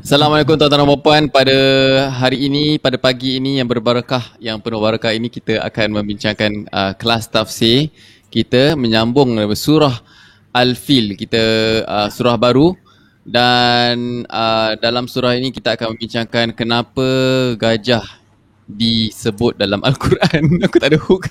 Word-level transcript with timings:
Assalamualaikum 0.00 0.56
tuan-tuan 0.56 0.84
dan 0.84 1.00
puan 1.00 1.24
Pada 1.28 1.58
hari 2.12 2.48
ini, 2.48 2.76
pada 2.76 2.96
pagi 2.96 3.36
ini 3.36 3.60
yang 3.60 3.68
berbarakah, 3.68 4.36
yang 4.40 4.60
penuh 4.60 4.80
barakah 4.80 5.12
ini 5.12 5.28
kita 5.32 5.60
akan 5.64 6.00
membincangkan 6.00 6.52
uh, 6.68 6.92
kelas 6.96 7.28
tafsir 7.28 7.88
kita 8.34 8.74
menyambung 8.74 9.38
surah 9.54 9.94
Al-Fil, 10.50 11.14
kita 11.14 11.42
uh, 11.86 12.08
surah 12.10 12.34
baru 12.34 12.74
dan 13.22 14.26
uh, 14.28 14.76
dalam 14.76 15.06
surah 15.06 15.38
ini 15.38 15.48
kita 15.54 15.78
akan 15.78 15.96
membincangkan 15.96 16.52
kenapa 16.52 17.08
gajah 17.56 18.04
disebut 18.68 19.56
dalam 19.56 19.80
Al-Quran. 19.88 20.60
Aku 20.66 20.76
tak 20.76 20.92
ada 20.92 20.98
hook. 21.00 21.30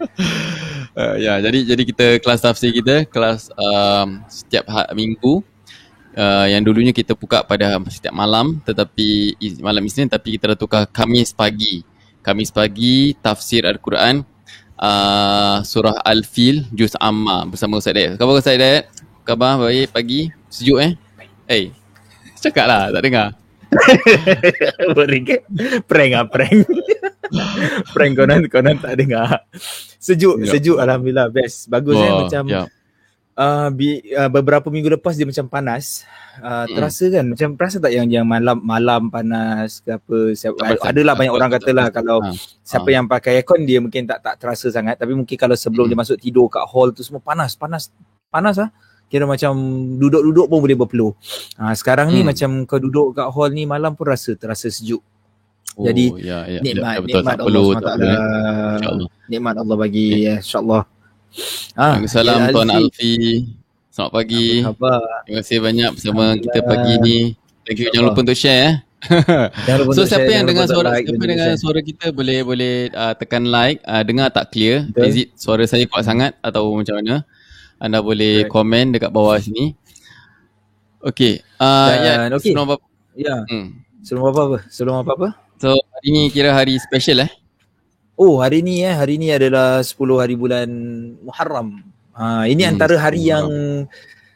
uh, 0.98 1.16
ya, 1.20 1.42
jadi 1.44 1.76
jadi 1.76 1.82
kita 1.82 2.06
kelas 2.24 2.40
tafsir 2.46 2.72
kita 2.72 3.04
kelas 3.10 3.52
um, 3.58 4.24
setiap 4.30 4.64
ha- 4.72 4.90
minggu 4.94 5.44
uh, 6.16 6.46
yang 6.48 6.62
dulunya 6.64 6.90
kita 6.90 7.14
buka 7.14 7.44
pada 7.46 7.78
setiap 7.90 8.14
malam 8.14 8.58
tetapi 8.64 9.36
malam 9.60 9.82
Isnin 9.84 10.10
tapi 10.10 10.38
kita 10.38 10.54
dah 10.54 10.58
tukar 10.58 10.82
Kamis 10.90 11.34
pagi. 11.34 11.82
Kamis 12.20 12.52
pagi 12.52 13.16
tafsir 13.16 13.64
Al-Quran 13.64 14.20
uh, 14.76 15.64
surah 15.64 16.04
Al-Fil 16.04 16.68
juz 16.74 16.92
amma 17.00 17.48
bersama 17.48 17.80
Ustaz 17.80 17.96
Dayat. 17.96 18.20
Khabar 18.20 18.34
Ustaz 18.36 18.60
Dayat? 18.60 18.84
Khabar 19.24 19.56
baik 19.60 19.88
pagi? 19.94 20.20
Sejuk 20.52 20.78
eh? 20.82 20.92
Eh, 21.20 21.28
hey, 21.48 21.64
cakap 22.38 22.66
lah 22.68 22.92
tak 22.92 23.02
dengar. 23.04 23.28
Beringat 24.98 25.46
Prank 25.86 26.10
lah 26.10 26.26
prank 26.26 26.66
Prank 27.94 28.12
konon 28.18 28.42
konon 28.50 28.76
tak 28.82 28.98
dengar 28.98 29.46
Sejuk 30.02 30.42
yep. 30.42 30.50
sejuk 30.50 30.74
Alhamdulillah 30.82 31.30
best 31.30 31.70
Bagus 31.70 31.94
oh, 31.94 32.02
eh 32.02 32.10
macam 32.10 32.50
yep 32.50 32.66
uh, 33.40 33.68
bi, 33.72 34.04
uh, 34.12 34.28
beberapa 34.28 34.68
minggu 34.68 35.00
lepas 35.00 35.16
dia 35.16 35.24
macam 35.24 35.48
panas. 35.48 36.04
Uh, 36.40 36.64
terasa 36.72 37.04
kan 37.10 37.24
macam 37.26 37.48
terasa 37.58 37.76
tak 37.82 37.92
yang 37.92 38.08
yang 38.08 38.24
malam 38.24 38.56
malam 38.64 39.12
panas 39.12 39.84
ke 39.84 39.92
apa 39.92 40.32
siapa 40.32 40.56
adalah 40.88 41.12
banyak 41.12 41.34
orang 41.36 41.50
katalah 41.52 41.92
kalau 41.92 42.22
ha. 42.24 42.32
siapa 42.64 42.88
ha. 42.88 42.94
yang 42.96 43.04
pakai 43.10 43.42
aircon 43.42 43.68
dia 43.68 43.76
mungkin 43.76 44.08
tak 44.08 44.24
tak 44.24 44.40
terasa 44.40 44.72
sangat 44.72 44.96
tapi 44.96 45.12
mungkin 45.12 45.36
kalau 45.36 45.52
sebelum 45.52 45.84
mm. 45.84 45.90
dia 45.92 45.98
masuk 46.00 46.16
tidur 46.16 46.48
kat 46.48 46.64
hall 46.64 46.96
tu 46.96 47.04
semua 47.04 47.20
panas 47.20 47.58
panas 47.60 47.92
panas 48.32 48.56
ah 48.56 48.72
kira 49.10 49.26
macam 49.26 49.52
duduk-duduk 49.98 50.46
pun 50.46 50.58
boleh 50.62 50.78
berpeluh. 50.78 51.12
Ha, 51.58 51.74
sekarang 51.74 52.14
ni 52.14 52.22
macam 52.22 52.62
kau 52.62 52.78
duduk 52.78 53.18
kat 53.18 53.26
hall 53.26 53.50
ni 53.50 53.66
malam 53.66 53.98
pun 53.98 54.06
rasa 54.06 54.38
terasa 54.38 54.70
sejuk. 54.70 55.02
Oh, 55.74 55.82
Jadi 55.82 56.14
ya, 56.22 56.46
ya, 56.46 56.62
nikmat, 56.62 56.94
ya, 56.94 57.00
betul, 57.02 57.20
nikmat 57.26 57.38
Allah 57.42 57.62
SWT. 57.66 57.90
Nikmat 59.26 59.54
Allah 59.58 59.76
bagi 59.76 60.30
ya, 60.30 60.38
insyaAllah. 60.38 60.82
Ah, 61.78 62.02
Assalamualaikum 62.02 62.54
Tuan 62.58 62.70
Alfi. 62.74 63.14
Selamat 63.94 64.12
pagi. 64.18 64.66
Apa 64.66 64.98
Terima 65.22 65.38
kasih 65.38 65.58
banyak 65.62 65.90
bersama 65.94 66.24
kita 66.34 66.58
pagi 66.66 66.94
ni. 67.06 67.18
Thank 67.62 67.78
you. 67.86 67.90
Jangan 67.94 68.06
lupa 68.10 68.20
untuk 68.26 68.38
share 68.38 68.62
eh. 68.66 68.74
so 69.96 70.04
siapa 70.04 70.28
yang 70.28 70.44
dengar 70.44 70.68
suara 70.68 70.92
like 70.92 71.08
siapa 71.08 71.24
dengar 71.24 71.56
suara 71.56 71.80
kita 71.80 72.12
boleh 72.12 72.44
boleh 72.44 72.74
uh, 72.92 73.16
tekan 73.16 73.48
like 73.48 73.80
uh, 73.88 74.04
dengar 74.04 74.28
tak 74.28 74.52
clear 74.52 74.84
Betul. 74.92 75.08
is 75.08 75.16
it 75.24 75.28
suara 75.40 75.64
saya 75.64 75.88
kuat 75.88 76.04
sangat 76.04 76.36
atau 76.44 76.68
macam 76.76 77.00
mana 77.00 77.24
anda 77.80 78.04
boleh 78.04 78.44
right. 78.44 78.52
komen 78.52 78.92
dekat 78.92 79.08
bawah 79.08 79.40
sini 79.40 79.72
okey 81.00 81.40
uh, 81.56 81.88
ya 81.96 82.28
okay. 82.28 82.52
sebelum 82.52 82.68
apa 82.68 82.84
ya 83.16 83.36
hmm. 83.48 83.68
sebelum 84.04 84.24
apa 84.28 84.40
apa 84.44 84.58
sebelum 84.68 84.94
apa 85.00 85.10
apa 85.16 85.28
so 85.56 85.72
hari 85.96 86.08
ni 86.12 86.22
kira 86.28 86.52
hari 86.52 86.76
special 86.76 87.24
eh 87.24 87.39
Oh 88.20 88.36
hari 88.44 88.60
ni 88.60 88.84
eh 88.84 88.92
hari 88.92 89.16
ni 89.16 89.32
adalah 89.32 89.80
10 89.80 89.96
hari 90.20 90.36
bulan 90.36 90.68
Muharram. 91.24 91.80
Ha 92.12 92.44
ini 92.44 92.68
hmm, 92.68 92.72
antara 92.76 93.00
hari 93.00 93.32
yang 93.32 93.48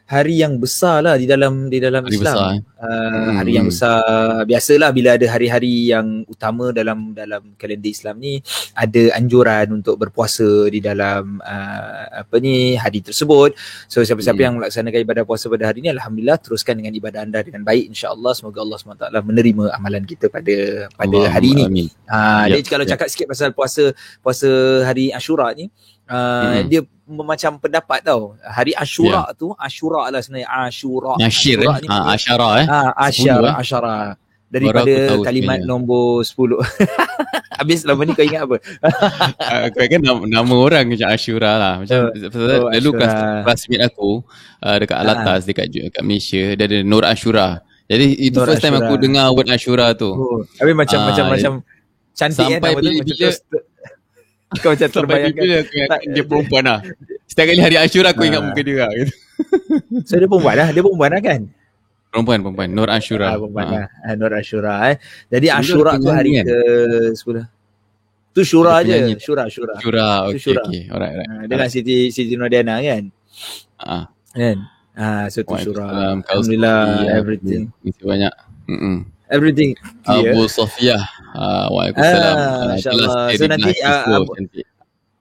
hari 0.05 0.45
yang 0.45 0.61
besar 0.61 1.01
lah 1.01 1.17
di 1.17 1.25
dalam 1.25 1.65
di 1.65 1.81
dalam 1.81 2.05
hari 2.05 2.13
Islam. 2.13 2.37
Besar, 2.37 2.49
eh? 2.53 2.61
uh, 2.77 2.85
hmm. 2.85 3.35
Hari 3.41 3.51
yang 3.57 3.67
besar. 3.73 4.01
Biasalah 4.45 4.89
bila 4.93 5.09
ada 5.17 5.25
hari-hari 5.25 5.89
yang 5.89 6.21
utama 6.29 6.69
dalam 6.69 7.17
dalam 7.17 7.57
kalender 7.57 7.89
Islam 7.89 8.21
ni 8.21 8.37
ada 8.77 9.17
anjuran 9.17 9.81
untuk 9.81 9.97
berpuasa 9.97 10.69
di 10.69 10.77
dalam 10.77 11.41
uh, 11.41 12.21
apa 12.21 12.37
ni 12.37 12.77
hari 12.77 13.01
tersebut. 13.01 13.57
So 13.89 14.05
siapa-siapa 14.05 14.37
hmm. 14.37 14.45
yang 14.45 14.55
melaksanakan 14.61 14.99
ibadah 15.09 15.23
puasa 15.25 15.49
pada 15.49 15.73
hari 15.73 15.81
ni 15.81 15.89
alhamdulillah 15.89 16.37
teruskan 16.37 16.77
dengan 16.77 16.93
ibadah 16.93 17.25
anda 17.25 17.41
dengan 17.41 17.65
baik 17.65 17.89
insya-Allah 17.89 18.37
semoga 18.37 18.61
Allah 18.61 18.77
SWT 18.77 19.09
menerima 19.25 19.73
amalan 19.73 20.05
kita 20.05 20.29
pada 20.29 20.85
pada 20.93 21.17
Allah 21.17 21.33
hari 21.33 21.57
ini. 21.57 21.89
Ha 22.05 22.13
uh, 22.13 22.43
yep. 22.45 22.61
jadi 22.61 22.69
kalau 22.69 22.85
cakap 22.85 23.07
sikit 23.09 23.25
pasal 23.33 23.49
puasa 23.57 23.89
puasa 24.21 24.49
hari 24.85 25.09
Ashura 25.09 25.49
ni 25.57 25.73
Uh, 26.05 26.61
hmm. 26.61 26.69
dia 26.69 26.81
macam 27.05 27.61
pendapat 27.61 28.01
tau. 28.01 28.33
Hari 28.41 28.73
Ashura 28.73 29.29
yeah. 29.29 29.37
tu 29.37 29.53
Ashura 29.55 30.09
lah 30.09 30.19
sebenarnya. 30.21 30.49
Ashura. 30.49 31.13
Ashir 31.21 31.57
eh? 31.61 31.69
ha, 31.69 31.95
Ashara 32.13 32.49
eh? 32.61 32.65
Ha, 32.65 32.79
Ashara 32.97 33.49
eh? 33.49 33.53
Ashara. 33.55 33.95
Daripada 34.49 34.93
kalimat 35.25 35.59
sebenarnya. 35.61 35.67
nombor 35.67 36.23
10 36.23 36.61
habis 37.59 37.87
lama 37.87 38.03
ni 38.03 38.13
kau 38.13 38.23
ingat 38.23 38.45
apa? 38.45 38.57
Aku 39.71 39.77
ingat 39.79 40.01
nama, 40.03 40.21
nama 40.27 40.53
orang 40.53 40.85
macam 40.91 41.07
Ashura 41.07 41.51
lah. 41.55 41.73
Macam 41.81 42.11
oh, 42.11 42.69
dulu 42.71 42.89
kelas 42.99 43.13
classmate 43.47 43.83
aku 43.83 44.09
uh, 44.61 44.77
dekat 44.79 44.97
Alatas 44.99 45.41
ha. 45.43 45.47
dekat 45.47 45.65
dekat 45.71 46.03
Malaysia 46.03 46.43
dia 46.55 46.65
ada 46.67 46.77
Nur 46.83 47.03
Ashura. 47.07 47.63
Jadi 47.85 48.05
itu 48.17 48.37
Nur 48.37 48.47
first 48.47 48.61
Ashura. 48.61 48.75
time 48.75 48.85
aku 48.85 48.93
dengar 48.99 49.31
word 49.31 49.49
Ashura 49.49 49.95
tu. 49.95 50.11
Oh. 50.13 50.43
habis 50.59 50.75
macam 50.75 50.99
uh, 50.99 51.05
macam 51.09 51.25
macam 51.31 51.53
cantik 52.15 52.47
kan 52.47 52.59
sampai 52.59 52.71
bila, 52.79 52.91
bila, 53.03 53.27
kau 54.61 54.71
macam 54.73 54.89
terbayangkan. 54.89 55.45
tak, 55.89 55.99
dia 56.11 56.23
perempuan 56.23 56.63
lah. 56.65 56.79
Setiap 57.25 57.45
kali 57.51 57.61
hari 57.61 57.77
Ashura 57.79 58.13
aku 58.13 58.23
ingat 58.27 58.41
ha. 58.41 58.47
muka 58.51 58.61
dia 58.61 58.77
lah. 58.85 58.91
So 60.07 60.15
dia 60.15 60.27
perempuan 60.29 60.55
lah? 60.55 60.67
Dia 60.71 60.81
perempuan 60.81 61.09
lah 61.11 61.21
kan? 61.21 61.41
Perempuan 62.11 62.37
perempuan. 62.39 62.69
Nur 62.71 62.87
Ashura. 62.87 63.27
Ha, 63.27 63.35
Perempuan 63.35 63.65
ha. 63.67 63.75
lah. 63.83 64.13
Nur 64.15 64.31
Ashura 64.31 64.73
eh. 64.91 64.95
Jadi 65.27 65.47
Ashura 65.51 65.91
tu 65.99 66.07
hari 66.07 66.39
kan? 66.39 66.45
ke 66.47 66.59
sepuluh? 67.11 67.43
Tu 68.35 68.43
Shura 68.43 68.83
je. 68.83 69.15
Shura 69.15 69.47
Shura. 69.47 69.75
Shura. 69.79 70.07
Okay, 70.27 70.39
Shura. 70.43 70.63
okay. 70.67 70.83
Alright, 70.91 71.11
alright. 71.15 71.29
Ha, 71.31 71.47
Dengan 71.47 71.67
Siti 71.71 72.11
Siti 72.11 72.35
Nodiana 72.35 72.83
kan? 72.83 73.03
Ha. 73.79 73.97
Kan? 74.35 74.57
Ha, 74.95 75.31
So 75.31 75.43
tu 75.47 75.55
Shura. 75.55 76.19
Alhamdulillah 76.23 77.07
Everything. 77.15 77.71
Terima 77.79 78.03
banyak. 78.11 78.33
Mm-mm. 78.67 78.95
Everything. 79.31 79.71
Abu 80.05 80.45
Sofia 80.51 80.99
Uh, 81.35 81.65
Waalaikumsalam. 81.75 82.35
Ah, 82.35 82.73
InsyaAllah. 82.79 83.09
So 83.35 83.43
nanti 83.51 83.71
uh, 83.83 84.03
Abu, 84.07 84.31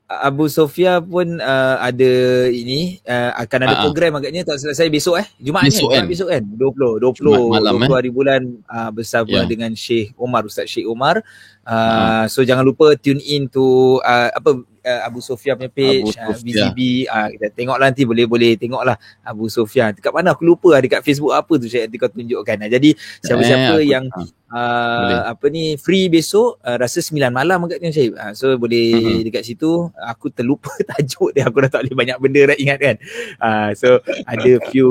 Abu 0.05 0.45
Sofia 0.53 1.01
pun 1.03 1.41
uh, 1.41 1.77
ada 1.81 2.13
ini 2.53 3.01
uh, 3.09 3.35
akan 3.41 3.59
ada 3.67 3.75
uh, 3.81 3.83
program 3.89 4.21
agaknya 4.21 4.47
tak 4.47 4.61
selesai 4.63 4.87
besok 4.93 5.25
eh. 5.25 5.27
Jumaat 5.43 5.73
besok 5.73 5.91
kan? 5.91 6.05
Besok 6.07 6.29
kan? 6.31 6.43
20 6.45 7.03
20 7.03 7.57
malam, 7.57 7.75
20 7.81 7.89
eh? 7.89 7.91
hari 7.91 8.11
bulan 8.13 8.43
uh, 8.69 8.91
bersama 8.95 9.43
yeah. 9.43 9.49
dengan 9.49 9.73
Sheikh 9.75 10.15
Omar 10.15 10.47
Ustaz 10.47 10.71
Sheikh 10.71 10.87
Omar. 10.87 11.25
Uh, 11.65 11.73
uh. 11.73 12.25
so 12.31 12.45
jangan 12.45 12.63
lupa 12.63 12.95
tune 13.01 13.19
in 13.25 13.49
to 13.49 13.99
uh, 14.05 14.31
apa 14.31 14.61
uh, 14.85 15.01
Abu 15.09 15.25
Sofia 15.25 15.57
punya 15.57 15.73
page 15.73 16.13
uh, 16.21 16.37
BCB 16.37 17.09
uh, 17.09 17.29
kita 17.33 17.47
tengoklah 17.57 17.89
nanti 17.89 18.05
boleh 18.05 18.29
boleh 18.29 18.55
tengoklah 18.61 18.97
Abu 19.25 19.49
Sofia. 19.49 19.91
Dekat 19.91 20.13
mana? 20.13 20.37
Aku 20.37 20.45
lupa 20.45 20.77
lah, 20.77 20.81
dekat 20.85 21.01
Facebook 21.01 21.33
apa 21.33 21.53
tu 21.57 21.67
saya 21.67 21.89
kau 21.89 22.13
tunjukkan. 22.13 22.57
Uh, 22.61 22.71
jadi 22.71 22.91
siapa-siapa 23.25 23.81
eh, 23.81 23.89
yang 23.89 24.05
uh, 24.53 25.21
apa 25.33 25.45
ni 25.49 25.81
free 25.81 26.13
besok 26.13 26.61
uh, 26.61 26.77
rasa 26.77 27.01
9 27.01 27.17
malam 27.33 27.65
agaknya 27.65 27.91
Syed. 27.91 28.13
Uh, 28.15 28.33
so 28.37 28.53
boleh 28.61 28.93
uh-huh. 28.95 29.21
dekat 29.25 29.43
situ. 29.43 29.89
Aku 29.97 30.29
terlupa 30.29 30.71
tajuk 30.95 31.33
dia. 31.33 31.49
Aku 31.49 31.65
dah 31.65 31.71
tak 31.73 31.89
boleh 31.89 31.97
banyak 31.97 32.17
benda 32.21 32.41
nak 32.53 32.59
ingat 32.61 32.79
kan. 32.79 32.97
Uh, 33.41 33.71
so 33.75 33.89
ada 34.29 34.51
few 34.69 34.91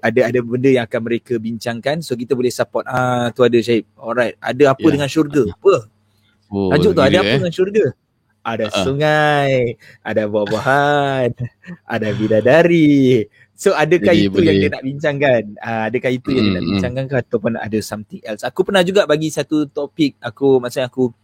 ada 0.00 0.30
ada 0.30 0.38
benda 0.40 0.70
yang 0.70 0.86
akan 0.86 1.00
mereka 1.02 1.36
bincangkan. 1.36 2.00
So 2.00 2.14
kita 2.14 2.38
boleh 2.38 2.54
support. 2.54 2.86
Ah 2.86 3.28
uh, 3.28 3.34
tu 3.34 3.42
ada 3.42 3.58
Syed. 3.58 3.84
Alright. 3.98 4.38
Ada 4.38 4.72
apa 4.72 4.86
yeah. 4.86 4.92
dengan 4.94 5.08
syurga? 5.10 5.44
Apa? 5.50 5.74
Oh, 6.52 6.68
tajuk 6.68 6.92
tu 6.92 7.00
ada 7.00 7.16
apa 7.24 7.32
eh? 7.32 7.40
dengan 7.40 7.54
syurga 7.54 7.96
ada 8.42 8.66
uh. 8.68 8.82
sungai, 8.82 9.78
ada 10.02 10.26
buah-buahan, 10.26 11.30
ada 11.94 12.08
bidadari. 12.14 13.26
So 13.54 13.70
adakah 13.78 14.10
Jadi, 14.10 14.26
itu 14.26 14.34
boleh. 14.34 14.46
yang 14.50 14.58
dia 14.58 14.70
nak 14.74 14.84
bincangkan? 14.84 15.42
Uh, 15.62 15.82
adakah 15.86 16.10
itu 16.10 16.28
hmm, 16.28 16.36
yang 16.36 16.44
dia 16.44 16.54
nak 16.58 16.66
bincangkan 16.66 17.04
ke 17.06 17.16
ataupun 17.22 17.52
ada 17.54 17.78
something 17.78 18.22
else? 18.26 18.42
Aku 18.42 18.66
pernah 18.66 18.82
juga 18.82 19.06
bagi 19.06 19.30
satu 19.30 19.70
topik 19.70 20.18
aku 20.18 20.58
maksudnya 20.58 20.90
aku 20.90 21.14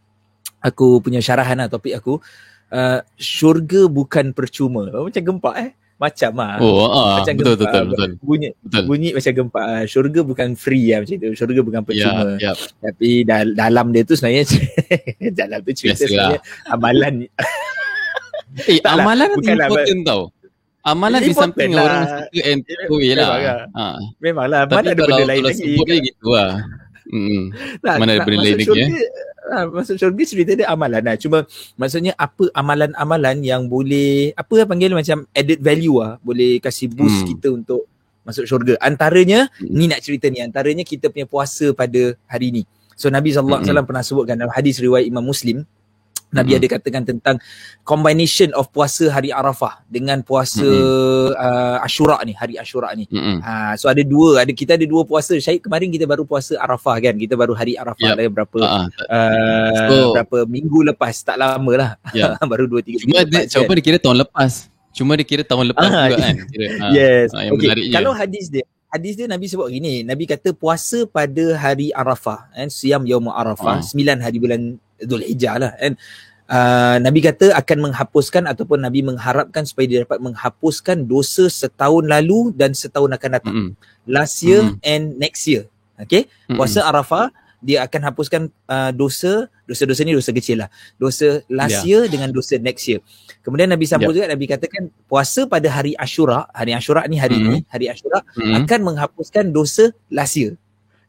aku 0.62 1.02
punya 1.02 1.18
syarahan 1.18 1.58
lah 1.58 1.66
topik 1.66 1.98
aku. 1.98 2.22
Uh, 2.68 3.00
syurga 3.18 3.90
bukan 3.90 4.30
percuma. 4.30 4.86
Macam 4.86 5.22
gempak 5.24 5.54
eh 5.58 5.70
macam 5.98 6.30
ah. 6.38 6.56
Oh, 6.62 6.86
ah, 6.86 7.18
macam 7.20 7.34
betul, 7.34 7.54
gempa, 7.58 7.66
betul, 7.66 7.84
betul, 7.90 8.10
Bunyi, 8.22 8.48
betul. 8.62 8.82
bunyi 8.86 9.10
macam 9.10 9.32
gempa. 9.34 9.60
Uh, 9.66 9.84
syurga 9.90 10.20
bukan 10.22 10.48
free 10.54 10.94
lah 10.94 11.02
macam 11.02 11.16
tu. 11.18 11.30
Syurga 11.34 11.60
bukan 11.66 11.80
percuma. 11.82 12.38
Yeah, 12.38 12.54
yeah. 12.54 12.54
Tapi 12.78 13.10
dal- 13.26 13.54
dalam 13.58 13.90
dia 13.90 14.02
tu 14.06 14.14
sebenarnya, 14.14 14.46
dalam 15.42 15.58
tu 15.66 15.70
cerita 15.74 16.06
sebenarnya 16.06 16.40
amalan. 16.70 17.14
eh, 18.70 18.78
tak 18.78 18.92
amalan 18.94 19.28
lah, 19.34 19.66
important 19.66 20.00
tau. 20.06 20.22
Amalan 20.86 21.20
di 21.20 21.34
samping 21.34 21.74
lah. 21.74 21.84
orang 21.84 22.02
suka 22.06 22.40
and 22.46 22.62
way 22.88 23.12
lah. 23.12 23.28
Memang 23.28 23.58
Ha. 23.74 23.84
Memanglah. 24.22 24.60
Mana 24.70 24.88
ada 24.94 25.02
benda 25.04 25.24
lain 25.26 25.42
lagi. 25.44 25.60
Tapi 25.60 25.74
kalau 25.74 25.82
sebut 25.82 25.86
gitu 26.06 26.28
lah. 26.32 26.52
Hmm. 27.08 27.42
Mana 27.82 28.10
ada 28.16 28.22
benda 28.24 28.40
lain 28.46 28.56
lagi 28.56 28.80
eh 28.86 28.90
ha, 29.48 29.66
masuk 29.68 29.96
syurga 29.96 30.22
cerita 30.24 30.52
dia 30.54 30.68
amalan 30.68 31.02
lah. 31.02 31.16
Cuma 31.16 31.48
maksudnya 31.74 32.12
apa 32.14 32.52
amalan-amalan 32.52 33.36
yang 33.42 33.66
boleh 33.66 34.36
apa 34.36 34.52
yang 34.60 34.68
panggil 34.68 34.92
macam 34.92 35.24
added 35.32 35.60
value 35.64 35.98
lah. 35.98 36.20
Boleh 36.20 36.60
kasih 36.60 36.92
boost 36.92 37.24
hmm. 37.24 37.28
kita 37.34 37.48
untuk 37.52 37.88
masuk 38.28 38.44
syurga. 38.44 38.76
Antaranya 38.84 39.48
hmm. 39.58 39.72
ni 39.72 39.84
nak 39.88 40.04
cerita 40.04 40.28
ni 40.28 40.44
antaranya 40.44 40.84
kita 40.84 41.08
punya 41.08 41.24
puasa 41.24 41.72
pada 41.72 42.14
hari 42.28 42.52
ni. 42.52 42.62
So 42.98 43.08
Nabi 43.08 43.32
sallallahu 43.32 43.62
alaihi 43.62 43.68
wasallam 43.72 43.84
hmm. 43.84 43.90
pernah 43.90 44.04
sebutkan 44.04 44.34
dalam 44.36 44.52
hadis 44.52 44.76
riwayat 44.78 45.08
Imam 45.08 45.24
Muslim 45.24 45.64
Nabi 46.28 46.52
mm-hmm. 46.52 46.60
ada 46.60 46.74
katakan 46.76 47.02
tentang 47.08 47.36
combination 47.88 48.52
of 48.52 48.68
puasa 48.68 49.08
hari 49.08 49.32
Arafah 49.32 49.80
dengan 49.88 50.20
puasa 50.20 50.60
mm-hmm. 50.60 51.32
uh, 51.40 51.76
Ashura 51.80 52.20
ni, 52.28 52.36
hari 52.36 52.60
Ashura 52.60 52.92
ni. 52.92 53.08
Mm-hmm. 53.08 53.40
Uh, 53.40 53.72
so 53.80 53.88
ada 53.88 54.04
dua, 54.04 54.44
ada 54.44 54.52
kita 54.52 54.76
ada 54.76 54.84
dua 54.84 55.08
puasa. 55.08 55.32
Syahid 55.40 55.64
kemarin 55.64 55.88
kita 55.88 56.04
baru 56.04 56.28
puasa 56.28 56.60
Arafah 56.60 57.00
kan. 57.00 57.16
Kita 57.16 57.32
baru 57.32 57.56
hari 57.56 57.80
Arafah 57.80 58.12
yep. 58.12 58.16
lah 58.20 58.28
berapa 58.28 58.58
uh-huh. 58.60 58.86
uh, 59.08 59.88
so, 59.88 59.96
berapa 60.20 60.38
minggu 60.44 60.84
lepas, 60.92 61.16
tak 61.24 61.40
lama 61.40 61.72
lah. 61.72 61.90
Yeah. 62.12 62.36
baru 62.52 62.68
dua 62.68 62.84
tiga 62.84 63.00
Cuma 63.00 63.24
dia, 63.24 63.48
kan. 63.48 63.64
dia 63.64 63.84
kira 63.84 63.96
tahun 63.96 64.20
lepas. 64.28 64.68
Cuma 64.92 65.16
dia 65.16 65.24
kira 65.24 65.42
tahun 65.48 65.72
lepas 65.72 65.88
uh, 65.88 66.06
juga 66.12 66.16
kan. 66.28 66.36
Kira, 66.52 66.66
yes. 66.92 67.32
Uh, 67.32 67.56
okay. 67.56 67.88
Kalau 67.88 68.12
hadis 68.12 68.52
dia 68.52 68.68
hadis 68.88 69.16
dia 69.16 69.28
Nabi 69.28 69.48
sebut 69.48 69.68
gini, 69.68 70.04
Nabi 70.04 70.24
kata 70.24 70.52
puasa 70.56 71.04
pada 71.08 71.56
hari 71.56 71.92
Arafah, 71.92 72.52
kan, 72.52 72.68
siam 72.72 73.04
yaum 73.04 73.28
Arafah, 73.28 73.84
sembilan 73.84 74.20
hari 74.24 74.36
bulan 74.40 74.62
Dhul 75.02 75.24
Hijjah 75.24 75.56
lah 75.58 75.72
kan. 75.78 75.94
Uh, 76.48 76.96
Nabi 77.04 77.20
kata 77.20 77.52
akan 77.52 77.92
menghapuskan 77.92 78.48
ataupun 78.48 78.80
Nabi 78.80 79.04
mengharapkan 79.04 79.68
supaya 79.68 79.84
dia 79.84 79.98
dapat 80.08 80.16
menghapuskan 80.16 81.04
dosa 81.04 81.44
setahun 81.52 82.08
lalu 82.08 82.56
dan 82.56 82.72
setahun 82.72 83.12
akan 83.12 83.30
datang. 83.36 83.54
Mm-hmm. 83.54 83.72
Last 84.08 84.40
year 84.40 84.64
mm-hmm. 84.64 84.80
and 84.88 85.04
next 85.20 85.44
year. 85.44 85.68
Okay. 86.00 86.24
Mm-hmm. 86.24 86.56
Puasa 86.56 86.88
Arafah 86.88 87.28
dia 87.58 87.82
akan 87.84 88.00
hapuskan 88.00 88.42
uh, 88.70 88.94
dosa, 88.94 89.50
dosa-dosa 89.66 90.06
ni 90.06 90.14
dosa 90.14 90.30
kecil 90.30 90.64
lah. 90.64 90.72
Dosa 90.96 91.42
last 91.50 91.84
yeah. 91.84 92.00
year 92.00 92.02
dengan 92.08 92.30
dosa 92.30 92.56
next 92.56 92.86
year. 92.86 93.04
Kemudian 93.42 93.68
Nabi 93.68 93.84
sambung 93.84 94.14
yeah. 94.14 94.24
juga, 94.24 94.32
Nabi 94.32 94.44
katakan 94.48 94.88
puasa 95.04 95.44
pada 95.44 95.68
hari 95.68 95.98
Ashura, 95.98 96.46
hari 96.54 96.72
Ashura 96.72 97.04
ni 97.10 97.20
hari 97.20 97.36
mm-hmm. 97.36 97.54
ni, 97.60 97.66
hari 97.68 97.92
Ashura 97.92 98.24
mm-hmm. 98.24 98.64
akan 98.64 98.80
menghapuskan 98.88 99.52
dosa 99.52 99.90
last 100.08 100.38
year. 100.38 100.56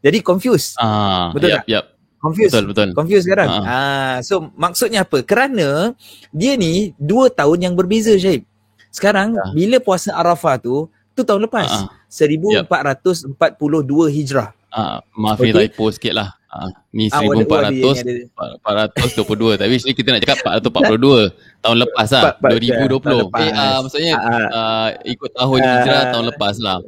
Jadi 0.03 0.19
confused. 0.19 0.75
Ah, 0.79 1.31
Betul 1.31 1.53
yep, 1.53 1.63
tak? 1.63 1.65
Yep. 1.69 1.85
Confused. 2.19 2.51
Betul, 2.51 2.65
betul. 2.75 2.89
Confused 2.91 3.25
sekarang. 3.25 3.47
Uh-huh. 3.47 3.65
Ah, 3.65 4.15
so 4.19 4.51
maksudnya 4.59 5.07
apa? 5.07 5.23
Kerana 5.23 5.95
dia 6.35 6.59
ni 6.59 6.91
dua 6.99 7.31
tahun 7.31 7.71
yang 7.71 7.73
berbeza 7.79 8.11
Syahib. 8.19 8.43
Sekarang 8.91 9.39
uh. 9.39 9.55
bila 9.55 9.79
puasa 9.79 10.11
Arafah 10.11 10.59
tu, 10.59 10.91
tu 11.15 11.23
tahun 11.23 11.47
lepas. 11.47 11.67
Uh-huh. 11.71 11.89
1442 12.11 12.59
yep. 12.59 14.11
Hijrah. 14.11 14.49
Ah, 14.69 14.77
uh, 14.77 14.97
maaf 15.17 15.39
okay. 15.39 15.71
typo 15.71 15.89
sikit 15.89 16.13
lah. 16.13 16.29
Uh, 16.49 16.65
ni 16.89 17.13
1400 17.13 18.25
422 18.33 19.61
tapi 19.61 19.73
sini 19.77 19.93
kita 19.93 20.17
nak 20.17 20.25
cakap 20.25 20.65
442 20.65 21.29
tahun 21.61 21.77
lepas 21.85 22.09
lah 22.09 22.33
2020 22.41 22.89
lepas. 22.89 23.37
eh, 23.37 23.53
uh, 23.53 23.77
maksudnya 23.85 24.13
uh, 24.17 24.47
uh, 24.49 24.87
ikut 25.05 25.29
tahun 25.37 25.59
uh, 25.61 25.69
hijrah 25.69 26.03
tahun 26.09 26.25
lepas 26.33 26.55
lah 26.57 26.81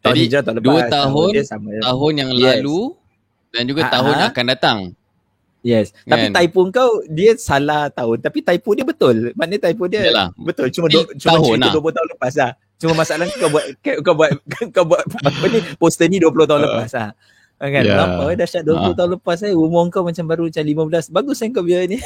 jadi 0.00 0.40
tahun 0.40 0.64
dua 0.64 0.88
tahun 0.88 1.28
tahun, 1.44 1.80
tahun 1.84 2.12
yang 2.16 2.30
yes. 2.32 2.40
lalu 2.40 2.96
dan 3.56 3.64
juga 3.64 3.88
Ha-ha. 3.88 3.94
tahun 3.96 4.12
yang 4.20 4.30
akan 4.36 4.46
datang. 4.52 4.78
Yes. 5.66 5.90
Kan? 6.06 6.14
Tapi 6.14 6.26
typo 6.30 6.60
kau 6.70 7.02
dia 7.10 7.34
salah 7.34 7.90
tahun 7.90 8.22
tapi 8.22 8.38
typo 8.38 8.70
dia 8.78 8.86
betul. 8.86 9.34
Maknanya 9.34 9.66
typo 9.66 9.90
dia 9.90 10.06
Yalah. 10.06 10.30
betul. 10.38 10.70
Cuma 10.70 10.86
do, 10.86 11.02
cuma 11.18 11.42
tahun 11.42 11.58
cerita 11.58 11.66
lah. 11.66 11.82
20 11.82 11.96
tahun 11.98 12.08
lepas 12.14 12.32
lah. 12.38 12.52
Cuma 12.76 12.92
masalah 12.94 13.24
kau 13.34 13.50
buat 13.50 13.64
kau 13.82 14.14
buat 14.14 14.30
kau 14.76 14.84
buat 14.86 15.02
apa 15.02 15.44
ni 15.50 15.58
poster 15.74 16.06
ni 16.06 16.22
20 16.22 16.30
tahun 16.46 16.60
uh. 16.62 16.64
lepas 16.70 16.90
lah. 16.94 17.10
Kan? 17.56 17.82
Yeah. 17.82 17.98
Lama 17.98 18.24
eh 18.30 18.36
dahsyat 18.38 18.62
20 18.62 18.78
uh. 18.78 18.94
tahun 18.94 19.10
lepas 19.18 19.38
eh 19.42 19.52
umur 19.58 19.90
kau 19.90 20.06
macam 20.06 20.24
baru 20.30 20.46
macam 20.46 20.62
15. 20.62 21.10
Bagus 21.10 21.36
kan 21.42 21.48
kau 21.50 21.64
biar 21.66 21.90
ni. 21.90 21.98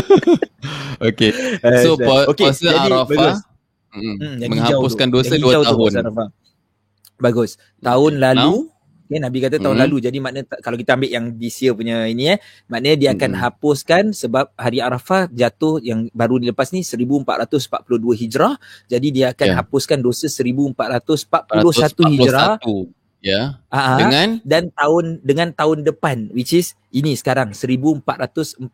okay. 1.08 1.30
So 1.86 1.96
uh, 1.96 2.28
okay. 2.28 2.52
puasa 2.52 2.68
Arafah 2.68 3.40
mm, 3.96 4.16
hmm, 4.20 4.34
menghapuskan 4.44 5.08
dosa 5.08 5.40
2 5.40 5.64
tahun. 5.72 5.92
Bagus. 7.16 7.56
Tahun 7.80 8.12
okay. 8.12 8.24
lalu? 8.28 8.68
Okay, 9.08 9.24
Nabi 9.24 9.40
kata 9.40 9.56
tahun 9.56 9.72
mm-hmm. 9.72 9.82
lalu. 9.88 9.96
Jadi 10.04 10.18
maknanya 10.20 10.46
kalau 10.60 10.76
kita 10.76 10.92
ambil 10.92 11.08
yang 11.08 11.32
this 11.40 11.56
year 11.64 11.72
punya 11.72 12.04
ini 12.04 12.36
eh, 12.36 12.38
maknanya 12.68 12.96
dia 13.00 13.10
akan 13.16 13.32
mm-hmm. 13.32 13.40
hapuskan 13.40 14.04
sebab 14.12 14.52
hari 14.52 14.84
Arafah 14.84 15.32
jatuh 15.32 15.80
yang 15.80 16.12
baru 16.12 16.36
dilepas 16.36 16.68
ni 16.76 16.84
1442 16.84 18.20
Hijrah. 18.20 18.60
Jadi 18.84 19.08
dia 19.08 19.32
akan 19.32 19.48
yeah. 19.48 19.56
hapuskan 19.64 20.04
dosa 20.04 20.28
1441 20.28 22.20
Hijrah. 22.20 22.60
Ya. 22.60 23.32
Yeah. 23.32 23.46
Uh-huh. 23.72 23.96
Dengan 23.96 24.28
dan 24.44 24.64
tahun 24.76 25.24
dengan 25.24 25.48
tahun 25.56 25.88
depan 25.88 26.28
which 26.36 26.52
is 26.52 26.76
ini 26.92 27.16
sekarang 27.16 27.56
1443 27.56 28.68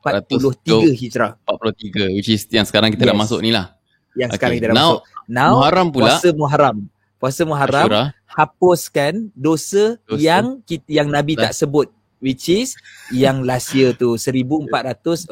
Hijrah. 0.98 1.38
43 1.46 2.10
which 2.18 2.26
is 2.26 2.42
yang 2.50 2.66
sekarang 2.66 2.90
kita 2.90 3.06
yes. 3.06 3.10
dah 3.14 3.16
masuk 3.16 3.38
ni 3.38 3.54
lah. 3.54 3.78
Yang 4.18 4.34
okay. 4.34 4.38
sekarang 4.42 4.54
kita 4.58 4.66
dah 4.66 4.74
Now, 4.74 4.90
masuk. 4.98 5.02
Now 5.30 5.52
Muharram 5.62 5.88
pula. 5.94 6.18
Puasa 6.18 6.28
Muharram. 6.34 6.76
Puasa 7.24 7.48
Muharram. 7.48 7.88
Ashura 7.88 8.04
hapuskan 8.34 9.30
dosa, 9.32 9.96
dosa. 10.04 10.18
yang 10.18 10.58
kita, 10.66 10.84
yang 10.90 11.08
Nabi 11.08 11.38
tak 11.38 11.54
sebut 11.54 11.86
which 12.18 12.48
is 12.48 12.72
yang 13.12 13.44
last 13.44 13.70
year 13.76 13.94
tu 13.94 14.16
1442. 14.18 15.30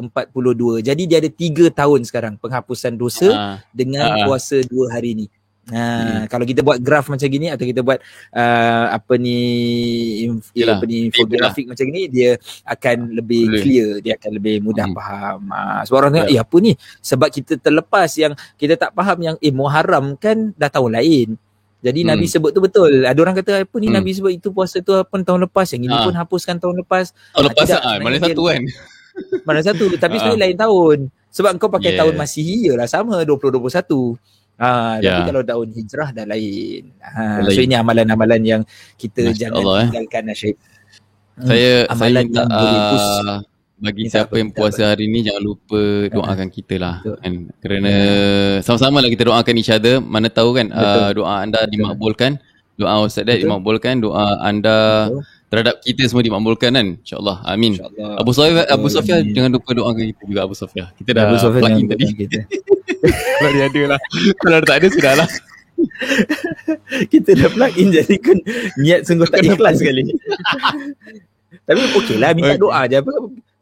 Jadi 0.86 1.02
dia 1.08 1.18
ada 1.18 1.30
tiga 1.32 1.66
tahun 1.72 2.06
sekarang 2.06 2.38
penghapusan 2.38 2.94
dosa 2.94 3.28
uh, 3.32 3.56
dengan 3.74 4.06
uh, 4.12 4.30
puasa 4.30 4.62
dua 4.62 4.94
hari 4.94 5.24
ni. 5.24 5.26
Ha, 5.62 5.78
hmm. 5.78 6.22
kalau 6.26 6.42
kita 6.42 6.58
buat 6.66 6.82
graf 6.82 7.06
macam 7.06 7.22
gini 7.22 7.46
atau 7.46 7.62
kita 7.62 7.86
buat 7.86 8.02
uh, 8.34 8.86
apa 8.98 9.14
ni 9.14 9.38
inf- 10.26 10.50
Yalah, 10.58 10.82
apa 10.82 10.90
ni 10.90 11.06
infografik 11.06 11.70
macam 11.70 11.86
gini 11.86 12.10
dia 12.10 12.34
akan 12.66 13.14
lebih 13.14 13.46
Boleh. 13.46 13.62
clear 13.62 13.88
dia 14.02 14.18
akan 14.18 14.30
lebih 14.42 14.58
mudah 14.58 14.90
hmm. 14.90 14.96
faham 14.98 15.40
ha, 15.54 15.86
sebab 15.86 15.96
orang 16.02 16.12
tengok 16.18 16.30
yeah. 16.34 16.42
eh 16.42 16.46
apa 16.50 16.56
ni 16.58 16.72
sebab 16.98 17.28
kita 17.30 17.62
terlepas 17.62 18.10
yang 18.18 18.34
kita 18.58 18.74
tak 18.74 18.90
faham 18.90 19.18
yang 19.22 19.36
eh 19.38 19.54
Muharram 19.54 20.18
kan 20.18 20.50
dah 20.58 20.66
tahun 20.66 20.98
lain 20.98 21.38
jadi 21.82 22.00
hmm. 22.06 22.08
Nabi 22.14 22.26
sebut 22.30 22.50
tu 22.54 22.62
betul. 22.62 23.02
Ada 23.02 23.18
orang 23.18 23.34
kata 23.34 23.66
apa 23.66 23.76
ni 23.82 23.90
hmm. 23.90 23.96
Nabi 23.98 24.10
sebut 24.14 24.32
itu 24.32 24.48
puasa 24.54 24.78
tu 24.78 24.94
apa 24.94 25.10
tahun 25.10 25.50
lepas 25.50 25.66
yang 25.74 25.82
ini 25.90 25.96
ha. 25.98 26.06
pun 26.06 26.14
hapuskan 26.14 26.56
tahun 26.62 26.86
lepas. 26.86 27.10
Tahun 27.34 27.44
lepas 27.50 27.68
ah, 27.74 27.82
ah 27.82 27.94
mana 27.98 28.16
satu 28.22 28.42
kan? 28.46 28.62
Mana 29.46 29.60
satu 29.60 29.84
tapi 29.98 30.16
sebenarnya 30.16 30.40
lain 30.40 30.56
tahun. 30.56 30.98
Sebab 31.34 31.50
kau 31.60 31.68
pakai 31.68 31.92
yeah. 31.92 32.00
tahun 32.00 32.14
Masihi 32.16 32.72
lah 32.72 32.88
sama 32.88 33.20
2021. 33.26 33.60
Ha, 34.56 35.00
yeah. 35.02 35.20
tapi 35.20 35.20
kalau 35.28 35.42
tahun 35.42 35.68
hijrah 35.74 36.08
dah 36.16 36.24
lain. 36.28 36.92
Ha, 37.02 37.44
so 37.44 37.60
ini 37.60 37.76
amalan-amalan 37.76 38.40
yang 38.40 38.62
kita 38.96 39.26
Masya 39.26 39.36
jangan 39.36 39.58
Allah, 39.58 39.76
eh. 39.76 39.84
tinggalkan 39.90 40.24
eh. 40.28 40.36
Syed. 40.36 40.56
Saya 41.40 41.72
hmm, 41.84 41.92
amalan 41.92 42.12
saya 42.12 42.24
minta, 42.24 42.40
yang 42.40 42.50
boleh 42.52 42.80
push. 42.92 43.10
Bagi 43.82 44.06
siapa 44.06 44.38
yang 44.38 44.54
puasa 44.54 44.94
hari 44.94 45.10
ni 45.10 45.26
jangan 45.26 45.42
lupa 45.42 46.06
doakan 46.06 46.46
kita 46.54 46.78
lah 46.78 47.02
kan? 47.02 47.50
Kerana 47.58 47.90
ya. 47.90 48.62
sama-sama 48.62 49.02
lah 49.02 49.10
kita 49.10 49.26
doakan 49.26 49.54
each 49.58 49.74
other. 49.74 49.98
Mana 49.98 50.30
tahu 50.30 50.54
kan 50.54 50.70
uh, 50.70 51.10
doa 51.10 51.42
anda 51.42 51.66
Betul. 51.66 51.74
dimakbulkan. 51.74 52.38
Doa 52.78 53.02
ustaz 53.02 53.26
dia 53.26 53.42
dimakbulkan. 53.42 53.98
Doa 53.98 54.38
anda 54.38 55.10
Betul. 55.10 55.26
terhadap 55.50 55.74
kita 55.82 56.06
semua 56.06 56.22
dimakbulkan 56.22 56.70
kan? 56.78 56.86
Insyaallah. 57.02 57.42
Amin. 57.42 57.74
Insya 57.74 58.22
Abu 58.22 58.30
Sofia 58.30 58.62
Abu 58.70 58.86
Sofia 58.86 59.18
jangan 59.18 59.50
lupa 59.58 59.74
doakan 59.74 60.04
kita 60.14 60.22
juga 60.30 60.40
Abu 60.46 60.54
Sofia. 60.54 60.84
Kita 60.94 61.10
dah 61.10 61.22
Abu 61.26 61.36
Sofia 61.42 61.60
plug 61.66 61.74
in 61.74 61.86
tadi. 61.90 62.06
kalau 63.42 63.50
dia 63.58 63.66
ada 63.66 63.82
lah. 63.98 64.00
Kalau 64.38 64.58
tak 64.62 64.76
ada 64.78 64.86
sudah 64.94 65.14
lah. 65.18 65.28
Kita 67.12 67.34
dah 67.34 67.50
plug 67.50 67.74
in 67.74 67.88
jadi 67.90 68.16
kan 68.22 68.38
niat 68.78 69.10
sungguh 69.10 69.26
tak 69.26 69.42
ikhlas 69.42 69.82
sekali. 69.82 70.06
Tapi 71.66 71.80
okey 71.98 72.16
lah 72.18 72.30
minta 72.34 72.54
okay. 72.54 72.62
doa 72.62 72.80
je. 72.86 72.96
Apa 73.02 73.10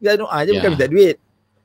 minta 0.01 0.17
doa 0.17 0.39
je 0.43 0.51
yeah. 0.51 0.57
bukan 0.59 0.71
minta 0.75 0.89
duit. 0.89 1.17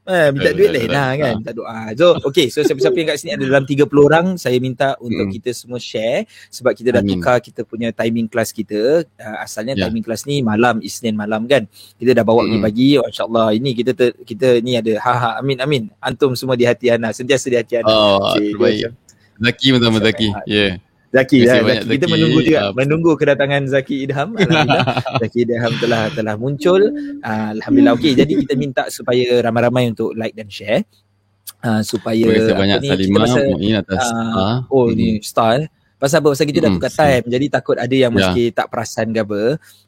Eh, 0.06 0.30
minta 0.30 0.54
duit 0.54 0.70
lain 0.70 0.86
lah 0.94 1.18
kan, 1.18 1.34
minta 1.42 1.50
doa. 1.50 1.90
So, 1.98 2.14
okay. 2.30 2.54
So, 2.54 2.62
siapa-siapa 2.62 2.94
yang 2.94 3.10
kat 3.10 3.18
sini 3.18 3.34
ada 3.34 3.42
dalam 3.42 3.66
30 3.66 3.90
orang, 3.90 4.26
saya 4.38 4.54
minta 4.62 4.94
untuk 5.02 5.26
mm. 5.26 5.34
kita 5.42 5.50
semua 5.50 5.82
share 5.82 6.30
sebab 6.54 6.78
kita 6.78 6.94
dah 6.94 7.02
Amin. 7.02 7.18
tukar 7.18 7.42
kita 7.42 7.66
punya 7.66 7.90
timing 7.90 8.30
kelas 8.30 8.54
kita. 8.54 9.02
Uh, 9.18 9.38
asalnya 9.42 9.74
yeah. 9.74 9.90
timing 9.90 10.06
kelas 10.06 10.30
ni 10.30 10.46
malam, 10.46 10.78
Isnin 10.86 11.18
malam 11.18 11.50
kan. 11.50 11.66
Kita 11.98 12.14
dah 12.14 12.22
bawa 12.22 12.46
mm. 12.46 12.62
pagi, 12.62 13.02
oh, 13.02 13.08
insyaAllah. 13.10 13.58
Ini 13.58 13.70
kita 13.74 13.92
ter, 13.98 14.14
kita 14.22 14.62
ni 14.62 14.78
ada, 14.78 14.94
ha, 15.02 15.14
ha, 15.18 15.30
amin, 15.42 15.58
amin. 15.58 15.84
Antum 15.98 16.38
semua 16.38 16.54
di 16.54 16.70
hati 16.70 16.94
Ana, 16.94 17.10
sentiasa 17.10 17.50
di 17.50 17.58
hati 17.58 17.82
Ana. 17.82 17.90
Oh, 17.90 18.30
okay, 18.30 18.54
terbaik. 18.54 18.94
Zaki 19.42 19.68
betul-betul 19.74 20.06
Zaki. 20.06 20.30
Yeah. 20.46 20.78
Zaki, 21.16 21.48
ya, 21.48 21.64
Zaki. 21.64 21.96
kita 21.96 22.06
Zaki. 22.06 22.14
menunggu 22.14 22.40
juga 22.44 22.60
uh, 22.60 22.72
menunggu 22.76 23.12
kedatangan 23.16 23.64
Zaki 23.72 23.96
Idham 24.04 24.36
alhamdulillah 24.40 24.86
Zaki 25.24 25.40
Idham 25.48 25.72
telah 25.80 26.02
telah 26.12 26.36
muncul 26.36 26.82
uh, 27.24 27.50
alhamdulillah 27.56 27.96
okey 27.96 28.12
jadi 28.20 28.34
kita 28.44 28.54
minta 28.60 28.84
supaya 28.92 29.40
ramai-ramai 29.40 29.96
untuk 29.96 30.12
like 30.12 30.36
dan 30.36 30.52
share 30.52 30.84
uh, 31.64 31.80
supaya 31.88 32.28
banyak 32.52 32.80
ni 32.84 32.90
Salimah 32.92 33.22
pasal, 33.24 33.44
ini 33.56 33.70
atas 33.80 34.04
uh, 34.12 34.68
oh 34.68 34.92
hmm. 34.92 34.96
ni 35.00 35.08
star 35.24 35.64
eh. 35.64 35.68
pasal 35.96 36.20
apa 36.20 36.36
pasal 36.36 36.46
kita 36.52 36.60
hmm. 36.60 36.68
dah 36.68 36.72
tukar 36.76 36.92
time 36.92 37.26
jadi 37.32 37.46
takut 37.48 37.78
ada 37.80 37.96
yang 37.96 38.12
yeah. 38.12 38.20
mesti 38.28 38.44
tak 38.52 38.68
perasan 38.68 39.16
ke 39.16 39.20
apa 39.24 39.42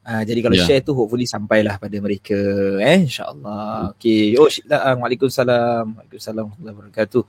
uh, 0.07 0.21
jadi 0.23 0.39
kalau 0.39 0.55
yeah. 0.55 0.63
share 0.63 0.81
tu 0.87 0.95
hopefully 0.95 1.27
sampailah 1.27 1.75
pada 1.75 1.97
mereka 1.99 2.39
eh 2.79 3.03
insyaallah 3.03 3.91
hmm. 3.91 3.99
okey 3.99 4.39
oh 4.39 4.47
uh, 4.47 4.95
waalaikumsalam 4.95 5.83
waalaikumsalam 5.91 6.43
warahmatullahi 6.47 6.75
wabarakatuh 6.79 7.21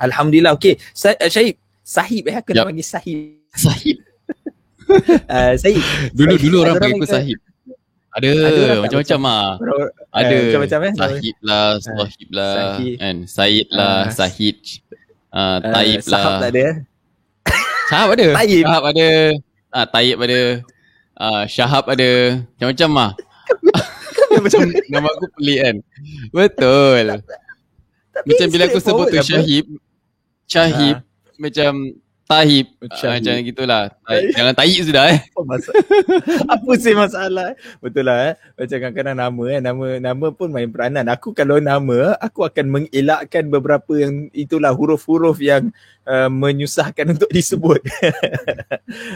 alhamdulillah 0.00 0.56
okey 0.56 0.80
Syahid 0.96 1.60
Sahib 1.82 2.30
eh 2.30 2.36
aku 2.40 2.56
yep. 2.56 2.62
nak 2.62 2.66
panggil 2.72 2.86
Sahib 2.88 3.41
Sahib. 3.54 3.96
uh, 5.32 5.52
Sahib. 5.56 5.84
Dulu 6.12 6.34
dulu 6.36 6.56
orang 6.64 6.76
panggil 6.80 6.98
aku 7.00 7.08
Sahib. 7.08 7.38
Ada, 8.12 8.28
macam-macam 8.84 9.20
ah. 9.24 9.48
Ada 10.12 10.36
uh, 10.36 10.42
macam-macam 10.44 10.80
eh. 10.84 10.94
Sahib 11.00 11.36
lah, 11.40 11.64
ah, 11.64 11.72
Sahib 11.80 12.28
lah, 12.28 12.54
kan. 13.00 13.16
Said 13.24 13.66
lah, 13.72 13.88
uh, 13.88 14.02
Sahid. 14.12 14.58
Uh, 15.32 15.58
Taib 15.64 16.00
uh, 16.04 16.10
lah. 16.12 16.20
Sahab 16.20 16.32
tak 16.36 16.50
ada. 16.52 16.66
Sahab 17.88 18.08
ada. 18.12 18.28
Taib. 18.36 18.64
Sahab 18.68 18.84
ada. 18.92 19.08
ah, 19.72 19.86
Tayyip 19.88 20.18
ada 20.20 20.40
uh, 21.16 21.42
Syahab 21.48 21.84
ada 21.88 22.10
Macam-macam 22.54 22.90
lah 22.92 23.10
Macam 24.44 24.60
nama 24.92 25.08
aku 25.08 25.26
pelik 25.40 25.60
kan 25.64 25.76
Betul 26.30 27.04
Tapi 28.12 28.26
Macam 28.28 28.46
bila 28.52 28.64
aku 28.68 28.80
sebut 28.80 29.06
tu 29.08 29.18
Syahib 29.24 29.66
Syahib 30.46 30.96
ha. 31.00 31.04
Macam 31.40 31.72
Tahib 32.32 32.66
uh, 32.80 32.88
Macam 32.88 33.34
gitulah. 33.44 33.82
Tahib. 34.08 34.32
Jangan 34.32 34.54
Tahib 34.56 34.80
sudah 34.88 35.04
eh. 35.12 35.18
Apa 36.48 36.72
sih 36.82 36.94
masalah 36.96 37.48
Betul 37.84 38.08
lah 38.08 38.32
eh. 38.32 38.34
Macam 38.56 38.76
kadang-kadang 38.80 39.16
nama 39.20 39.42
eh. 39.52 39.60
Nama 39.60 39.84
nama 40.00 40.26
pun 40.32 40.48
main 40.48 40.68
peranan. 40.72 41.04
Aku 41.12 41.36
kalau 41.36 41.60
nama 41.60 42.16
Aku 42.24 42.48
akan 42.48 42.66
mengelakkan 42.72 43.52
beberapa 43.52 43.92
yang 44.00 44.32
Itulah 44.32 44.72
huruf-huruf 44.72 45.36
yang 45.44 45.68
uh, 46.08 46.32
Menyusahkan 46.32 47.12
untuk 47.12 47.28
disebut. 47.36 47.84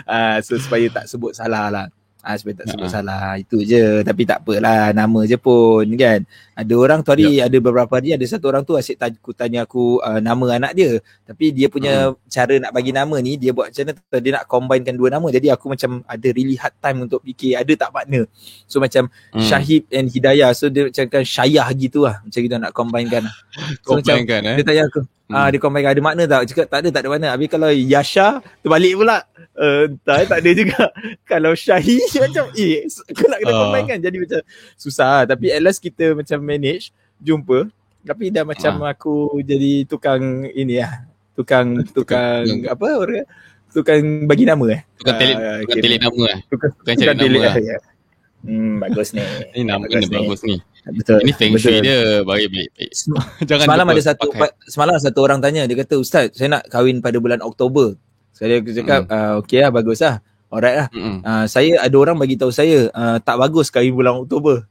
Uh, 0.04 0.38
So 0.46 0.61
supaya 0.61 0.87
tak 0.92 1.08
sebut 1.08 1.32
salah 1.32 1.73
lah 1.73 1.87
Ah 2.26 2.35
supaya 2.35 2.59
tak 2.59 2.75
sebut 2.75 2.90
uh-huh. 2.90 2.99
salah 2.99 3.38
itu 3.38 3.62
je 3.62 4.02
tapi 4.02 4.26
tak 4.26 4.42
apalah 4.42 4.90
nama 4.90 5.23
je 5.23 5.38
pun 5.38 5.87
kan. 5.95 6.26
Ada 6.59 6.75
orang 6.75 7.06
tu 7.06 7.14
hari 7.14 7.38
yep. 7.38 7.47
ada 7.47 7.56
beberapa 7.62 7.92
hari 7.95 8.18
ada 8.18 8.26
satu 8.26 8.50
orang 8.50 8.66
tu 8.66 8.75
asyik 8.75 8.99
tanya 8.99 9.14
aku 9.23 9.30
tanya 9.30 9.59
aku 9.62 10.02
uh, 10.02 10.18
nama 10.18 10.59
anak 10.59 10.73
dia 10.75 10.99
tapi 11.23 11.54
dia 11.54 11.71
punya 11.71 12.11
uh-huh. 12.11 12.26
cara 12.26 12.59
nak 12.59 12.75
bagi 12.75 12.90
nama 12.90 13.14
ni 13.23 13.38
dia 13.38 13.54
buat 13.54 13.71
macam 13.71 13.95
mana 13.95 14.18
dia 14.18 14.33
nak 14.35 14.45
combinekan 14.50 14.95
dua 14.99 15.09
nama 15.14 15.26
jadi 15.30 15.54
aku 15.54 15.71
macam 15.71 16.02
ada 16.02 16.28
really 16.35 16.59
hard 16.59 16.75
time 16.83 16.99
untuk 17.06 17.23
fikir 17.23 17.54
ada 17.54 17.73
tak 17.78 17.95
partner. 17.95 18.26
So 18.66 18.83
macam 18.83 19.06
uh-huh. 19.06 19.47
Syahib 19.47 19.87
and 19.95 20.11
Hidayah 20.11 20.50
so 20.50 20.66
dia 20.66 20.90
macam 20.90 21.06
kan 21.06 21.23
Syayah 21.23 21.71
gitu 21.78 22.11
lah 22.11 22.26
macam 22.26 22.40
kita 22.42 22.56
nak 22.59 22.75
combinekan. 22.75 23.23
So 23.87 24.02
combine 24.02 24.26
macam 24.26 24.50
eh? 24.50 24.56
dia 24.59 24.64
tanya 24.66 24.83
aku 24.90 25.06
Hmm. 25.26 25.35
Ah 25.35 25.49
dia 25.50 25.59
komen 25.59 25.83
ada 25.83 25.99
makna 25.99 26.23
tak? 26.30 26.47
Cakap 26.47 26.66
tak 26.71 26.78
ada 26.87 26.88
tak 26.95 27.02
ada 27.02 27.09
makna. 27.11 27.28
Habis 27.35 27.49
kalau 27.50 27.71
Yasha 27.75 28.38
terbalik 28.62 28.95
pula. 28.95 29.26
Uh, 29.56 29.90
tak, 30.06 30.30
tak 30.30 30.38
ada 30.38 30.50
juga. 30.54 30.83
kalau 31.30 31.52
Syahi 31.59 31.99
macam 32.23 32.47
eh 32.54 32.87
aku 32.87 33.25
nak 33.26 33.38
kena 33.42 33.50
uh. 33.50 33.59
combine 33.66 33.87
kan. 33.90 33.99
Jadi 33.99 34.16
macam 34.23 34.40
susah 34.78 35.26
tapi 35.26 35.50
at 35.50 35.62
last 35.66 35.83
kita 35.83 36.14
macam 36.14 36.38
manage 36.47 36.95
jumpa. 37.18 37.66
Tapi 38.06 38.30
dah 38.30 38.47
macam 38.47 38.87
uh. 38.87 38.90
aku 38.95 39.42
jadi 39.42 39.83
tukang 39.90 40.47
ini 40.54 40.78
lah. 40.78 41.11
Tukang 41.35 41.83
tukang, 41.90 42.47
tukang 42.47 42.71
apa 42.71 42.87
orang 42.95 43.26
tukang 43.75 44.30
bagi 44.30 44.47
nama 44.47 44.64
eh. 44.78 44.80
Tukang 44.95 45.16
telik 45.18 45.37
uh, 45.42 45.59
tukang 45.66 45.83
telik 45.83 46.00
nama 46.06 46.23
eh. 46.23 46.38
Tukang, 46.47 46.71
tukang, 46.78 46.97
tukang 47.02 47.16
cari 47.18 47.28
nama. 47.35 47.47
Lah. 47.50 47.54
Ya. 47.66 47.78
Hmm 48.45 48.83
bagus 48.83 49.16
ni. 49.16 49.23
Ini 49.57 49.64
nama 49.64 49.87
bagus 49.87 50.09
ni. 50.09 50.16
bagus 50.16 50.40
ni. 50.45 50.57
Betul. 50.87 51.19
Ini 51.26 51.33
feng 51.35 51.55
shui 51.59 51.78
dia 51.83 52.23
baik 52.23 52.49
baik. 52.52 52.69
baik. 52.76 52.90
Jangan 53.49 53.64
semalam 53.66 53.87
ada 53.90 54.02
satu 54.02 54.28
pakai. 54.31 54.50
semalam 54.69 54.95
satu 55.00 55.19
orang 55.25 55.38
tanya 55.40 55.64
dia 55.64 55.76
kata 55.78 55.95
ustaz 55.99 56.35
saya 56.37 56.61
nak 56.61 56.62
kahwin 56.69 57.00
pada 57.00 57.16
bulan 57.19 57.40
Oktober. 57.43 57.97
Saya 58.37 58.61
cakap 58.61 59.09
mm. 59.09 59.12
uh, 59.12 59.33
okey 59.43 59.59
lah 59.64 59.71
bagus 59.73 60.05
lah. 60.05 60.21
Alright 60.47 60.76
lah. 60.78 60.88
Uh, 60.95 61.45
saya 61.50 61.83
ada 61.83 61.97
orang 61.99 62.16
bagi 62.21 62.38
tahu 62.38 62.55
saya 62.55 62.93
uh, 62.93 63.16
tak 63.19 63.40
bagus 63.40 63.73
kahwin 63.73 63.97
bulan 63.97 64.23
Oktober. 64.23 64.69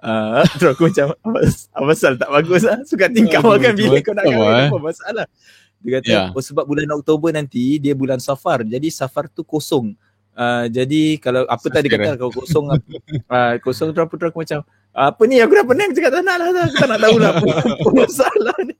Uh, 0.00 0.40
terus 0.56 0.72
aku 0.72 0.88
macam 0.88 1.12
apa 1.12 1.38
pasal 1.92 2.12
tak 2.16 2.30
bagus 2.32 2.62
lah. 2.64 2.78
Suka 2.88 3.12
tingkap 3.12 3.44
oh, 3.44 3.58
kan 3.60 3.76
bila 3.76 4.00
kau 4.00 4.16
nak 4.16 4.24
kahwin 4.24 4.72
apa 4.72 4.78
masalah. 4.80 5.26
Dia 5.80 5.90
kata 6.00 6.12
yeah. 6.12 6.28
oh, 6.32 6.44
sebab 6.44 6.64
bulan 6.68 6.88
Oktober 6.92 7.32
nanti 7.32 7.80
dia 7.80 7.92
bulan 7.92 8.20
Safar. 8.20 8.64
Jadi 8.64 8.88
Safar 8.88 9.28
tu 9.28 9.44
kosong. 9.44 9.96
Uh, 10.34 10.64
jadi 10.70 11.18
kalau 11.20 11.42
apa 11.44 11.66
tadi 11.68 11.90
kata 11.90 12.16
kalau 12.16 12.32
kosong 12.32 12.70
uh, 12.70 13.54
kosong 13.64 13.92
terus 13.92 14.08
aku 14.08 14.40
macam 14.40 14.64
apa 14.90 15.22
ni? 15.26 15.36
Aku 15.42 15.52
dah 15.52 15.66
pening. 15.66 15.90
Cakap 15.94 16.10
tak 16.16 16.22
nak 16.24 16.36
lah 16.38 16.46
aku 16.66 16.76
tak 16.78 16.88
nak 16.88 16.98
tahu 17.02 17.16
lah 17.18 17.30
apa, 17.34 17.46
apa 17.60 17.88
masalah 18.00 18.56
ni. 18.64 18.74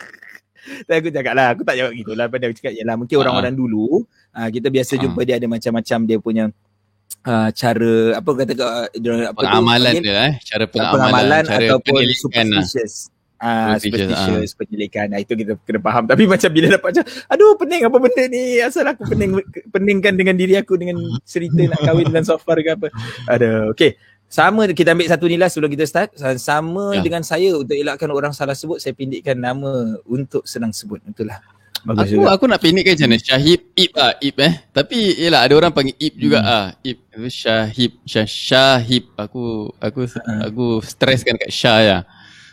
Tapi 0.86 0.96
aku 1.02 1.08
cakap 1.10 1.32
lah 1.34 1.46
aku 1.52 1.62
tak 1.66 1.76
jawab 1.78 1.92
gitu 1.94 2.12
lah 2.14 2.26
pada 2.30 2.46
aku 2.46 2.54
cakap 2.62 2.72
yalah 2.78 2.94
mungkin 2.94 3.16
uh 3.18 3.20
orang-orang 3.26 3.54
dulu 3.58 4.06
uh, 4.34 4.48
kita 4.48 4.68
biasa 4.70 4.92
uh 4.96 5.00
jumpa 5.02 5.20
dia 5.26 5.34
ada 5.36 5.46
macam-macam 5.50 5.98
dia 6.06 6.18
punya 6.22 6.44
uh, 7.26 7.48
cara 7.50 7.94
apa 8.16 8.30
kata 8.30 8.52
uh, 8.56 8.86
apa 9.34 9.40
pengamalan 9.40 9.92
tu, 9.98 10.02
dia 10.06 10.16
eh? 10.30 10.32
Cara 10.46 10.64
pengamalan, 10.70 10.94
pengamalan 10.94 11.42
cara 11.44 11.66
ataupun 11.66 12.00
lah. 12.54 12.66
Ah, 13.40 13.72
uh, 13.72 13.80
superstitious, 13.80 14.52
uh. 14.52 14.56
penyelidikan. 14.60 15.08
Nah, 15.08 15.24
itu 15.24 15.32
kita 15.32 15.56
kena 15.64 15.80
faham. 15.80 16.04
Tapi 16.04 16.28
macam 16.36 16.50
bila 16.52 16.76
dapat 16.76 16.88
macam, 16.92 17.04
aduh 17.24 17.56
pening 17.56 17.82
apa 17.88 17.96
benda 17.96 18.24
ni. 18.28 18.60
Asal 18.60 18.84
aku 18.84 19.02
pening, 19.08 19.32
peningkan 19.72 20.12
dengan 20.12 20.36
diri 20.36 20.60
aku 20.60 20.76
dengan 20.76 21.00
cerita 21.24 21.56
nak 21.56 21.80
kahwin 21.80 22.12
dengan 22.12 22.24
software 22.28 22.60
ke 22.60 22.70
apa. 22.76 22.86
Aduh, 23.32 23.72
okay 23.72 23.96
sama 24.30 24.70
kita 24.70 24.94
ambil 24.94 25.10
satu 25.10 25.26
nilai 25.26 25.50
sebelum 25.50 25.74
kita 25.74 25.84
start 25.90 26.14
sama 26.38 26.94
ya. 26.94 27.02
dengan 27.02 27.26
saya 27.26 27.50
untuk 27.58 27.74
elakkan 27.74 28.06
orang 28.14 28.30
salah 28.30 28.54
sebut 28.54 28.78
saya 28.78 28.94
pindikkan 28.94 29.34
nama 29.34 29.98
untuk 30.06 30.46
senang 30.46 30.70
sebut 30.70 31.02
itulah 31.02 31.42
Bagus 31.82 32.14
aku 32.14 32.22
juga. 32.22 32.38
aku 32.38 32.44
nak 32.46 32.60
pindikkan 32.62 32.94
macam 32.94 33.08
mana 33.10 33.18
Syahib 33.18 33.60
Ib 33.74 33.92
ah 33.98 34.14
Ib 34.22 34.36
eh 34.38 34.54
tapi 34.70 35.18
yalah 35.18 35.42
ada 35.42 35.54
orang 35.58 35.74
panggil 35.74 35.98
Ib 35.98 36.14
juga 36.14 36.38
hmm. 36.38 36.46
ah 36.46 36.66
Ib 36.86 36.98
Syahib 37.26 37.92
Syah, 38.06 38.28
Syahib 38.30 39.04
aku 39.18 39.74
aku 39.82 40.00
uh. 40.06 40.40
aku 40.46 40.78
stresskan 40.86 41.34
kat 41.34 41.50
Syah 41.50 41.78
ya 41.82 41.98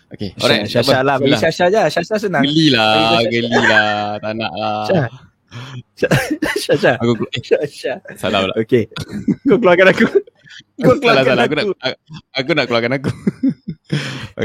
Okay, 0.07 0.31
alright. 0.39 0.63
Syah, 0.71 0.83
Syah, 0.87 1.01
lah. 1.03 1.15
Bagi 1.19 1.35
Syah, 1.35 1.51
Syah 1.51 1.67
je. 1.67 1.81
Syah, 1.91 2.03
Syah 2.07 2.19
senang. 2.19 2.43
Geli 2.47 2.71
lah. 2.71 3.19
Geli 3.27 3.51
lah. 3.51 4.15
Tak 4.23 4.31
nak 4.39 4.51
lah. 4.55 4.85
Syah. 5.99 6.11
Syah. 6.63 6.95
Aku, 7.03 7.11
eh. 7.27 7.41
Syah, 7.43 7.63
Syah. 7.67 7.97
Salah 8.15 8.47
pula. 8.47 8.53
Okay. 8.63 8.87
Kau 9.43 9.59
keluarkan 9.59 9.91
aku. 9.91 10.07
Kau 10.85 10.95
keluarkan 10.95 11.35
salah, 11.35 11.43
aku. 11.43 11.55
Aku 11.59 11.65
nak, 11.67 11.95
aku 12.31 12.49
nak 12.55 12.65
keluarkan 12.71 12.91
aku. 12.95 13.11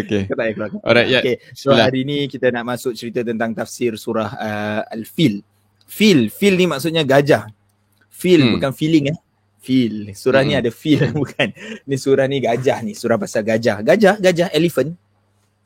okay. 0.02 0.23
Kau 0.26 0.35
tak 0.35 0.42
payah 0.42 0.54
keluarkan. 0.59 0.78
Alright, 0.83 1.09
ya. 1.14 1.21
Okay. 1.23 1.37
So 1.54 1.71
Bila. 1.71 1.87
hari 1.87 2.00
ni 2.02 2.26
kita 2.26 2.50
nak 2.50 2.64
masuk 2.66 2.99
cerita 2.99 3.23
tentang 3.23 3.54
tafsir 3.54 3.95
surah 3.95 4.31
uh, 4.35 4.81
Al-Fil. 4.90 5.47
Fil. 5.87 6.26
Fil 6.26 6.54
ni 6.59 6.66
maksudnya 6.66 7.07
gajah. 7.07 7.47
Fil 8.11 8.42
hmm. 8.42 8.52
bukan 8.59 8.73
feeling 8.75 9.14
eh. 9.14 9.19
Fil. 9.62 10.11
Surah 10.11 10.42
hmm. 10.42 10.49
ni 10.50 10.54
ada 10.59 10.71
fil 10.75 11.07
bukan. 11.14 11.54
Ni 11.87 11.95
surah 11.95 12.26
ni 12.26 12.42
gajah 12.42 12.83
ni. 12.83 12.99
Surah 12.99 13.14
pasal 13.14 13.47
gajah. 13.47 13.78
Gajah, 13.87 14.19
gajah, 14.19 14.50
elephant. 14.50 14.99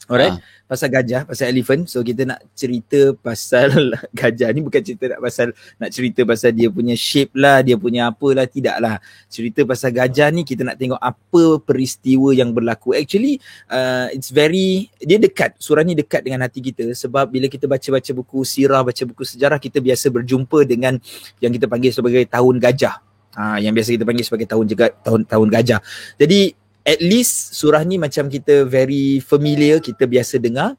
Alright. 0.06 0.38
Ha 0.38 0.56
pasal 0.66 0.90
gajah, 0.90 1.22
pasal 1.24 1.54
elephant. 1.54 1.86
So 1.86 2.02
kita 2.02 2.26
nak 2.26 2.42
cerita 2.58 3.14
pasal 3.14 3.94
gajah 4.18 4.50
ni 4.50 4.60
bukan 4.66 4.82
cerita 4.82 5.14
nak 5.14 5.20
pasal 5.22 5.54
nak 5.78 5.90
cerita 5.94 6.26
pasal 6.26 6.50
dia 6.52 6.68
punya 6.68 6.98
shape 6.98 7.32
lah, 7.38 7.62
dia 7.62 7.78
punya 7.78 8.10
apa 8.10 8.28
lah, 8.34 8.46
tidak 8.50 8.76
lah. 8.82 8.98
Cerita 9.30 9.62
pasal 9.62 9.94
gajah 9.94 10.28
ni 10.34 10.42
kita 10.42 10.66
nak 10.66 10.76
tengok 10.76 10.98
apa 10.98 11.62
peristiwa 11.62 12.34
yang 12.34 12.50
berlaku. 12.50 12.98
Actually 12.98 13.38
uh, 13.70 14.10
it's 14.10 14.34
very 14.34 14.90
dia 14.98 15.22
dekat, 15.22 15.54
surah 15.62 15.86
ni 15.86 15.94
dekat 15.94 16.26
dengan 16.26 16.42
hati 16.44 16.58
kita 16.58 16.90
sebab 16.92 17.30
bila 17.30 17.46
kita 17.46 17.70
baca-baca 17.70 18.10
buku 18.10 18.42
sirah, 18.42 18.82
baca 18.82 19.02
buku 19.06 19.22
sejarah 19.22 19.62
kita 19.62 19.78
biasa 19.78 20.10
berjumpa 20.10 20.66
dengan 20.66 20.98
yang 21.38 21.54
kita 21.54 21.70
panggil 21.70 21.94
sebagai 21.94 22.26
tahun 22.26 22.58
gajah. 22.58 22.98
Ha, 23.36 23.60
yang 23.60 23.76
biasa 23.76 23.92
kita 23.92 24.08
panggil 24.08 24.24
sebagai 24.24 24.48
tahun 24.48 24.64
juga 24.64 24.90
tahun 25.04 25.28
tahun 25.28 25.48
gajah. 25.52 25.80
Jadi 26.16 26.65
at 26.86 27.02
least 27.02 27.58
surah 27.58 27.82
ni 27.82 27.98
macam 27.98 28.30
kita 28.30 28.62
very 28.62 29.18
familiar, 29.18 29.82
kita 29.82 30.06
biasa 30.06 30.38
dengar. 30.38 30.78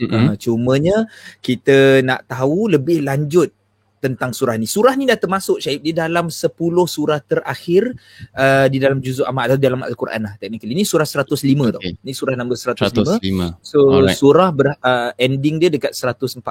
Mm-hmm. 0.00 0.24
Uh, 0.30 0.34
cumanya 0.38 0.96
kita 1.44 2.00
nak 2.06 2.24
tahu 2.24 2.70
lebih 2.70 3.04
lanjut 3.04 3.52
tentang 3.98 4.30
surah 4.30 4.54
ni. 4.54 4.64
Surah 4.64 4.94
ni 4.94 5.10
dah 5.10 5.18
termasuk 5.18 5.58
Syaib 5.58 5.82
di 5.82 5.90
dalam 5.90 6.30
10 6.30 6.54
surah 6.86 7.18
terakhir 7.18 7.98
uh, 8.32 8.66
di 8.70 8.78
dalam 8.78 9.02
juzuk 9.02 9.26
amat 9.26 9.54
atau 9.54 9.58
dalam 9.58 9.82
Al-Quran 9.82 10.22
lah 10.22 10.34
technically. 10.38 10.72
Ini 10.72 10.86
surah 10.86 11.04
105 11.04 11.34
okay. 11.34 11.70
tau. 11.74 11.82
Ini 11.82 12.12
surah 12.14 12.34
nombor 12.38 12.56
105. 12.56 13.18
105. 13.18 13.58
So 13.58 13.78
Alright. 13.90 14.16
surah 14.16 14.48
ber, 14.54 14.66
uh, 14.78 15.10
ending 15.18 15.58
dia 15.58 15.68
dekat 15.68 15.92
114. 15.98 16.46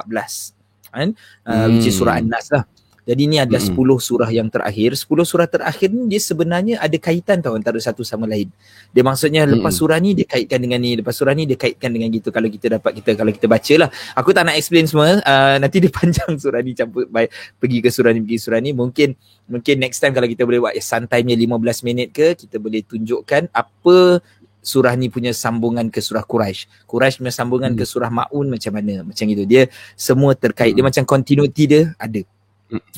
Kan? 0.92 1.16
Uh, 1.44 1.52
hmm. 1.52 1.68
Which 1.80 1.88
is 1.88 1.96
surah 1.96 2.20
An-Nas 2.20 2.52
lah. 2.52 2.68
Jadi 3.08 3.24
ni 3.24 3.40
ada 3.40 3.56
mm-hmm. 3.56 3.72
10 3.72 4.04
surah 4.04 4.28
yang 4.28 4.52
terakhir. 4.52 4.92
10 4.92 5.08
surah 5.24 5.48
terakhir 5.48 5.88
ni 5.88 6.12
dia 6.12 6.20
sebenarnya 6.20 6.76
ada 6.76 6.92
kaitan 7.00 7.40
tau 7.40 7.56
antara 7.56 7.80
satu 7.80 8.04
sama 8.04 8.28
lain. 8.28 8.52
Dia 8.92 9.00
maksudnya 9.00 9.48
lepas 9.48 9.72
mm-hmm. 9.72 9.80
surah 9.80 9.96
ni 9.96 10.10
dia 10.12 10.26
kaitkan 10.28 10.60
dengan 10.60 10.76
ni, 10.76 11.00
lepas 11.00 11.16
surah 11.16 11.32
ni 11.32 11.48
dia 11.48 11.56
kaitkan 11.56 11.88
dengan 11.88 12.12
gitu 12.12 12.28
kalau 12.28 12.52
kita 12.52 12.76
dapat 12.76 13.00
kita 13.00 13.16
kalau 13.16 13.32
kita 13.32 13.48
baca 13.48 13.74
lah. 13.80 13.88
Aku 14.12 14.36
tak 14.36 14.44
nak 14.44 14.60
explain 14.60 14.84
semua. 14.84 15.24
Uh, 15.24 15.56
nanti 15.56 15.80
dia 15.80 15.88
panjang 15.96 16.36
surah 16.36 16.60
ni 16.60 16.76
campur 16.76 17.08
baik 17.08 17.32
pergi 17.56 17.78
ke 17.80 17.88
surah 17.88 18.12
ni 18.12 18.20
pergi 18.20 18.38
surah 18.44 18.60
ni. 18.60 18.76
Mungkin 18.76 19.08
mungkin 19.48 19.74
next 19.80 20.04
time 20.04 20.12
kalau 20.12 20.28
kita 20.28 20.44
boleh 20.44 20.60
buat 20.60 20.76
santai-nya 20.76 21.32
15 21.32 21.88
minit 21.88 22.12
ke 22.12 22.36
kita 22.36 22.60
boleh 22.60 22.84
tunjukkan 22.84 23.48
apa 23.56 24.20
surah 24.60 24.92
ni 25.00 25.08
punya 25.08 25.32
sambungan 25.32 25.88
ke 25.88 26.04
surah 26.04 26.28
Quraisy. 26.28 26.84
Quraisy 26.84 27.24
punya 27.24 27.32
sambungan 27.32 27.72
hmm. 27.72 27.80
ke 27.80 27.84
surah 27.88 28.12
Maun 28.12 28.52
macam 28.52 28.72
mana? 28.76 29.00
Macam 29.00 29.24
itu. 29.24 29.48
Dia 29.48 29.72
semua 29.96 30.36
terkait. 30.36 30.76
Dia 30.76 30.84
hmm. 30.84 30.92
macam 30.92 31.04
continuity 31.08 31.64
dia 31.64 31.82
ada. 31.96 32.20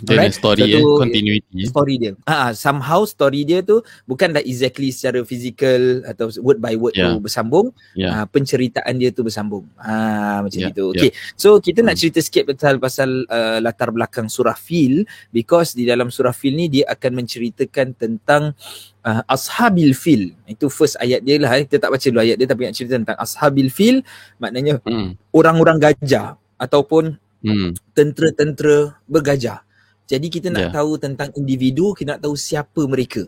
Dia 0.02 0.26
right? 0.26 0.34
story 0.34 0.66
so, 0.66 0.78
eh, 0.78 0.82
continuity. 0.98 1.58
Story 1.70 1.94
dia. 2.02 2.12
Ah, 2.26 2.50
uh, 2.50 2.52
somehow 2.58 3.06
story 3.06 3.46
dia 3.46 3.62
tu 3.62 3.78
bukan 4.02 4.34
dah 4.34 4.42
exactly 4.42 4.90
secara 4.90 5.22
physical 5.22 6.02
atau 6.02 6.26
word 6.42 6.58
by 6.58 6.74
word 6.74 6.98
yeah. 6.98 7.14
tu 7.14 7.22
bersambung. 7.22 7.70
Yeah. 7.94 8.10
Uh, 8.10 8.26
penceritaan 8.26 8.94
dia 8.98 9.14
tu 9.14 9.22
bersambung. 9.22 9.70
Ah, 9.78 10.42
macam 10.42 10.58
yeah. 10.58 10.72
itu. 10.74 10.84
Okay. 10.90 11.10
Yeah. 11.14 11.38
So 11.38 11.62
kita 11.62 11.86
nak 11.86 11.94
hmm. 11.94 12.02
cerita 12.02 12.18
sikit 12.18 12.42
pasal 12.50 12.82
pasal 12.82 13.10
uh, 13.30 13.58
latar 13.62 13.94
belakang 13.94 14.26
surah 14.26 14.58
Fil 14.58 15.06
because 15.30 15.78
di 15.78 15.86
dalam 15.86 16.10
surah 16.10 16.34
Fil 16.34 16.58
ni 16.58 16.66
dia 16.66 16.90
akan 16.90 17.22
menceritakan 17.22 17.94
tentang 17.94 18.58
uh, 19.06 19.22
ashabil 19.30 19.94
fil. 19.94 20.34
Itu 20.50 20.66
first 20.68 20.98
ayat 20.98 21.22
dia 21.22 21.38
lah. 21.38 21.56
Eh. 21.60 21.64
Kita 21.64 21.88
tak 21.88 21.90
baca 21.94 22.06
dulu 22.06 22.20
ayat 22.20 22.36
dia 22.36 22.48
tapi 22.48 22.66
nak 22.66 22.74
cerita 22.74 22.94
tentang 22.98 23.18
ashabil 23.20 23.68
fil 23.70 24.02
maknanya 24.42 24.82
mm. 24.82 25.30
orang-orang 25.30 25.78
gajah 25.78 26.36
ataupun 26.60 27.16
hmm. 27.44 27.96
tentera-tentera 27.96 29.00
bergajah. 29.08 29.64
Jadi 30.10 30.26
kita 30.26 30.50
nak 30.50 30.70
yeah. 30.70 30.74
tahu 30.74 30.98
tentang 30.98 31.30
individu, 31.38 31.94
kita 31.94 32.18
nak 32.18 32.22
tahu 32.26 32.34
siapa 32.34 32.82
mereka. 32.90 33.22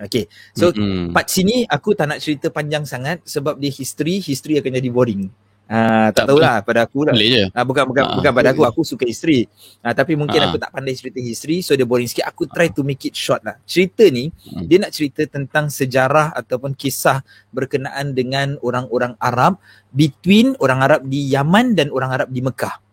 Okay, 0.00 0.32
so 0.56 0.72
mm-hmm. 0.72 1.12
part 1.12 1.28
sini 1.28 1.68
aku 1.68 1.92
tak 1.92 2.08
nak 2.08 2.24
cerita 2.24 2.48
panjang 2.48 2.88
sangat 2.88 3.20
sebab 3.28 3.60
dia 3.60 3.68
history, 3.68 4.16
history 4.24 4.56
akan 4.56 4.80
jadi 4.80 4.88
boring. 4.88 5.28
Uh, 5.70 6.10
tak, 6.10 6.26
tak 6.26 6.34
tahulah 6.34 6.56
pada 6.66 6.80
aku 6.88 7.06
lah. 7.06 7.14
Boleh 7.14 7.30
je. 7.30 7.44
Uh, 7.52 7.64
bukan 7.68 7.84
bukan 7.86 8.02
uh, 8.02 8.16
bukan 8.18 8.32
pada 8.32 8.48
aku, 8.50 8.64
aku 8.66 8.80
suka 8.82 9.06
history. 9.06 9.46
Uh, 9.84 9.92
tapi 9.94 10.18
mungkin 10.18 10.40
uh. 10.40 10.50
aku 10.50 10.56
tak 10.58 10.72
pandai 10.72 10.96
cerita 10.96 11.20
history 11.20 11.62
so 11.62 11.76
dia 11.76 11.86
boring 11.86 12.10
sikit. 12.10 12.26
Aku 12.26 12.48
try 12.50 12.72
to 12.74 12.82
make 12.82 13.04
it 13.06 13.14
short 13.14 13.44
lah. 13.46 13.60
Cerita 13.68 14.02
ni, 14.08 14.32
uh. 14.32 14.64
dia 14.66 14.82
nak 14.82 14.90
cerita 14.90 15.22
tentang 15.28 15.70
sejarah 15.70 16.32
ataupun 16.34 16.74
kisah 16.74 17.22
berkenaan 17.52 18.16
dengan 18.16 18.56
orang-orang 18.64 19.14
Arab 19.20 19.60
between 19.92 20.56
orang 20.58 20.80
Arab 20.80 21.00
di 21.06 21.28
Yaman 21.28 21.76
dan 21.78 21.92
orang 21.92 22.18
Arab 22.18 22.32
di 22.32 22.40
Mekah. 22.40 22.89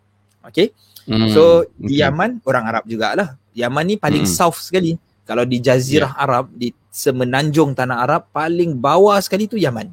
Okay. 0.48 0.72
Mm. 1.08 1.32
So 1.32 1.64
di 1.76 2.04
Yaman, 2.04 2.44
orang 2.44 2.64
Arab 2.68 2.84
jugalah. 2.84 3.36
Yaman 3.56 3.84
ni 3.84 3.94
paling 3.96 4.28
mm. 4.28 4.30
south 4.30 4.60
sekali. 4.60 5.00
Kalau 5.24 5.44
di 5.44 5.60
Jazirah 5.60 6.12
yeah. 6.16 6.24
Arab, 6.24 6.48
di 6.56 6.72
semenanjung 6.88 7.76
tanah 7.76 8.00
Arab, 8.04 8.28
paling 8.32 8.76
bawah 8.76 9.16
sekali 9.20 9.44
tu 9.44 9.60
Yaman. 9.60 9.92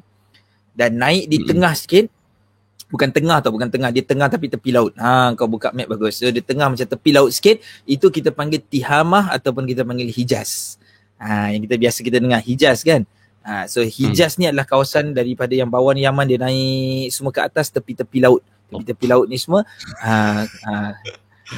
Dan 0.76 1.00
naik 1.00 1.28
di 1.28 1.40
mm. 1.40 1.46
tengah 1.48 1.72
sikit, 1.76 2.06
bukan 2.86 3.10
tengah 3.10 3.42
tau 3.42 3.50
bukan 3.50 3.66
tengah 3.66 3.90
dia 3.90 4.02
tengah 4.02 4.30
tapi 4.30 4.46
tepi 4.46 4.70
laut 4.70 4.94
ha 4.94 5.34
kau 5.34 5.50
buka 5.50 5.74
map 5.74 5.90
bagus 5.90 6.22
so 6.22 6.30
dia 6.30 6.42
tengah 6.42 6.70
macam 6.70 6.86
tepi 6.86 7.10
laut 7.10 7.34
sikit 7.34 7.58
itu 7.82 8.06
kita 8.14 8.30
panggil 8.30 8.62
Tihamah 8.62 9.34
ataupun 9.34 9.66
kita 9.66 9.82
panggil 9.82 10.06
Hijaz 10.06 10.78
ha 11.18 11.50
yang 11.50 11.66
kita 11.66 11.76
biasa 11.82 11.98
kita 12.06 12.22
dengar 12.22 12.38
Hijaz 12.46 12.86
kan 12.86 13.02
ha 13.42 13.66
so 13.66 13.82
Hijaz 13.82 14.38
hmm. 14.38 14.38
ni 14.38 14.44
adalah 14.54 14.66
kawasan 14.70 15.10
daripada 15.10 15.50
yang 15.50 15.66
bawah 15.66 15.90
ni 15.98 16.06
Yaman 16.06 16.30
dia 16.30 16.38
naik 16.38 17.10
semua 17.10 17.34
ke 17.34 17.42
atas 17.42 17.74
tepi-tepi 17.74 18.22
laut 18.22 18.46
tepi-tepi 18.68 19.06
laut 19.10 19.26
ni 19.30 19.38
semua 19.38 19.62
ha 20.02 20.44
ha 20.66 20.74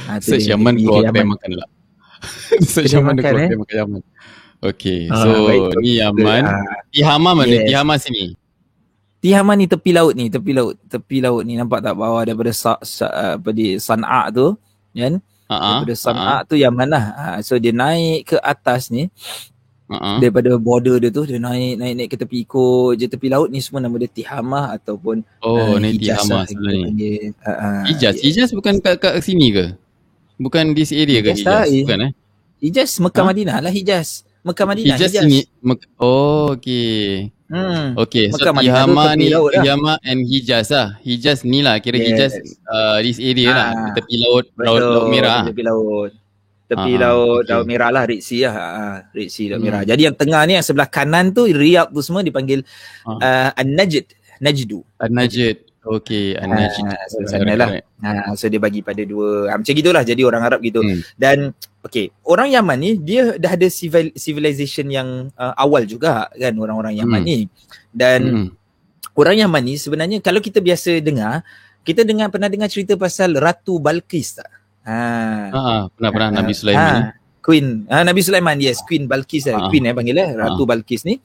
ha 0.07 0.11
tu 0.21 0.35
Search 0.35 0.47
Yaman 0.49 0.77
kau 0.81 1.01
akan 1.01 1.25
makan 1.35 1.51
lah 1.57 1.69
Search 2.71 2.93
Yaman 2.93 3.17
kau 3.17 3.29
akan 3.29 3.59
makan 3.65 3.75
Yaman 3.75 4.01
Okay, 4.59 5.07
so 5.07 5.47
uh, 5.47 5.71
ni 5.79 6.03
Yaman. 6.03 6.43
Uh, 6.43 6.83
Tihamah 6.91 7.31
mana? 7.31 7.47
Yes. 7.47 7.71
Tihamah 7.71 7.95
sini. 7.95 8.35
Tihaman 9.23 9.55
ni 9.55 9.71
tepi 9.71 9.95
laut 9.95 10.11
ni, 10.19 10.27
tepi 10.27 10.51
laut, 10.51 10.75
tepi 10.83 11.23
laut 11.23 11.47
ni 11.47 11.55
nampak 11.55 11.79
tak 11.79 11.95
bawah 11.95 12.27
daripada 12.27 12.51
sa, 12.51 12.75
sa, 12.83 13.07
apa 13.39 13.55
di 13.55 13.79
Sanaa 13.79 14.27
tu, 14.35 14.59
kan? 14.91 15.23
Uh-huh. 15.47 15.63
Daripada 15.63 15.95
Sanaa 15.95 16.27
uh-huh. 16.43 16.47
tu 16.51 16.55
yang 16.59 16.75
mana? 16.75 16.99
Ha, 16.99 17.23
so 17.39 17.55
dia 17.55 17.71
naik 17.71 18.35
ke 18.35 18.37
atas 18.43 18.91
ni. 18.91 19.07
Uh-huh. 19.89 20.21
Daripada 20.21 20.53
border 20.61 21.01
dia 21.01 21.09
tu 21.09 21.25
dia 21.25 21.41
naik 21.41 21.81
naik 21.81 21.93
naik 21.97 22.09
ke 22.13 22.17
tepi 22.21 22.45
ikut 22.45 22.93
je 22.93 23.09
tepi 23.09 23.25
laut 23.25 23.49
ni 23.49 23.57
semua 23.57 23.81
nama 23.81 23.97
dia 23.97 24.05
Tihamah 24.05 24.77
ataupun 24.77 25.25
Oh 25.41 25.73
uh, 25.73 25.81
ni 25.81 25.97
Tihamah 25.97 26.45
lah, 26.45 26.47
sebenarnya. 26.47 26.85
Uh-huh. 27.41 27.83
Hijaz, 27.89 28.15
Hijaz 28.21 28.49
bukan 28.53 28.77
kat, 28.85 29.01
kat 29.01 29.17
sini 29.25 29.49
ke? 29.49 29.65
Bukan 30.37 30.77
di 30.77 30.85
area 30.93 31.25
ke 31.25 31.33
Hijaz? 31.33 31.73
Eh. 31.73 31.81
Bukan 31.89 31.99
eh? 32.05 32.11
Hijaz 32.61 33.01
Mekah 33.01 33.23
huh? 33.25 33.29
Madinah 33.33 33.57
lah 33.65 33.73
Hijaz. 33.73 34.21
Mekah 34.45 34.65
Madinah 34.69 34.93
Hijaz. 34.93 35.09
Hijaz. 35.09 35.25
Ini, 35.25 35.39
Mek- 35.65 35.89
oh 35.97 36.53
okey. 36.53 37.33
Hmm. 37.49 37.97
Okay, 37.97 38.29
so 38.29 38.45
Tihama 38.45 39.17
ni 39.17 39.33
Tihama 39.33 39.97
lah. 39.97 40.05
and 40.05 40.21
Hijaz 40.21 40.69
lah. 40.69 41.01
Hijaz 41.01 41.41
ni 41.41 41.65
lah, 41.65 41.81
kira 41.81 41.97
yes. 41.97 42.05
Hijaz 42.13 42.31
uh, 42.69 43.01
this 43.01 43.17
area 43.17 43.49
lah. 43.49 43.67
Ah, 43.73 43.89
tepi 43.97 44.21
laut, 44.21 44.45
laut, 44.53 44.79
laut 44.85 45.09
merah. 45.09 45.49
Tepi 45.49 45.65
laut. 45.65 46.13
Tepi 46.69 47.01
ah, 47.01 47.09
laut, 47.09 47.41
okay. 47.41 47.49
laut 47.49 47.65
merah 47.65 47.89
lah, 47.89 48.05
Red 48.05 48.21
Sea 48.21 48.45
lah. 48.45 48.55
Ah, 48.55 48.97
Red 49.09 49.29
Sea, 49.33 49.49
laut 49.49 49.57
hmm. 49.57 49.65
merah. 49.65 49.81
Jadi 49.81 50.01
yang 50.05 50.13
tengah 50.13 50.41
ni, 50.45 50.53
yang 50.53 50.65
sebelah 50.65 50.85
kanan 50.85 51.33
tu, 51.33 51.49
Riyadh 51.49 51.89
tu 51.89 52.05
semua 52.05 52.21
dipanggil 52.21 52.61
uh, 53.09 53.49
An-Najd. 53.57 54.05
Najdu. 54.37 54.85
An-Najd. 55.01 55.65
So, 57.09 57.25
sana 57.25 57.57
lah. 57.57 57.81
Ah, 58.05 58.37
so 58.37 58.45
dia 58.45 58.61
bagi 58.61 58.85
pada 58.85 59.01
dua. 59.01 59.49
Ah, 59.49 59.57
macam 59.57 59.73
gitulah, 59.73 60.05
jadi 60.05 60.21
orang 60.21 60.45
Arab 60.45 60.61
gitu. 60.61 60.85
Hmm. 60.85 61.01
Dan 61.17 61.57
Okay, 61.79 62.11
orang 62.27 62.51
Yaman 62.51 62.75
ni 62.75 62.91
dia 62.99 63.39
dah 63.39 63.55
ada 63.55 63.63
civil, 63.71 64.11
civilization 64.11 64.91
yang 64.91 65.31
uh, 65.39 65.55
awal 65.55 65.87
juga 65.87 66.27
kan 66.35 66.51
orang-orang 66.59 66.99
Yaman 66.99 67.23
hmm. 67.23 67.29
ni. 67.31 67.39
Dan 67.87 68.19
hmm. 68.27 68.47
orang 69.15 69.39
Yaman 69.39 69.63
ni 69.63 69.79
sebenarnya 69.79 70.19
kalau 70.19 70.43
kita 70.43 70.59
biasa 70.59 70.99
dengar, 70.99 71.39
kita 71.87 72.03
dengar 72.03 72.27
pernah 72.35 72.51
dengar 72.51 72.67
cerita 72.67 72.99
pasal 72.99 73.31
Ratu 73.39 73.79
Balkis 73.79 74.43
tak? 74.43 74.51
Ha. 74.89 75.05
Ha, 75.53 75.73
pernah 75.93 76.11
pernah 76.11 76.29
ha. 76.33 76.37
Nabi 76.41 76.53
Sulaiman. 76.57 76.97
Ha. 76.97 77.09
Queen, 77.39 77.85
ha, 77.85 78.01
Nabi 78.01 78.21
Sulaiman 78.25 78.57
yes, 78.57 78.81
Queen 78.81 79.05
Balkis 79.05 79.45
ha. 79.53 79.69
Queen 79.69 79.85
eh 79.85 79.93
panggil 79.93 80.17
eh, 80.17 80.33
Ratu 80.33 80.65
ha. 80.65 80.69
Balkis 80.73 81.05
ni. 81.05 81.21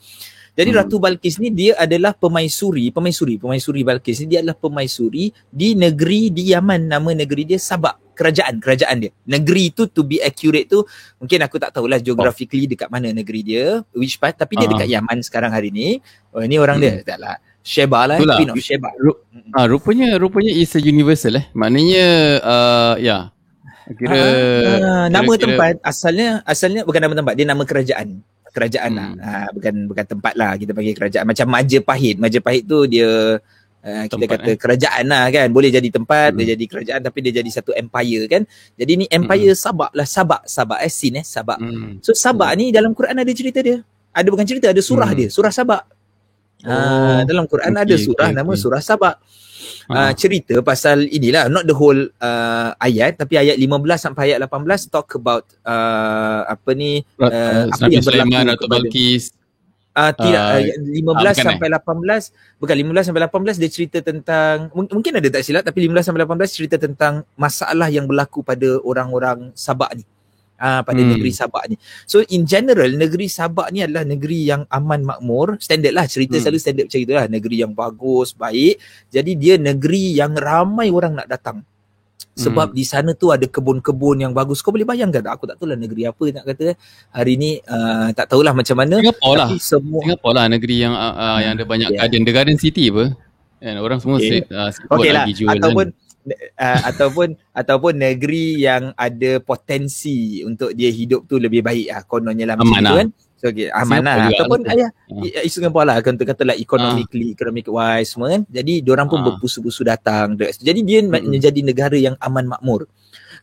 Jadi 0.55 0.71
hmm. 0.71 0.79
Ratu 0.79 0.97
Balkis 1.03 1.43
ni 1.43 1.51
dia 1.51 1.75
adalah 1.75 2.15
pemaisuri, 2.15 2.95
pemaisuri, 2.95 3.43
pemaisuri 3.43 3.83
Balkis 3.83 4.23
ni 4.23 4.27
dia 4.31 4.39
adalah 4.45 4.55
pemaisuri 4.55 5.35
di 5.51 5.75
negeri 5.75 6.31
di 6.31 6.55
Yaman 6.55 6.93
nama 6.93 7.11
negeri 7.11 7.43
dia 7.43 7.59
Sabak 7.59 8.05
kerajaan 8.15 8.63
kerajaan 8.63 8.97
dia 9.03 9.11
negeri 9.27 9.75
tu 9.75 9.91
to 9.91 10.07
be 10.07 10.23
accurate 10.23 10.71
tu 10.71 10.87
mungkin 11.19 11.43
aku 11.43 11.59
tak 11.59 11.75
tahulah 11.75 11.99
geographically 11.99 12.71
dekat 12.71 12.87
mana 12.87 13.11
negeri 13.11 13.43
dia 13.43 13.83
which 13.91 14.17
part 14.23 14.39
tapi 14.39 14.55
dia 14.55 14.71
uh 14.71 14.73
dekat 14.75 14.87
Yaman 14.87 15.19
sekarang 15.23 15.51
hari 15.51 15.75
ni 15.75 15.99
oh 16.31 16.43
ini 16.43 16.57
orang 16.63 16.79
hmm. 16.79 16.83
dia 16.83 16.93
taklah 17.03 17.37
Sheba 17.65 18.07
lah 18.07 18.19
Itulah. 18.19 18.39
Queen 18.39 18.51
of 18.55 18.59
Sheba 18.63 18.91
Ru- 18.99 19.21
ah, 19.55 19.67
rupanya 19.67 20.15
rupanya 20.19 20.51
is 20.55 20.71
a 20.75 20.81
universal 20.83 21.39
eh 21.39 21.47
maknanya 21.55 22.07
uh, 22.43 22.95
ya 22.99 23.03
yeah. 23.03 23.23
Kira, 23.93 24.15
uh, 24.17 25.07
nama 25.13 25.33
kira, 25.37 25.43
tempat 25.45 25.75
asalnya 25.85 26.41
asalnya 26.49 26.83
bukan 26.89 27.01
nama 27.05 27.15
tempat 27.21 27.35
dia 27.37 27.47
nama 27.47 27.63
kerajaan 27.69 28.09
kerajaan 28.55 28.91
lah. 28.95 29.09
hmm. 29.11 29.19
lah 29.21 29.43
ha, 29.45 29.49
bukan 29.51 29.75
bukan 29.91 30.05
tempat 30.07 30.33
lah 30.39 30.51
kita 30.55 30.71
panggil 30.73 30.95
kerajaan 30.95 31.25
macam 31.27 31.47
Majapahit 31.51 32.17
Majapahit 32.23 32.63
tu 32.65 32.87
dia 32.89 33.43
Uh, 33.85 34.09
kita 34.09 34.25
kata 34.25 34.49
eh. 34.49 34.57
kerajaan 34.57 35.05
lah 35.13 35.29
kan 35.29 35.53
boleh 35.53 35.69
jadi 35.69 35.85
tempat 35.93 36.33
hmm. 36.33 36.41
dia 36.41 36.57
jadi 36.57 36.65
kerajaan 36.73 37.01
tapi 37.05 37.21
dia 37.21 37.37
jadi 37.37 37.51
satu 37.53 37.77
empire 37.77 38.25
kan 38.33 38.49
jadi 38.81 38.93
ni 38.97 39.05
empire 39.13 39.53
hmm. 39.53 39.61
Sabak 39.61 39.93
lah 39.93 40.09
Sabak 40.09 40.49
Sabak 40.49 40.81
eh 40.81 40.89
sin 40.89 41.21
eh 41.21 41.21
Sabak 41.21 41.61
hmm. 41.61 42.01
so 42.01 42.17
Sabak 42.17 42.57
hmm. 42.57 42.65
ni 42.65 42.65
dalam 42.73 42.97
Quran 42.97 43.21
ada 43.21 43.29
cerita 43.37 43.61
dia 43.61 43.85
ada 44.09 44.29
bukan 44.33 44.49
cerita 44.49 44.73
ada 44.73 44.81
surah 44.81 45.13
hmm. 45.13 45.19
dia 45.21 45.29
surah 45.29 45.53
Sabak 45.53 45.85
oh. 46.65 46.73
uh, 46.73 47.21
dalam 47.29 47.45
Quran 47.47 47.73
okay, 47.73 47.85
ada 47.85 47.95
surah 48.01 48.29
okay, 48.33 48.37
nama 48.37 48.51
okay. 48.51 48.61
surah 48.61 48.83
Sabak 48.83 49.17
uh, 49.89 50.13
cerita 50.17 50.55
pasal 50.65 51.09
inilah 51.09 51.49
not 51.53 51.65
the 51.69 51.77
whole 51.77 52.09
uh, 52.21 52.71
ayat 52.81 53.21
tapi 53.21 53.37
ayat 53.37 53.57
15 53.61 53.71
sampai 54.01 54.33
ayat 54.33 54.41
18 54.49 54.93
talk 54.93 55.09
about 55.17 55.45
uh, 55.65 56.49
apa 56.49 56.71
ni 56.73 57.05
uh, 57.21 57.69
apa 57.69 57.89
yang 57.89 58.05
berlaku 58.05 58.37
atau 58.49 58.69
Balkis 58.69 59.33
Uh, 59.95 60.11
tidak 60.11 60.75
uh, 60.75 60.91
15 60.91 61.07
uh, 61.07 61.35
sampai 61.39 61.71
eh? 61.71 61.79
18 61.79 62.59
bukan 62.59 62.77
15 62.83 63.07
sampai 63.07 63.23
18 63.31 63.63
dia 63.63 63.71
cerita 63.71 63.99
tentang 64.03 64.67
mungkin 64.75 65.23
ada 65.23 65.29
tak 65.31 65.47
silap 65.47 65.63
tapi 65.63 65.87
15 65.87 66.11
sampai 66.11 66.27
18 66.27 66.51
cerita 66.51 66.77
tentang 66.83 67.23
masalah 67.39 67.87
yang 67.95 68.11
berlaku 68.11 68.43
pada 68.43 68.83
orang-orang 68.83 69.55
Sabak 69.55 69.95
ni 69.95 70.03
uh, 70.61 70.81
pada 70.85 71.01
hmm. 71.01 71.11
negeri 71.17 71.31
Sabak 71.35 71.65
ni 71.71 71.77
so 72.05 72.23
in 72.31 72.45
general 72.45 72.91
negeri 72.93 73.27
Sabak 73.27 73.71
ni 73.75 73.83
adalah 73.83 74.07
negeri 74.07 74.47
yang 74.47 74.63
aman 74.71 75.03
makmur 75.03 75.59
standard 75.59 75.95
lah 75.95 76.07
cerita 76.07 76.39
hmm. 76.39 76.43
selalu 76.43 76.59
standard 76.61 76.87
macam 76.91 77.01
itulah 77.03 77.27
negeri 77.31 77.57
yang 77.63 77.73
bagus 77.73 78.35
baik 78.35 78.79
jadi 79.11 79.33
dia 79.35 79.55
negeri 79.57 80.15
yang 80.15 80.35
ramai 80.37 80.91
orang 80.91 81.19
nak 81.19 81.29
datang 81.31 81.63
sebab 82.35 82.75
hmm. 82.75 82.77
di 82.77 82.85
sana 82.85 83.11
tu 83.15 83.31
ada 83.31 83.47
kebun-kebun 83.47 84.27
yang 84.27 84.35
bagus. 84.35 84.59
Kau 84.59 84.75
boleh 84.75 84.83
bayangkan 84.83 85.23
tak? 85.23 85.39
Aku 85.39 85.47
tak 85.47 85.55
tahu 85.55 85.71
lah 85.71 85.79
negeri 85.79 86.03
apa 86.03 86.25
nak 86.35 86.45
kata. 86.51 86.75
Hari 87.15 87.35
ni 87.39 87.63
uh, 87.63 88.11
tak 88.11 88.27
tahulah 88.27 88.51
macam 88.51 88.75
mana. 88.75 88.99
Singapore 88.99 89.37
lah. 89.39 89.49
Semua... 89.63 90.03
Singapore 90.03 90.35
lah 90.35 90.45
negeri 90.51 90.77
yang 90.83 90.95
uh, 90.99 91.15
uh, 91.15 91.39
yang 91.39 91.53
ada 91.55 91.65
banyak 91.65 91.89
yeah. 91.95 91.99
garden. 92.03 92.27
The 92.27 92.33
Garden 92.35 92.59
City 92.59 92.91
apa? 92.91 93.15
And 93.63 93.79
orang 93.79 94.03
semua 94.03 94.19
okay. 94.19 94.43
set, 94.43 94.51
uh, 94.51 94.69
okay 94.99 95.15
lah. 95.15 95.25
lagi 95.25 95.47
jual. 95.47 95.55
Uh, 96.25 96.81
ataupun 96.89 97.37
ataupun 97.61 97.93
negeri 98.01 98.65
yang 98.65 98.97
ada 98.97 99.45
potensi 99.45 100.41
untuk 100.41 100.73
dia 100.73 100.89
hidup 100.89 101.29
tu 101.29 101.37
lebih 101.37 101.61
baik 101.61 101.87
lah. 101.93 102.03
Kononnya 102.09 102.53
lah 102.53 102.57
macam 102.57 102.81
tu 102.81 102.97
kan. 103.05 103.09
So, 103.45 103.53
okay, 103.53 103.69
aman 103.69 104.01
lah. 104.01 104.33
Ataupun 104.33 104.65
ayah, 104.73 104.89
uh. 105.13 105.45
isu 105.45 105.61
Singapore 105.61 105.85
lah. 105.85 106.01
Kata, 106.01 106.25
kata 106.25 106.43
lah 106.49 106.57
economically, 106.57 107.29
uh. 107.29 107.35
economic 107.37 107.69
wise 107.69 108.17
semua 108.17 108.33
kan. 108.33 108.43
Jadi, 108.49 108.81
orang 108.89 109.05
pun 109.05 109.21
uh. 109.21 109.25
berpusu-pusu 109.29 109.85
datang. 109.85 110.33
Jadi, 110.41 110.81
dia 110.81 111.05
hmm. 111.05 111.29
menjadi 111.29 111.61
negara 111.61 111.97
yang 112.01 112.17
aman 112.25 112.57
makmur. 112.57 112.89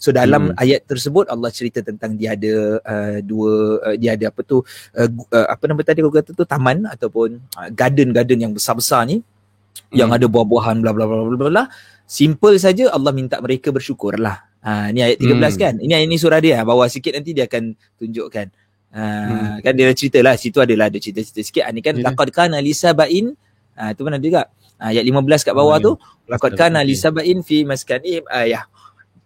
So 0.02 0.10
dalam 0.10 0.50
hmm. 0.50 0.58
ayat 0.58 0.89
tersebut 0.89 1.30
Allah 1.30 1.54
cerita 1.54 1.86
tentang 1.86 2.17
dia 2.17 2.34
ada 2.34 2.82
uh, 2.82 3.17
dua 3.22 3.78
uh, 3.86 3.96
dia 4.02 4.17
ada 4.17 4.34
apa 4.34 4.41
tu 4.41 4.65
uh, 4.98 5.10
uh, 5.30 5.46
apa 5.46 5.63
nama 5.70 5.82
tadi 5.86 6.02
aku 6.02 6.10
kata 6.10 6.34
tu 6.34 6.41
taman 6.41 6.89
ataupun 6.89 7.38
uh, 7.38 7.70
garden-garden 7.70 8.50
yang 8.50 8.54
besar-besar 8.58 9.06
ni 9.06 9.22
hmm. 9.22 9.94
yang 9.94 10.10
ada 10.10 10.26
buah-buahan 10.26 10.82
bla 10.82 10.89
bla 10.89 11.06
bla 11.06 11.38
bla 11.38 11.50
bla. 11.54 11.65
Simple 12.12 12.60
saja 12.60 12.91
Allah 12.91 13.15
minta 13.15 13.39
mereka 13.39 13.71
bersyukur 13.71 14.19
lah. 14.19 14.43
Ha, 14.60 14.91
ni 14.91 15.00
ayat 15.00 15.24
13 15.24 15.32
hmm. 15.32 15.56
kan. 15.56 15.74
Ini 15.80 15.93
ayat 15.95 16.08
ni 16.12 16.19
surah 16.19 16.43
dia. 16.43 16.60
Bawah 16.67 16.91
sikit 16.91 17.15
nanti 17.15 17.32
dia 17.32 17.47
akan 17.47 17.71
tunjukkan. 17.95 18.52
Ha, 18.91 19.00
hmm. 19.00 19.56
kan 19.63 19.71
dia 19.71 19.95
cerita 19.95 20.19
lah 20.19 20.36
situ 20.36 20.60
adalah 20.60 20.91
ada 20.91 21.00
cerita-cerita 21.00 21.39
sikit 21.39 21.63
ha, 21.63 21.71
ni 21.71 21.80
kan 21.80 21.95
yeah. 21.95 22.12
laqad 22.12 22.28
kana 22.36 22.60
li 22.60 22.76
sabain 22.76 23.32
ha, 23.80 23.95
tu 23.95 24.04
mana 24.04 24.19
juga 24.19 24.52
ha, 24.76 24.91
ayat 24.91 25.08
15 25.08 25.47
kat 25.47 25.56
bawah 25.56 25.80
oh, 25.80 25.80
tu 25.80 25.91
laqad 26.28 26.60
kana 26.60 26.84
li 26.84 27.00
sabain 27.00 27.39
fi 27.39 27.63
maskani 27.63 28.19
uh, 28.19 28.43
ya 28.43 28.67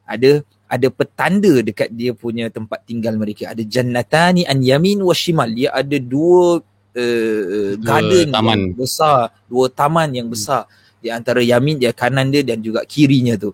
ada 0.06 0.46
ada 0.70 0.88
petanda 0.94 1.66
dekat 1.66 1.90
dia 1.90 2.14
punya 2.14 2.54
tempat 2.54 2.86
tinggal 2.86 3.18
mereka 3.18 3.58
ada 3.58 3.66
jannatani 3.66 4.46
an 4.46 4.62
yamin 4.62 5.02
wa 5.02 5.18
shimal 5.18 5.50
dia 5.50 5.74
ada 5.74 5.98
dua 5.98 6.62
uh, 6.94 7.72
garden 7.82 8.30
taman. 8.30 8.70
yang 8.70 8.78
besar 8.78 9.34
dua 9.50 9.66
taman 9.74 10.14
yang 10.14 10.30
hmm. 10.30 10.70
Di 11.06 11.14
antara 11.14 11.46
yamin 11.46 11.78
dia 11.78 11.94
kanan 11.94 12.34
dia 12.34 12.42
dan 12.42 12.66
juga 12.66 12.82
kirinya 12.90 13.38
tu 13.38 13.54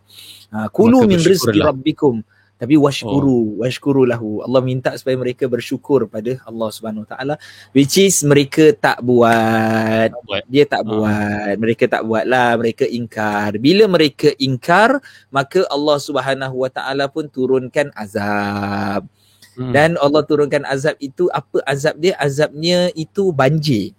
ha, 0.55 0.71
kulu 0.71 1.03
min 1.03 1.19
rizqi 1.19 1.59
rabbikum 1.59 2.23
tapi 2.61 2.77
washkuru 2.77 3.57
oh. 3.57 3.65
washkuru 3.65 4.05
lahu 4.05 4.45
Allah 4.45 4.61
minta 4.61 4.93
supaya 4.93 5.17
mereka 5.17 5.49
bersyukur 5.49 6.05
pada 6.05 6.37
Allah 6.45 6.69
Subhanahu 6.69 7.09
taala 7.09 7.41
which 7.73 7.97
is 7.97 8.21
mereka 8.21 8.69
tak 8.77 9.01
buat. 9.01 10.13
buat 10.29 10.45
dia 10.45 10.69
tak 10.69 10.85
uh. 10.85 10.93
buat 10.93 11.55
mereka 11.57 11.89
tak 11.89 12.05
buatlah 12.05 12.61
mereka 12.61 12.85
ingkar 12.85 13.57
bila 13.57 13.89
mereka 13.89 14.29
ingkar 14.37 15.01
maka 15.33 15.65
Allah 15.73 15.97
Subhanahu 15.97 16.61
wa 16.61 16.69
taala 16.69 17.09
pun 17.09 17.25
turunkan 17.25 17.89
azab 17.97 19.09
hmm. 19.57 19.73
dan 19.73 19.97
Allah 19.97 20.21
turunkan 20.21 20.61
azab 20.69 20.93
itu 21.01 21.33
apa 21.33 21.65
azab 21.65 21.97
dia 21.97 22.13
azabnya 22.21 22.93
itu 22.93 23.33
banjir. 23.33 23.97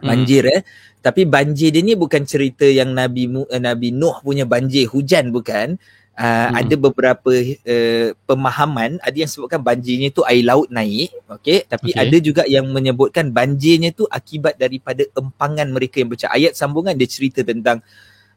Banjir 0.00 0.46
hmm. 0.46 0.54
eh. 0.56 0.60
Tapi 1.02 1.26
banjir 1.26 1.74
dia 1.74 1.82
ni 1.82 1.98
bukan 1.98 2.22
cerita 2.22 2.62
yang 2.62 2.94
Nabi 2.94 3.26
uh, 3.26 3.58
Nabi 3.58 3.90
Nuh 3.90 4.22
punya 4.22 4.46
banjir 4.46 4.86
hujan 4.88 5.34
bukan. 5.34 5.76
Uh, 6.12 6.28
hmm. 6.52 6.60
ada 6.60 6.74
beberapa 6.76 7.32
uh, 7.64 8.08
pemahaman. 8.28 9.00
Ada 9.00 9.16
yang 9.26 9.30
sebutkan 9.32 9.64
banjirnya 9.64 10.12
tu 10.12 10.22
air 10.28 10.44
laut 10.44 10.68
naik 10.68 11.08
okey? 11.40 11.64
Tapi 11.66 11.96
okay. 11.96 12.02
ada 12.04 12.16
juga 12.20 12.42
yang 12.44 12.68
menyebutkan 12.68 13.32
banjirnya 13.32 13.96
tu 13.96 14.04
akibat 14.12 14.60
daripada 14.60 15.08
empangan 15.16 15.66
mereka 15.72 16.04
yang 16.04 16.12
baca 16.12 16.28
ayat 16.28 16.52
sambungan. 16.52 16.92
Dia 16.94 17.08
cerita 17.08 17.40
tentang 17.40 17.80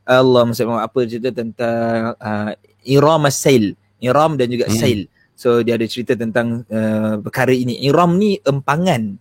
Allah 0.07 0.47
maksudnya 0.47 0.81
apa 0.81 0.99
cerita 1.03 1.35
tentang 1.35 2.15
uh, 2.15 2.51
iram 2.87 3.27
sail 3.27 3.75
iram 4.05 4.35
dan 4.39 4.47
juga 4.51 4.67
hmm. 4.69 4.77
sail. 4.77 5.01
So 5.35 5.59
dia 5.65 5.75
ada 5.75 5.83
cerita 5.89 6.15
tentang 6.15 6.63
uh, 6.71 7.19
perkara 7.19 7.51
ini. 7.51 7.83
Iram 7.83 8.15
ni 8.15 8.39
empangan 8.39 9.19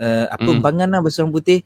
uh, 0.00 0.26
apa 0.32 0.48
hmm. 0.48 0.56
empangan 0.58 0.88
lah 0.88 1.00
bahasa 1.04 1.20
orang 1.22 1.34
putih 1.36 1.60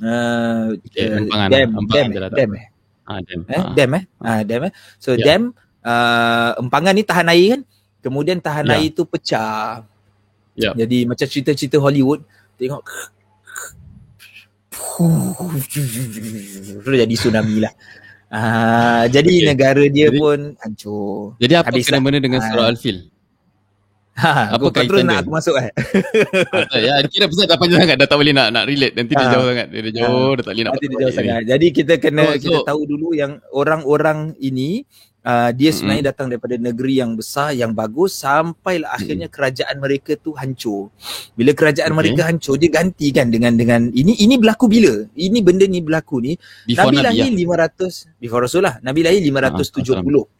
uh, 0.00 0.78
okay, 0.78 1.06
uh, 1.10 1.48
dam 1.50 1.68
dam 1.90 2.08
dam 2.30 2.50
eh 2.54 2.66
Ah, 3.10 3.18
dam. 3.26 3.42
Eh, 3.50 3.58
ah. 3.58 3.74
dam 3.74 3.90
eh. 3.98 4.04
Ah, 4.22 4.40
dam 4.46 4.60
eh. 4.70 4.72
So 5.02 5.18
yeah. 5.18 5.26
dam 5.26 5.50
uh, 5.82 6.50
empangan 6.62 6.94
ni 6.94 7.02
tahan 7.02 7.26
air 7.34 7.58
kan 7.58 7.60
kemudian 8.06 8.38
tahan 8.38 8.70
yeah. 8.70 8.78
air 8.78 8.94
tu 8.94 9.02
pecah 9.02 9.82
yeah. 10.54 10.72
jadi 10.78 11.10
macam 11.10 11.26
cerita-cerita 11.26 11.82
Hollywood 11.82 12.22
tengok 12.54 12.86
jadi 16.86 17.14
tsunami 17.16 17.66
lah 17.66 17.72
uh, 18.30 19.04
jadi 19.08 19.32
okay. 19.32 19.46
negara 19.48 19.84
dia 19.88 20.08
jadi, 20.12 20.18
pun 20.20 20.38
hancur 20.60 21.34
jadi 21.40 21.64
apa 21.64 21.74
kena 21.74 22.00
benda 22.04 22.20
dengan 22.20 22.40
surah 22.44 22.66
Al-Fil 22.70 23.08
Ha, 24.20 24.52
apa 24.52 24.66
kau 24.68 24.84
terus 24.84 25.00
nak 25.00 25.24
aku 25.24 25.32
masuk 25.32 25.56
eh? 25.56 25.72
ha, 26.52 26.76
ya, 26.76 27.00
kira 27.08 27.24
pasal 27.24 27.48
dah 27.48 27.56
panjang 27.56 27.80
sangat 27.80 27.96
dah 27.96 28.08
tak 28.08 28.18
boleh 28.20 28.32
nak 28.36 28.48
nak 28.52 28.64
relate 28.68 28.92
nanti 28.92 29.12
dia 29.16 29.26
ha. 29.26 29.32
jauh 29.32 29.46
sangat. 29.48 29.66
Dia, 29.72 29.80
dia 29.80 29.94
jauh 30.04 30.28
ha. 30.28 30.36
dah 30.36 30.44
tak 30.44 30.52
boleh 30.52 30.64
nak. 30.64 30.72
Nanti 30.76 30.86
dia 30.86 30.98
jauh 31.00 31.14
sangat. 31.16 31.42
Jadi 31.48 31.66
kita 31.72 31.94
kena 31.96 32.24
so, 32.36 32.36
kita 32.36 32.58
so, 32.60 32.66
tahu 32.68 32.82
dulu 32.84 33.08
yang 33.16 33.32
orang-orang 33.50 34.36
ini 34.36 34.84
uh, 35.24 35.50
dia 35.52 35.70
sebenarnya 35.72 36.10
mm-hmm. 36.10 36.12
datang 36.12 36.26
daripada 36.32 36.54
negeri 36.56 36.94
yang 37.00 37.12
besar 37.16 37.52
yang 37.52 37.72
bagus 37.76 38.16
sampailah 38.20 38.88
mm-hmm. 38.88 38.96
akhirnya 39.00 39.28
kerajaan 39.28 39.76
mereka 39.80 40.12
tu 40.16 40.32
hancur. 40.36 40.92
Bila 41.36 41.50
kerajaan 41.52 41.92
okay. 41.92 41.98
mereka 41.98 42.20
hancur 42.28 42.54
dia 42.56 42.70
ganti 42.72 43.08
kan 43.12 43.28
dengan 43.28 43.56
dengan 43.56 43.88
ini 43.92 44.16
ini 44.20 44.34
berlaku 44.40 44.68
bila? 44.68 45.04
Ini 45.16 45.38
benda 45.44 45.64
ni 45.68 45.80
berlaku 45.80 46.16
ni 46.22 46.32
before 46.68 46.92
Nabi, 46.92 46.96
Nabi 47.00 47.06
lahir 47.06 47.30
ya? 47.32 47.68
500 48.12 48.20
before 48.22 48.40
Rasul 48.44 48.62
lah. 48.64 48.74
Nabi 48.84 49.00
lahir 49.04 49.20
570. 49.24 50.39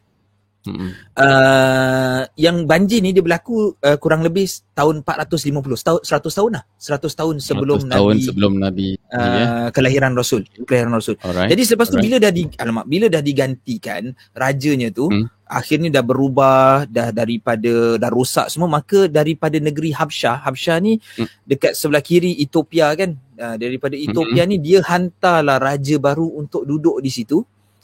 Uh, 0.61 2.21
yang 2.37 2.69
banjir 2.69 3.01
ni 3.01 3.17
dia 3.17 3.25
berlaku 3.25 3.73
uh, 3.81 3.97
kurang 3.97 4.21
lebih 4.21 4.45
tahun 4.77 5.01
450 5.01 5.57
tahun 5.57 6.01
100 6.05 6.37
tahun 6.37 6.51
lah 6.53 6.63
100 6.77 7.01
tahun 7.17 7.35
sebelum 7.41 7.79
100 7.89 7.97
tahun 7.97 8.13
Nabi 8.13 8.25
sebelum 8.29 8.53
Nabi 8.61 8.87
uh, 9.09 9.17
ya. 9.17 9.45
kelahiran 9.73 10.13
Rasul 10.13 10.45
kelahiran 10.69 10.93
Rasul 10.93 11.17
Alright. 11.25 11.49
jadi 11.49 11.61
selepas 11.65 11.89
tu 11.89 11.97
Alright. 11.97 12.13
bila 12.13 12.21
dah 12.21 12.29
di 12.29 12.45
alamak 12.61 12.85
bila 12.85 13.09
dah 13.09 13.25
digantikan 13.25 14.13
rajanya 14.37 14.93
tu 14.93 15.09
hmm. 15.09 15.49
akhirnya 15.49 15.89
dah 15.97 16.05
berubah 16.05 16.85
dah 16.85 17.09
daripada 17.09 17.97
dah 17.97 18.09
rosak 18.13 18.53
semua 18.53 18.69
maka 18.69 19.09
daripada 19.09 19.57
negeri 19.57 19.97
Habsyah 19.97 20.45
Habsyah 20.45 20.77
ni 20.77 21.01
hmm. 21.01 21.41
dekat 21.41 21.73
sebelah 21.73 22.05
kiri 22.05 22.37
Ethiopia 22.37 22.93
kan 22.93 23.17
uh, 23.17 23.57
daripada 23.57 23.97
Ethiopia 23.97 24.45
hmm. 24.45 24.51
ni 24.53 24.57
dia 24.61 24.85
hantarlah 24.85 25.57
raja 25.57 25.97
baru 25.97 26.37
untuk 26.37 26.69
duduk 26.69 27.01
di 27.01 27.09
situ 27.09 27.41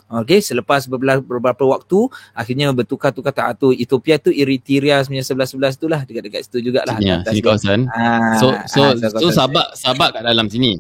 Okey, 0.08 0.40
selepas 0.40 0.88
beberapa 0.88 1.64
waktu 1.68 2.08
akhirnya 2.32 2.72
bertukar-tukar 2.72 3.36
tak 3.36 3.60
tu 3.60 3.76
Ethiopia 3.76 4.16
tu 4.16 4.32
Eritrea 4.32 5.04
sebenarnya 5.04 5.28
sebelah-sebelah 5.28 5.72
itulah 5.76 6.02
dekat-dekat 6.08 6.48
situ 6.48 6.72
jugalah. 6.72 6.96
Ya, 7.04 7.20
sini 7.28 7.44
kawasan. 7.44 7.92
Ha, 7.92 8.40
so 8.40 8.56
so 8.72 8.82
ha, 8.88 8.96
so 8.96 9.28
sabak 9.36 9.68
sabak 9.76 10.16
kat 10.16 10.24
dalam 10.24 10.48
sini. 10.48 10.80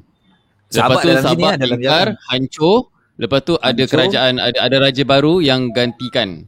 Lepas 0.71 0.95
tu 1.03 1.11
sabak 1.11 1.59
dalam 1.59 1.75
ingkar, 1.75 2.15
hancur. 2.31 2.87
Lepas 3.19 3.39
tu 3.43 3.59
hancur. 3.59 3.67
ada 3.67 3.83
kerajaan 3.83 4.33
ada 4.39 4.57
ada 4.63 4.77
raja 4.79 5.03
baru 5.03 5.43
yang 5.43 5.75
gantikan. 5.75 6.47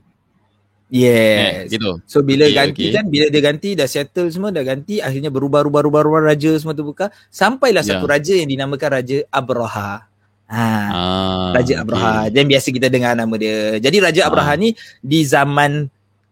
Yes. 0.90 1.70
Eh, 1.70 1.78
gitu. 1.78 2.02
So 2.10 2.26
bila 2.26 2.50
okay, 2.50 2.58
ganti 2.58 2.84
okay. 2.90 2.96
kan 2.98 3.06
bila 3.06 3.26
dia 3.30 3.42
ganti 3.46 3.70
dah 3.78 3.86
settle 3.86 4.32
semua 4.34 4.50
dah 4.50 4.66
ganti 4.66 4.98
akhirnya 4.98 5.30
berubah-ubah-ubah-ubah 5.30 6.34
raja 6.34 6.58
semua 6.58 6.74
tu 6.74 6.82
buka 6.82 7.14
sampailah 7.30 7.86
yeah. 7.86 8.02
satu 8.02 8.10
raja 8.10 8.34
yang 8.34 8.50
dinamakan 8.50 8.90
raja 8.98 9.22
Abraha. 9.30 10.09
Ha. 10.50 10.66
Ah, 10.90 11.50
Raja 11.54 11.86
Abraha. 11.86 12.26
Okay. 12.26 12.34
Dan 12.34 12.44
biasa 12.50 12.68
kita 12.74 12.88
dengar 12.90 13.14
nama 13.14 13.34
dia. 13.38 13.78
Jadi 13.78 13.98
Raja 14.02 14.26
ah. 14.26 14.30
Abraha 14.34 14.58
ni 14.58 14.74
di 15.00 15.22
zaman 15.22 15.86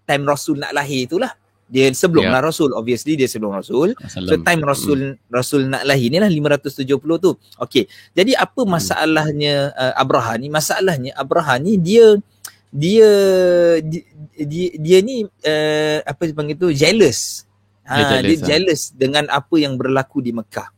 time 0.09 0.23
Rasul 0.25 0.57
nak 0.57 0.73
lahir 0.73 1.05
itulah. 1.05 1.37
Dia 1.67 1.91
sebelum 1.91 2.25
yeah. 2.25 2.33
lah 2.39 2.41
Rasul. 2.49 2.73
Obviously 2.73 3.13
dia 3.13 3.29
sebelum 3.29 3.53
Rasul. 3.53 3.93
Assalam. 3.99 4.29
So 4.31 4.33
time 4.41 4.61
Rasul 4.65 4.99
hmm. 5.13 5.29
Rasul 5.29 5.61
nak 5.69 5.83
lahir 5.85 6.09
ni 6.09 6.17
lah 6.17 6.31
570 6.31 6.97
tu. 6.97 7.31
Okay. 7.61 7.85
Jadi 8.17 8.33
apa 8.33 8.61
hmm. 8.65 8.71
masalahnya 8.71 9.55
uh, 9.77 9.93
Abraha 9.99 10.33
ni? 10.41 10.47
Masalahnya 10.49 11.11
Abraha 11.13 11.61
ni 11.61 11.77
dia 11.77 12.17
dia 12.73 13.09
dia, 13.83 14.03
dia, 14.33 14.67
dia 14.75 14.97
ni 15.05 15.27
uh, 15.27 15.97
apa 16.07 16.21
dipanggil 16.25 16.57
tu 16.57 16.73
jealous. 16.73 17.45
Ha, 17.87 17.95
dia 17.95 18.03
jealous, 18.03 18.25
dia 18.25 18.37
jealous 18.43 18.81
ha? 18.89 18.93
dengan 18.97 19.23
apa 19.29 19.55
yang 19.59 19.77
berlaku 19.77 20.19
di 20.23 20.31
Mekah. 20.35 20.76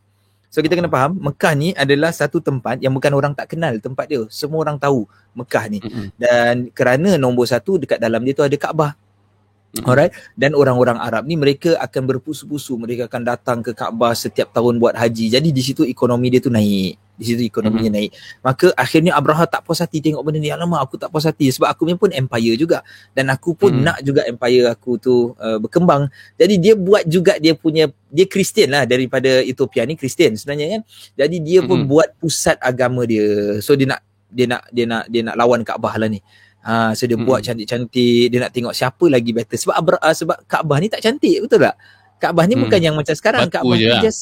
So 0.49 0.65
kita 0.65 0.73
kena 0.73 0.89
faham 0.89 1.13
Mekah 1.21 1.53
ni 1.53 1.77
adalah 1.77 2.09
satu 2.09 2.41
tempat 2.41 2.81
yang 2.81 2.89
bukan 2.89 3.13
orang 3.13 3.37
tak 3.37 3.53
kenal 3.53 3.77
tempat 3.77 4.09
dia. 4.09 4.25
Semua 4.33 4.65
orang 4.65 4.81
tahu 4.81 5.05
Mekah 5.37 5.65
ni. 5.69 5.79
Mm-hmm. 5.79 6.07
Dan 6.17 6.53
kerana 6.73 7.09
nombor 7.21 7.45
satu 7.45 7.77
dekat 7.77 8.01
dalam 8.01 8.25
dia 8.25 8.33
tu 8.33 8.41
ada 8.41 8.57
Kaabah. 8.57 8.97
Mm-hmm. 8.97 9.85
Alright. 9.85 10.13
Dan 10.33 10.57
orang-orang 10.57 10.97
Arab 10.97 11.29
ni 11.29 11.37
mereka 11.37 11.77
akan 11.77 12.01
berpusu-pusu. 12.09 12.81
Mereka 12.81 13.05
akan 13.05 13.21
datang 13.29 13.61
ke 13.61 13.77
Kaabah 13.77 14.17
setiap 14.17 14.49
tahun 14.49 14.81
buat 14.81 14.97
haji. 14.97 15.37
Jadi 15.37 15.53
di 15.53 15.61
situ 15.61 15.85
ekonomi 15.85 16.33
dia 16.33 16.41
tu 16.41 16.49
naik 16.49 17.08
di 17.19 17.23
situ 17.27 17.43
ekonominya 17.51 17.91
mm-hmm. 17.91 18.15
naik 18.15 18.39
maka 18.39 18.67
akhirnya 18.79 19.11
Abraha 19.11 19.43
tak 19.43 19.67
puas 19.67 19.83
hati 19.83 19.99
tengok 19.99 20.23
benda 20.23 20.39
ni 20.39 20.47
alamak 20.47 20.79
aku 20.87 20.95
tak 20.95 21.11
puas 21.11 21.27
hati 21.27 21.51
sebab 21.51 21.67
aku 21.67 21.83
pun 21.99 22.15
empire 22.15 22.55
juga 22.55 22.79
dan 23.11 23.27
aku 23.27 23.59
pun 23.59 23.75
mm. 23.75 23.83
nak 23.83 23.99
juga 23.99 24.23
empire 24.23 24.71
aku 24.71 24.95
tu 24.95 25.35
uh, 25.35 25.59
berkembang 25.59 26.07
jadi 26.39 26.55
dia 26.55 26.73
buat 26.79 27.03
juga 27.03 27.35
dia 27.35 27.51
punya 27.59 27.91
dia 28.07 28.23
Kristian 28.23 28.71
lah 28.71 28.87
daripada 28.87 29.43
Ethiopia 29.43 29.83
ni 29.83 29.99
Kristian 29.99 30.39
sebenarnya 30.39 30.79
kan 30.79 30.81
jadi 31.19 31.37
dia 31.43 31.59
pun 31.59 31.83
mm-hmm. 31.83 31.91
buat 31.91 32.07
pusat 32.23 32.55
agama 32.63 33.03
dia 33.03 33.59
so 33.59 33.75
dia 33.75 33.91
nak 33.91 34.01
dia 34.31 34.45
nak 34.47 34.63
dia 34.71 34.85
nak 34.87 35.03
dia 35.11 35.21
nak 35.27 35.35
lawan 35.35 35.67
Kaabah 35.67 35.99
lah 35.99 36.07
ni 36.07 36.23
Ha, 36.59 36.91
so 36.91 37.07
dia 37.07 37.15
hmm. 37.15 37.23
buat 37.23 37.39
cantik-cantik 37.39 38.35
Dia 38.35 38.43
nak 38.43 38.51
tengok 38.51 38.75
siapa 38.75 39.07
lagi 39.07 39.31
better 39.31 39.55
Sebab 39.55 39.79
Abra, 39.79 39.95
uh, 39.95 40.11
sebab 40.11 40.43
Kaabah 40.43 40.77
ni 40.83 40.91
tak 40.91 40.99
cantik 40.99 41.47
Betul 41.47 41.63
tak? 41.63 41.79
Kaabah 42.19 42.43
ni 42.45 42.59
hmm. 42.59 42.63
bukan 42.67 42.79
yang 42.83 42.95
macam 42.99 43.15
sekarang. 43.15 43.47
Batu 43.47 43.55
Kaabah 43.55 43.75
je 43.79 43.87
ni 43.87 43.89
lah. 43.89 44.03
just 44.03 44.21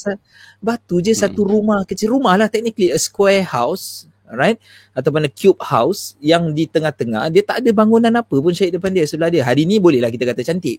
batu 0.61 0.95
je 1.01 1.13
hmm. 1.17 1.21
satu 1.25 1.41
rumah 1.43 1.81
kecil. 1.83 2.13
Rumah 2.13 2.33
lah 2.37 2.47
technically 2.47 2.93
a 2.93 2.99
square 3.01 3.41
house 3.41 4.05
right 4.27 4.59
ataupun 4.91 5.23
a 5.25 5.31
cube 5.31 5.57
house 5.63 6.19
yang 6.19 6.51
di 6.51 6.67
tengah-tengah 6.67 7.31
dia 7.31 7.47
tak 7.47 7.63
ada 7.63 7.71
bangunan 7.71 8.11
apa 8.11 8.35
pun 8.35 8.51
syahid 8.51 8.77
depan 8.77 8.93
dia 8.93 9.09
sebelah 9.09 9.33
dia. 9.33 9.41
Hari 9.41 9.65
ni 9.65 9.81
bolehlah 9.81 10.13
kita 10.13 10.29
kata 10.29 10.45
cantik. 10.45 10.77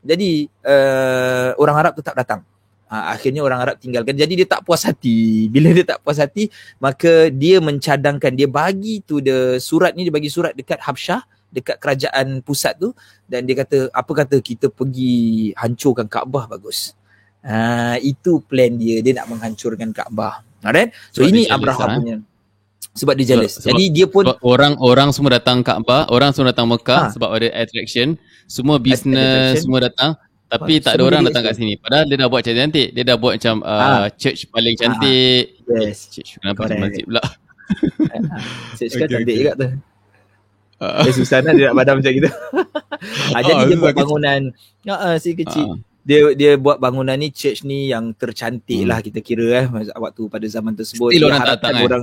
Jadi 0.00 0.48
uh, 0.64 1.52
orang 1.60 1.76
Arab 1.76 1.92
tetap 1.98 2.16
datang. 2.16 2.40
Ha, 2.90 3.14
akhirnya 3.14 3.46
orang 3.46 3.62
Arab 3.62 3.76
tinggalkan. 3.78 4.18
Jadi 4.18 4.42
dia 4.42 4.48
tak 4.48 4.66
puas 4.66 4.82
hati. 4.82 5.46
Bila 5.54 5.70
dia 5.74 5.86
tak 5.86 6.02
puas 6.06 6.18
hati 6.22 6.48
maka 6.78 7.28
dia 7.34 7.58
mencadangkan. 7.58 8.32
Dia 8.32 8.48
bagi 8.48 9.02
tu 9.02 9.18
the 9.18 9.58
surat 9.58 9.92
ni 9.98 10.06
dia 10.06 10.14
bagi 10.14 10.30
surat 10.30 10.54
dekat 10.54 10.78
Habsyah 10.82 11.39
dekat 11.50 11.76
kerajaan 11.82 12.40
pusat 12.46 12.78
tu 12.78 12.94
dan 13.26 13.44
dia 13.44 13.58
kata 13.58 13.90
apa 13.90 14.12
kata 14.14 14.38
kita 14.38 14.70
pergi 14.70 15.50
hancurkan 15.54 16.06
Kaabah 16.06 16.46
bagus. 16.46 16.94
Ha, 17.40 17.96
itu 18.00 18.44
plan 18.44 18.74
dia 18.76 19.02
dia 19.02 19.18
nak 19.18 19.30
menghancurkan 19.30 19.90
Kaabah. 19.90 20.42
Alright? 20.62 20.94
So 21.10 21.26
sebab 21.26 21.30
ini 21.34 21.42
Abraham 21.50 21.88
eh? 21.90 21.98
punya 21.98 22.16
sebab 22.90 23.14
dia 23.14 23.26
jealous. 23.34 23.62
Sebab, 23.62 23.70
Jadi 23.70 23.84
dia 23.94 24.06
pun 24.10 24.24
orang-orang 24.42 25.14
semua 25.14 25.38
datang 25.38 25.62
Kaabah, 25.62 26.10
orang 26.10 26.34
semua 26.34 26.50
datang 26.50 26.66
Mekah 26.66 27.02
ha. 27.06 27.10
sebab 27.14 27.28
ada 27.38 27.48
attraction, 27.54 28.18
semua 28.50 28.82
business 28.82 29.62
semua 29.62 29.86
datang 29.86 30.18
tapi 30.50 30.82
tak 30.82 30.98
ada 30.98 31.02
orang 31.06 31.22
datang 31.30 31.46
kat 31.46 31.54
sini. 31.54 31.78
Padahal 31.78 32.10
dia 32.10 32.16
dah 32.18 32.26
buat 32.26 32.42
cantik-cantik. 32.42 32.88
Dia 32.90 33.04
dah 33.06 33.16
buat 33.22 33.38
macam 33.38 33.56
uh, 33.62 33.78
ha. 33.78 34.06
church 34.18 34.50
paling 34.50 34.74
cantik. 34.74 35.62
Ha. 35.62 35.78
Yes. 35.78 36.10
Church 36.10 36.42
kenapa 36.42 36.66
masjid 36.74 37.06
pula? 37.06 37.22
church 38.74 38.94
kan 38.98 39.06
cantik 39.06 39.34
juga 39.38 39.52
tu. 39.54 39.68
Uh. 40.80 41.04
Eh, 41.04 41.12
susah 41.12 41.44
nak 41.44 41.60
dia 41.60 41.68
nak 41.68 41.76
badan 41.76 42.00
macam 42.00 42.12
gitu. 42.16 42.30
ha, 42.32 43.36
jadi 43.44 43.62
uh, 43.62 43.68
dia 43.68 43.76
buat 43.76 43.94
bangunan 43.94 44.40
uh, 44.88 45.16
si 45.20 45.36
kecil. 45.36 45.66
Uh. 45.68 45.78
Dia 46.00 46.32
dia 46.32 46.52
buat 46.56 46.80
bangunan 46.80 47.12
ni 47.20 47.28
church 47.28 47.68
ni 47.68 47.92
yang 47.92 48.16
tercantik 48.16 48.82
hmm. 48.82 48.88
lah 48.88 49.04
kita 49.04 49.20
kira 49.20 49.46
eh 49.60 49.66
waktu 50.00 50.22
pada 50.32 50.46
zaman 50.48 50.72
tersebut. 50.72 51.12
Still 51.12 51.28
orang 51.28 51.44
tak 51.44 51.52
datang 51.60 51.74
kan? 51.76 51.84
orang 51.84 52.02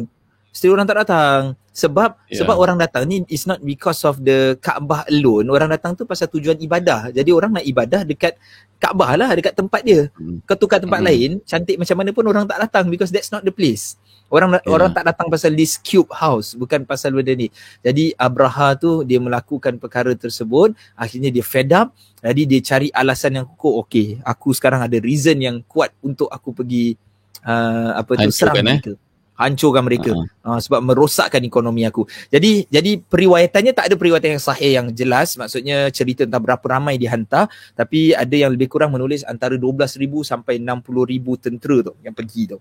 still 0.57 0.73
orang 0.73 0.87
tak 0.89 0.97
datang 1.05 1.41
sebab 1.69 2.17
yeah. 2.25 2.41
sebab 2.41 2.57
orang 2.57 2.77
datang 2.81 3.05
ni 3.05 3.21
is 3.29 3.45
not 3.45 3.61
because 3.61 4.01
of 4.01 4.17
the 4.25 4.57
Kaabah 4.57 5.05
alone 5.05 5.45
orang 5.53 5.69
datang 5.69 5.93
tu 5.93 6.09
pasal 6.09 6.25
tujuan 6.33 6.57
ibadah 6.57 7.13
jadi 7.13 7.29
orang 7.29 7.61
nak 7.61 7.65
ibadah 7.69 8.01
dekat 8.01 8.33
Kaabah 8.81 9.13
lah 9.21 9.29
dekat 9.37 9.53
tempat 9.53 9.85
dia 9.85 10.09
hmm. 10.17 10.49
kau 10.49 10.57
tukar 10.57 10.81
tempat 10.81 10.97
hmm. 10.97 11.07
lain 11.13 11.29
cantik 11.45 11.77
macam 11.77 11.95
mana 12.01 12.09
pun 12.09 12.25
orang 12.25 12.49
tak 12.49 12.57
datang 12.57 12.89
because 12.89 13.13
that's 13.13 13.29
not 13.29 13.45
the 13.45 13.53
place 13.53 14.01
orang 14.27 14.59
yeah. 14.59 14.71
orang 14.71 14.89
tak 14.91 15.03
datang 15.07 15.27
pasal 15.31 15.51
this 15.55 15.79
cube 15.79 16.09
house 16.11 16.53
bukan 16.53 16.83
pasal 16.83 17.15
benda 17.15 17.33
ni 17.33 17.47
jadi 17.79 18.11
Abraha 18.19 18.75
tu 18.75 19.03
dia 19.07 19.19
melakukan 19.19 19.79
perkara 19.79 20.11
tersebut 20.13 20.75
akhirnya 20.99 21.31
dia 21.31 21.43
fed 21.43 21.71
up 21.71 21.95
jadi 22.19 22.41
dia 22.43 22.59
cari 22.63 22.87
alasan 22.91 23.39
yang 23.39 23.45
kukuh 23.47 23.83
okay 23.83 24.07
aku 24.27 24.51
sekarang 24.51 24.83
ada 24.83 24.97
reason 24.99 25.39
yang 25.39 25.63
kuat 25.63 25.95
untuk 26.03 26.27
aku 26.27 26.51
pergi 26.51 26.99
uh, 27.47 27.95
apa 27.95 28.19
tu 28.19 28.29
serang 28.31 28.59
eh? 28.59 28.65
mereka 28.65 28.93
hancurkan 29.37 29.85
mereka 29.85 30.11
uh-huh. 30.11 30.57
uh, 30.57 30.59
sebab 30.59 30.81
merosakkan 30.81 31.45
ekonomi 31.45 31.85
aku. 31.85 32.09
Jadi 32.33 32.65
jadi 32.73 32.97
periwayatannya 32.97 33.71
tak 33.71 33.93
ada 33.93 33.95
periwayatan 33.95 34.33
yang 34.35 34.43
sahih 34.43 34.71
yang 34.81 34.87
jelas 34.89 35.37
maksudnya 35.37 35.93
cerita 35.93 36.25
tentang 36.25 36.41
berapa 36.41 36.65
ramai 36.65 36.97
dihantar 36.97 37.45
tapi 37.77 38.17
ada 38.17 38.33
yang 38.33 38.49
lebih 38.57 38.65
kurang 38.65 38.97
menulis 38.97 39.21
antara 39.29 39.53
12000 39.53 40.01
sampai 40.25 40.57
60000 40.57 41.37
tentera 41.37 41.77
tu 41.85 41.93
yang 42.01 42.17
pergi 42.17 42.43
tu. 42.49 42.57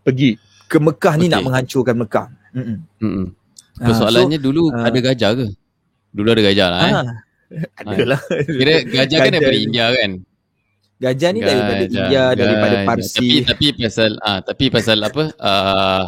Pergi 0.00 0.49
ke 0.70 0.78
Mekah 0.78 1.14
ni 1.18 1.26
okay. 1.26 1.34
nak 1.34 1.42
menghancurkan 1.42 1.96
Mekah. 1.98 2.26
Hmm. 2.54 3.34
Persoalannya 3.82 4.38
uh, 4.38 4.42
so, 4.42 4.46
dulu 4.46 4.62
uh, 4.70 4.86
ada 4.86 4.98
gajah 5.02 5.30
ke? 5.34 5.46
Dulu 6.14 6.28
ada 6.30 6.42
gajah 6.46 6.68
lah 6.70 6.80
eh. 6.86 6.94
Ada 7.82 8.04
lah. 8.06 8.20
Kira 8.46 8.74
gajah 8.86 9.18
kan 9.18 9.30
daripada 9.34 9.58
India 9.58 9.86
kan? 9.90 10.10
Gajah 11.00 11.30
ni 11.32 11.40
gajah, 11.40 11.48
daripada 11.56 11.84
India, 11.88 12.04
gajah. 12.04 12.26
daripada 12.36 12.76
Parsi. 12.84 13.40
Tapi 13.40 13.48
tapi 13.48 13.66
pasal 13.80 14.10
ah 14.20 14.38
tapi 14.44 14.64
pasal 14.68 14.98
apa? 15.00 15.24
Uh, 15.40 16.04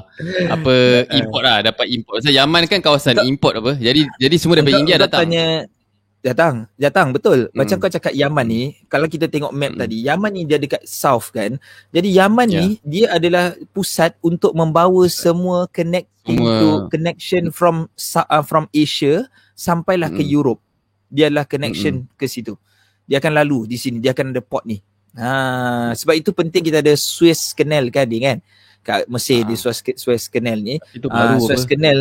apa 0.52 0.74
import 1.18 1.42
lah 1.42 1.58
dapat 1.64 1.86
import. 1.88 2.20
Pasal 2.20 2.36
Yaman 2.36 2.62
kan 2.68 2.78
kawasan 2.84 3.16
tak, 3.18 3.24
import 3.24 3.56
apa. 3.56 3.72
Jadi 3.80 4.04
jadi 4.20 4.36
semua 4.36 4.60
daripada 4.60 4.78
India 4.78 5.00
datang. 5.00 5.26
Tanya, 5.26 5.64
datang, 6.22 6.70
datang 6.78 7.10
betul. 7.10 7.50
Hmm. 7.50 7.58
Macam 7.58 7.76
kau 7.82 7.90
cakap 7.90 8.14
Yaman 8.14 8.46
ni, 8.46 8.62
kalau 8.86 9.10
kita 9.10 9.26
tengok 9.26 9.52
map 9.52 9.74
hmm. 9.74 9.80
tadi, 9.82 9.96
Yaman 10.06 10.30
ni 10.32 10.42
dia 10.46 10.56
dekat 10.56 10.86
south 10.86 11.34
kan. 11.34 11.58
Jadi 11.90 12.08
Yaman 12.14 12.48
yeah. 12.48 12.60
ni 12.62 12.66
dia 12.86 13.06
adalah 13.12 13.58
pusat 13.74 14.14
untuk 14.24 14.54
membawa 14.54 15.04
semua 15.10 15.66
connect 15.68 16.08
semua. 16.22 16.38
into 16.38 16.68
connection 16.88 17.50
from 17.50 17.90
uh, 17.98 18.44
from 18.46 18.70
Asia 18.70 19.26
sampailah 19.58 20.08
hmm. 20.08 20.18
ke 20.18 20.22
Europe. 20.24 20.62
Dia 21.12 21.28
adalah 21.28 21.44
connection 21.44 22.08
hmm. 22.08 22.16
ke 22.16 22.30
situ 22.30 22.56
dia 23.06 23.18
akan 23.18 23.32
lalu 23.44 23.68
di 23.68 23.76
sini 23.78 23.98
dia 23.98 24.14
akan 24.14 24.32
ada 24.32 24.42
port 24.42 24.64
ni 24.66 24.80
ha 25.18 25.92
sebab 25.92 26.14
itu 26.16 26.30
penting 26.32 26.62
kita 26.62 26.80
ada 26.80 26.94
Suez 26.96 27.52
Canal 27.52 27.90
kan 27.90 28.06
kan 28.08 28.38
kat 28.82 29.06
Mesir 29.06 29.44
ha. 29.44 29.48
di 29.52 29.54
Suez 29.58 29.78
Suez 29.98 30.24
Canal 30.30 30.58
ni 30.62 30.80
itu 30.94 31.06
ha, 31.10 31.14
baru 31.14 31.36
Suez 31.42 31.62
apa? 31.66 31.70
Canal 31.76 31.98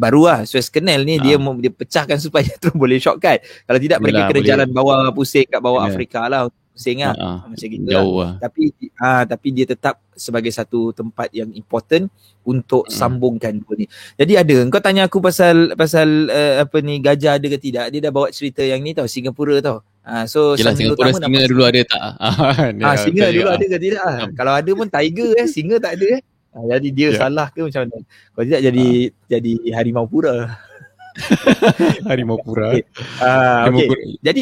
baru 0.00 0.22
lah 0.32 0.40
Suez 0.48 0.72
Canal 0.72 1.04
ni 1.04 1.20
ha. 1.20 1.22
dia 1.22 1.36
dia 1.36 1.70
pecahkan 1.70 2.16
supaya 2.24 2.48
tu 2.56 2.72
boleh 2.72 2.96
shortcut 2.96 3.44
kalau 3.68 3.76
tidak 3.76 4.00
Yalah, 4.00 4.04
mereka 4.08 4.20
kena 4.24 4.40
boleh. 4.40 4.48
jalan 4.48 4.68
bawah 4.72 5.00
pusing 5.12 5.44
kat 5.44 5.60
bawah 5.60 5.84
yeah. 5.84 5.92
Afrika 5.92 6.20
lah 6.24 6.48
pusing 6.80 7.04
lah 7.04 7.12
uh-huh. 7.12 7.52
macam 7.52 7.66
gitu 7.68 7.90
lah. 7.92 8.04
lah. 8.08 8.32
Tapi 8.40 8.62
ha, 8.96 9.28
tapi 9.28 9.48
dia 9.52 9.66
tetap 9.68 10.00
sebagai 10.16 10.48
satu 10.48 10.96
tempat 10.96 11.28
yang 11.36 11.52
important 11.52 12.08
untuk 12.46 12.88
uh 12.88 12.92
sambungkan 13.00 13.60
dua 13.60 13.74
ni. 13.76 13.86
Jadi 14.16 14.32
ada 14.40 14.56
kau 14.72 14.80
tanya 14.80 15.04
aku 15.04 15.20
pasal 15.20 15.76
pasal 15.76 16.32
uh, 16.32 16.64
apa 16.64 16.80
ni 16.80 16.96
gajah 17.04 17.36
ada 17.36 17.46
ke 17.52 17.58
tidak? 17.60 17.92
Dia 17.92 18.00
dah 18.08 18.12
bawa 18.12 18.32
cerita 18.32 18.64
yang 18.64 18.80
ni 18.80 18.96
tau 18.96 19.04
Singapura 19.04 19.60
tau. 19.60 19.84
Ha, 20.00 20.24
so 20.24 20.56
Yelah, 20.56 20.72
Singapura 20.72 21.12
singa 21.12 21.44
dulu 21.44 21.62
ada 21.68 21.80
tak? 21.84 22.02
ha, 22.84 22.96
singa 22.96 23.28
dulu 23.28 23.48
ada 23.52 23.64
ke 23.68 23.76
tidak? 23.76 24.04
Ha. 24.04 24.12
Kalau 24.32 24.52
ada 24.56 24.70
pun 24.72 24.88
tiger 24.88 25.30
eh, 25.36 25.48
singa 25.48 25.76
tak 25.76 26.00
ada 26.00 26.06
eh. 26.16 26.20
Ha, 26.50 26.58
jadi 26.66 26.88
dia 26.90 27.08
yeah. 27.14 27.20
salah 27.22 27.46
ke 27.54 27.62
macam 27.62 27.86
mana? 27.86 27.98
Kalau 28.34 28.44
tidak 28.46 28.62
jadi 28.66 28.86
ha. 28.86 29.14
jadi 29.30 29.52
harimau 29.78 30.06
pura. 30.10 30.36
harimau 32.10 32.38
pura. 32.42 32.74
Okay. 32.74 32.84
Uh, 33.22 33.62
okay. 33.70 33.86
Jadi 34.18 34.40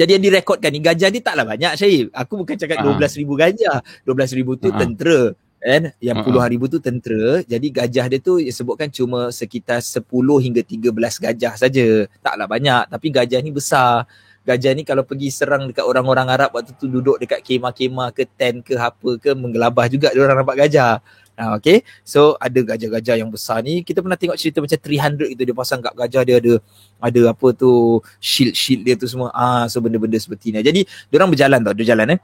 jadi 0.00 0.16
yang 0.16 0.24
direkodkan 0.24 0.70
ni 0.70 0.80
gajah 0.80 1.08
ni 1.10 1.20
taklah 1.20 1.44
banyak 1.44 1.72
Syahib. 1.74 2.14
Aku 2.14 2.40
bukan 2.40 2.56
cakap 2.56 2.80
uh-huh. 2.80 2.96
12,000 2.96 3.26
gajah. 3.26 3.76
12,000 4.06 4.56
tu 4.56 4.68
uh-huh. 4.70 4.78
tentera. 4.78 5.20
Kan? 5.60 5.82
Yang 6.00 6.16
uh-huh. 6.16 6.26
puluhan 6.30 6.48
ribu 6.48 6.66
tu 6.70 6.78
tentera. 6.80 7.42
Jadi 7.44 7.66
gajah 7.68 8.06
dia 8.08 8.20
tu 8.22 8.40
sebutkan 8.40 8.88
cuma 8.88 9.28
sekitar 9.34 9.82
10 9.82 10.06
hingga 10.40 10.62
13 10.62 10.94
gajah 10.94 11.54
saja. 11.58 11.88
Taklah 12.22 12.46
banyak. 12.48 12.82
Tapi 12.86 13.06
gajah 13.12 13.40
ni 13.42 13.50
besar. 13.50 14.06
Gajah 14.40 14.72
ni 14.72 14.88
kalau 14.88 15.04
pergi 15.04 15.28
serang 15.28 15.68
dekat 15.68 15.84
orang-orang 15.84 16.32
Arab 16.32 16.56
waktu 16.56 16.72
tu 16.80 16.88
duduk 16.88 17.20
dekat 17.20 17.44
kemah-kemah 17.44 18.08
ke 18.16 18.24
tent 18.24 18.64
ke 18.64 18.72
apa 18.72 19.20
ke 19.20 19.36
menggelabah 19.36 19.84
juga 19.92 20.08
dia 20.10 20.24
orang 20.24 20.40
nampak 20.40 20.64
gajah. 20.64 21.04
Ha, 21.40 21.56
okay. 21.56 21.84
So 22.04 22.36
ada 22.36 22.60
gajah-gajah 22.60 23.16
yang 23.16 23.32
besar 23.32 23.64
ni. 23.64 23.80
Kita 23.80 24.04
pernah 24.04 24.16
tengok 24.16 24.36
cerita 24.36 24.60
macam 24.60 24.76
300 24.76 25.32
itu 25.32 25.42
dia 25.44 25.56
pasang 25.56 25.80
kat 25.80 25.92
gajah 25.96 26.22
dia 26.24 26.36
ada 26.36 26.54
ada 27.00 27.20
apa 27.32 27.46
tu 27.56 28.00
shield-shield 28.20 28.84
dia 28.84 28.96
tu 28.96 29.08
semua. 29.08 29.32
Ah, 29.32 29.64
so 29.68 29.80
benda-benda 29.80 30.20
seperti 30.20 30.52
ni. 30.52 30.60
Jadi 30.60 30.84
dia 30.84 31.16
orang 31.16 31.32
berjalan 31.32 31.60
tau, 31.64 31.72
dia 31.72 31.96
jalan 31.96 32.16
eh. 32.16 32.20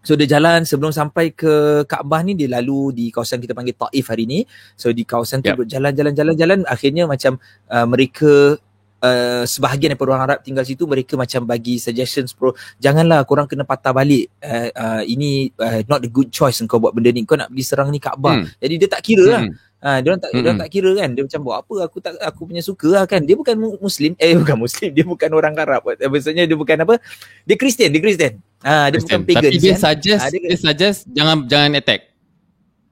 So 0.00 0.16
dia 0.16 0.24
jalan 0.24 0.64
sebelum 0.64 0.96
sampai 0.96 1.36
ke 1.36 1.84
Kaabah 1.84 2.24
ni 2.24 2.32
dia 2.32 2.48
lalu 2.48 2.96
di 2.96 3.04
kawasan 3.12 3.36
kita 3.36 3.52
panggil 3.52 3.76
Taif 3.76 4.08
hari 4.08 4.24
ni. 4.24 4.48
So 4.74 4.90
di 4.90 5.04
kawasan 5.04 5.44
tu 5.44 5.52
yep. 5.52 5.68
jalan-jalan-jalan-jalan 5.68 6.64
akhirnya 6.64 7.04
macam 7.04 7.36
uh, 7.68 7.86
mereka 7.86 8.56
uh, 9.02 9.44
sebahagian 9.48 9.92
daripada 9.92 10.14
orang 10.14 10.24
Arab 10.28 10.38
tinggal 10.44 10.64
situ 10.64 10.84
mereka 10.84 11.16
macam 11.16 11.44
bagi 11.48 11.80
suggestions 11.80 12.32
bro 12.36 12.52
janganlah 12.78 13.24
korang 13.24 13.48
kena 13.48 13.64
patah 13.64 13.92
balik. 13.92 14.30
Uh, 14.40 14.68
uh, 14.72 15.02
ini 15.04 15.50
uh, 15.58 15.82
not 15.88 16.04
a 16.04 16.10
good 16.10 16.28
choice 16.30 16.60
kau 16.68 16.78
buat 16.78 16.92
benda 16.92 17.10
ni. 17.10 17.24
Kau 17.24 17.36
nak 17.36 17.50
pergi 17.50 17.64
serang 17.64 17.88
ni 17.90 17.98
Kaabah. 17.98 18.44
Hmm. 18.44 18.46
jadi 18.60 18.74
dia 18.86 18.88
tak 18.88 19.02
kira 19.02 19.26
lah. 19.26 19.44
Ha, 19.80 20.04
dia 20.04 20.12
orang 20.12 20.20
tak 20.20 20.30
hmm. 20.36 20.44
dia 20.44 20.52
tak 20.60 20.70
kira 20.70 20.90
kan. 20.92 21.08
Dia 21.16 21.22
macam 21.24 21.40
buat 21.40 21.56
apa 21.64 21.74
aku 21.88 21.96
tak 22.04 22.12
aku 22.20 22.40
punya 22.44 22.60
suka 22.60 22.88
lah 22.92 23.04
kan. 23.08 23.24
Dia 23.24 23.32
bukan 23.32 23.56
muslim. 23.80 24.12
Eh 24.20 24.36
bukan 24.40 24.56
muslim. 24.60 24.92
Dia 24.92 25.04
bukan 25.08 25.30
orang 25.32 25.56
Arab. 25.56 25.88
Maksudnya 25.96 26.44
dia 26.44 26.56
bukan 26.56 26.76
apa? 26.84 27.00
Dia 27.48 27.56
Kristian 27.56 27.88
dia 27.88 28.00
Kristian. 28.04 28.44
Ha, 28.60 28.92
dia 28.92 29.00
Christian. 29.00 29.24
bukan 29.24 29.34
pagan 29.40 29.50
tapi 29.50 29.56
dia 29.56 29.72
kan? 29.72 29.80
suggest 29.80 30.20
ha, 30.20 30.28
dia, 30.28 30.40
dia 30.44 30.58
suggest 30.60 30.98
jangan 31.08 31.36
jangan 31.48 31.70
attack 31.80 32.09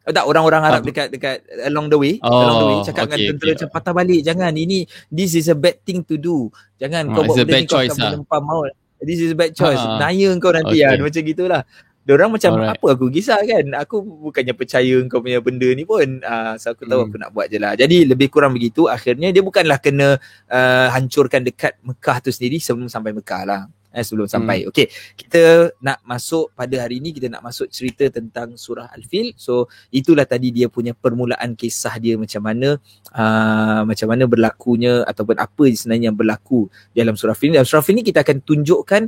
tak 0.08 0.24
orang-orang 0.24 0.62
Arab 0.64 0.82
dekat 0.84 1.06
dekat 1.12 1.44
along 1.68 1.92
the 1.92 1.98
way 2.00 2.14
oh, 2.24 2.32
along 2.32 2.56
the 2.58 2.66
way 2.66 2.78
cakap 2.84 3.04
okay, 3.06 3.14
dengan 3.14 3.26
tentera 3.34 3.48
okay. 3.48 3.54
macam 3.56 3.68
patah 3.72 3.94
balik 3.94 4.20
jangan. 4.24 4.52
Ini 4.52 4.78
this 5.12 5.32
is 5.36 5.46
a 5.52 5.56
bad 5.56 5.76
thing 5.84 6.00
to 6.04 6.16
do. 6.16 6.48
Jangan 6.80 7.12
oh, 7.12 7.20
kau 7.20 7.22
buat 7.28 7.44
benda 7.44 7.60
ni 7.60 7.68
kau 7.68 7.80
akan 7.80 7.96
lah. 7.96 8.10
melempar 8.16 8.40
maut. 8.40 8.72
This 8.98 9.20
is 9.22 9.30
a 9.32 9.38
bad 9.38 9.54
choice. 9.54 9.78
Uh, 9.78 10.00
naya 10.00 10.28
kau 10.40 10.50
nanti 10.50 10.82
okay. 10.82 10.88
lah 10.88 11.04
macam 11.04 11.22
gitulah. 11.22 11.62
Orang 12.08 12.32
macam 12.32 12.56
Alright. 12.56 12.72
apa 12.72 12.86
aku 12.96 13.12
kisah 13.12 13.36
kan? 13.44 13.64
Aku 13.84 14.00
bukannya 14.00 14.56
percaya 14.56 14.96
kau 15.12 15.20
punya 15.20 15.44
benda 15.44 15.68
ni 15.76 15.84
pun. 15.84 16.24
Uh, 16.24 16.56
so 16.56 16.72
aku 16.72 16.88
tahu 16.88 17.04
hmm. 17.04 17.08
aku 17.12 17.16
nak 17.20 17.30
buat 17.36 17.46
je 17.52 17.58
lah. 17.60 17.76
Jadi 17.76 18.08
lebih 18.08 18.32
kurang 18.32 18.56
begitu 18.56 18.88
akhirnya 18.88 19.28
dia 19.28 19.44
bukanlah 19.44 19.76
kena 19.76 20.16
uh, 20.48 20.86
hancurkan 20.88 21.44
dekat 21.44 21.76
Mekah 21.84 22.24
tu 22.24 22.32
sendiri 22.32 22.56
sebelum 22.56 22.88
sampai 22.88 23.12
Mekah 23.12 23.42
lah 23.44 23.62
eh, 23.92 24.04
sebelum 24.04 24.28
sampai. 24.28 24.64
Hmm. 24.64 24.70
Okey, 24.70 24.86
kita 25.16 25.72
nak 25.80 25.98
masuk 26.04 26.52
pada 26.52 26.74
hari 26.80 27.00
ini 27.00 27.16
kita 27.16 27.32
nak 27.32 27.42
masuk 27.44 27.68
cerita 27.72 28.08
tentang 28.12 28.54
surah 28.54 28.92
Al-Fil. 28.92 29.32
So 29.40 29.66
itulah 29.88 30.28
tadi 30.28 30.52
dia 30.52 30.68
punya 30.68 30.92
permulaan 30.92 31.56
kisah 31.56 31.96
dia 31.96 32.14
macam 32.20 32.44
mana 32.44 32.76
uh, 33.12 33.82
macam 33.84 34.06
mana 34.08 34.24
berlakunya 34.28 35.04
ataupun 35.08 35.36
apa 35.40 35.64
sebenarnya 35.72 36.12
yang 36.12 36.18
berlaku 36.18 36.68
dalam 36.92 37.16
surah 37.16 37.32
Al-Fil. 37.32 37.56
Dalam 37.56 37.68
surah 37.68 37.80
Al-Fil 37.80 37.96
ni 37.98 38.04
kita 38.06 38.20
akan 38.22 38.38
tunjukkan 38.44 39.02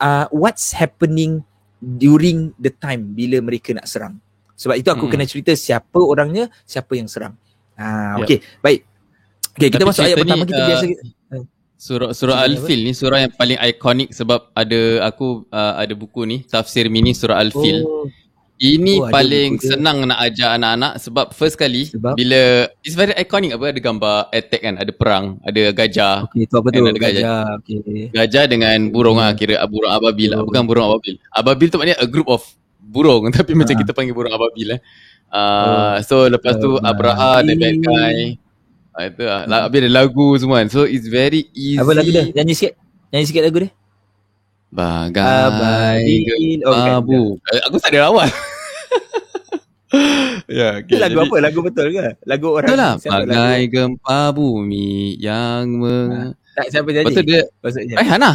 uh, 0.00 0.26
what's 0.30 0.74
happening 0.74 1.42
during 1.82 2.56
the 2.56 2.72
time 2.72 3.12
bila 3.12 3.42
mereka 3.44 3.76
nak 3.76 3.90
serang. 3.90 4.16
Sebab 4.54 4.78
itu 4.78 4.88
aku 4.88 5.10
hmm. 5.10 5.12
kena 5.12 5.24
cerita 5.26 5.52
siapa 5.58 5.98
orangnya, 5.98 6.46
siapa 6.62 6.94
yang 6.94 7.10
serang. 7.10 7.34
Ah, 7.74 8.22
okey, 8.22 8.38
yep. 8.38 8.62
baik. 8.62 8.80
Okey, 9.58 9.68
kita 9.70 9.82
Tapi 9.82 9.90
masuk 9.90 10.02
ayat 10.06 10.16
pertama 10.22 10.44
kita 10.46 10.62
uh, 10.62 10.68
biasa 10.70 10.84
Surah 11.84 12.16
surah 12.16 12.48
Al-Fil 12.48 12.80
ni 12.80 12.96
surah 12.96 13.28
yang 13.28 13.32
paling 13.36 13.60
ikonik 13.60 14.08
sebab 14.16 14.56
ada 14.56 15.04
aku 15.04 15.44
uh, 15.52 15.76
ada 15.76 15.92
buku 15.92 16.24
ni 16.24 16.40
tafsir 16.48 16.88
mini 16.88 17.12
surah 17.12 17.36
Al-Fil. 17.36 17.84
Oh. 17.84 18.08
Ini 18.56 19.04
oh, 19.04 19.12
paling 19.12 19.60
senang 19.60 20.08
nak 20.08 20.16
ajar 20.24 20.56
anak-anak 20.56 20.96
sebab 20.96 21.36
first 21.36 21.60
kali 21.60 21.84
sebab? 21.84 22.16
bila 22.16 22.64
it's 22.80 22.96
very 22.96 23.12
iconic 23.20 23.52
apa 23.52 23.76
ada 23.76 23.80
gambar 23.84 24.16
attack 24.32 24.62
kan 24.64 24.80
ada 24.80 24.92
perang 24.96 25.36
ada 25.44 25.62
gajah. 25.76 26.24
Okey 26.24 26.48
tu 26.48 26.56
apa 26.56 26.68
tu? 26.72 26.88
Ada 26.88 26.96
gajah. 26.96 27.20
Gajah, 27.20 27.44
okay. 27.60 28.08
gajah 28.16 28.44
dengan 28.48 28.78
burung 28.88 29.20
ah 29.20 29.36
kira 29.36 29.60
burung 29.68 29.92
ababil 29.92 30.32
oh. 30.40 30.48
bukan 30.48 30.64
burung 30.64 30.88
ababil. 30.88 31.20
Ababil 31.36 31.68
tu 31.68 31.76
maknanya 31.76 32.00
a 32.00 32.08
group 32.08 32.32
of 32.32 32.48
burung 32.80 33.28
tapi 33.36 33.52
ha. 33.52 33.60
macam 33.60 33.76
kita 33.76 33.92
panggil 33.92 34.16
burung 34.16 34.32
ababil 34.32 34.80
eh. 34.80 34.80
Uh, 35.28 35.36
oh. 35.36 35.94
so 36.00 36.16
lepas 36.32 36.56
tu 36.56 36.80
oh. 36.80 36.88
Abraha 36.88 37.44
the 37.44 37.52
bad 37.60 37.76
guy 37.84 38.40
Ah, 38.94 39.10
itu 39.10 39.26
lah. 39.26 39.42
Hmm. 39.42 39.66
Habis 39.66 39.78
ada 39.82 39.90
lagu 39.90 40.38
semua 40.38 40.62
kan. 40.62 40.70
So 40.70 40.86
it's 40.86 41.10
very 41.10 41.50
easy. 41.50 41.82
Apa 41.82 41.98
lagu 41.98 42.14
dia? 42.14 42.30
Nyanyi 42.30 42.54
sikit. 42.54 42.78
Nyanyi 43.10 43.26
sikit 43.26 43.42
lagu 43.42 43.58
dia. 43.66 43.70
Bagai 44.70 46.62
Abu. 46.94 47.34
Oh, 47.34 47.58
aku 47.66 47.76
tak 47.82 47.90
ada 47.94 48.10
awal. 48.10 48.26
ya, 50.50 50.82
okay. 50.82 50.98
lagu 50.98 51.22
Jadi, 51.22 51.30
apa? 51.30 51.36
Lagu 51.42 51.58
betul 51.62 51.86
ke? 51.90 52.14
Lagu 52.26 52.48
orang. 52.54 52.70
Betul 52.70 52.78
lah. 52.78 52.94
Bagai 53.02 53.60
lagu? 53.66 53.74
gempa 53.74 54.30
bumi 54.34 55.14
yang 55.18 55.78
me... 55.78 55.96
Ha. 56.10 56.34
Tak, 56.54 56.66
siapa 56.70 56.88
jadi? 56.90 57.06
Betul 57.06 57.24
dia. 57.26 57.42
Maksudnya. 57.62 57.96
Eh, 57.98 58.06
Hana. 58.06 58.32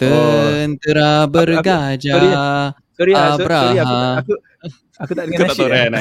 Tentera 0.00 1.24
oh. 1.24 1.26
bergajah. 1.28 2.16
Sorry, 2.16 2.32
sorry, 2.96 3.12
sorry, 3.12 3.44
sorry, 3.44 3.78
aku, 3.80 3.96
aku, 4.16 4.32
aku 4.96 5.12
tak 5.12 5.24
dengar 5.28 5.52
nasyid. 5.52 5.52
Aku 5.52 5.60
tak 5.60 5.68
tahu 5.68 6.00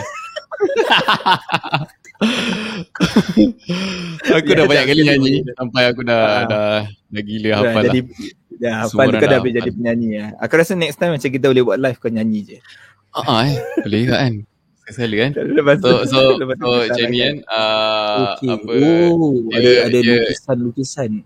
aku 4.35 4.51
dah 4.51 4.65
banyak 4.67 4.85
kali 4.91 5.01
nyanyi 5.07 5.35
sampai 5.55 5.83
aku 5.87 6.03
dah 6.03 6.19
uh, 6.19 6.43
dah 6.51 6.83
dah 6.87 7.23
gila 7.23 7.49
hafal 7.63 7.83
jadi, 7.87 7.99
lah. 8.03 8.11
Dah 8.59 8.73
hafal 8.83 9.07
kau 9.15 9.27
dah 9.27 9.39
boleh 9.39 9.55
jadi 9.55 9.71
penyanyi 9.71 10.09
ya. 10.19 10.25
Aku 10.43 10.53
rasa 10.59 10.75
next 10.75 10.99
time 10.99 11.15
macam 11.15 11.29
kita 11.31 11.47
boleh 11.47 11.63
buat 11.63 11.79
live 11.79 11.99
kau 11.99 12.11
nyanyi 12.11 12.39
je. 12.43 12.57
Ah 13.15 13.23
uh, 13.23 13.39
eh 13.47 13.55
boleh 13.87 14.01
kan. 14.11 14.33
Sekali 14.89 15.15
kan. 15.21 15.31
so 15.83 15.89
so 16.03 16.19
so 16.43 16.45
macam 16.83 17.07
ni 17.07 17.19
kan. 17.23 17.35
Uh, 17.47 18.35
okay. 18.35 18.51
apa 18.51 18.71
oh, 19.15 19.47
ada 19.55 19.71
ada 19.87 19.97
lukisan-lukisan. 20.03 21.23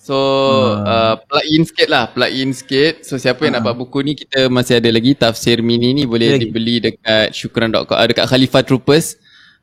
So 0.00 0.16
hmm. 0.16 0.88
uh, 0.88 1.14
plug 1.28 1.44
in 1.44 1.62
sikit 1.68 1.88
lah 1.92 2.08
Plug 2.08 2.32
in 2.32 2.56
sikit 2.56 3.04
So 3.04 3.20
siapa 3.20 3.44
yang 3.44 3.52
uh. 3.52 3.60
dapat 3.60 3.76
buku 3.76 4.00
ni 4.00 4.16
Kita 4.16 4.48
masih 4.48 4.80
ada 4.80 4.88
lagi 4.88 5.12
Tafsir 5.12 5.60
mini 5.60 5.92
ni 5.92 6.08
Boleh 6.08 6.40
dibeli 6.40 6.80
dekat 6.80 7.36
Syukran.com 7.36 7.92
uh, 7.92 8.08
Dekat 8.08 8.24
Khalifah 8.24 8.64
Troopers 8.64 9.20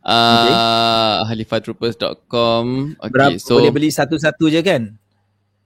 uh, 0.08 1.22
okay. 1.22 1.36
Khalifatroopers.com 1.36 2.64
okay, 2.98 3.12
Berapa 3.12 3.38
so, 3.38 3.60
Boleh 3.60 3.72
beli 3.76 3.90
satu-satu 3.92 4.48
je 4.48 4.62
kan? 4.64 4.96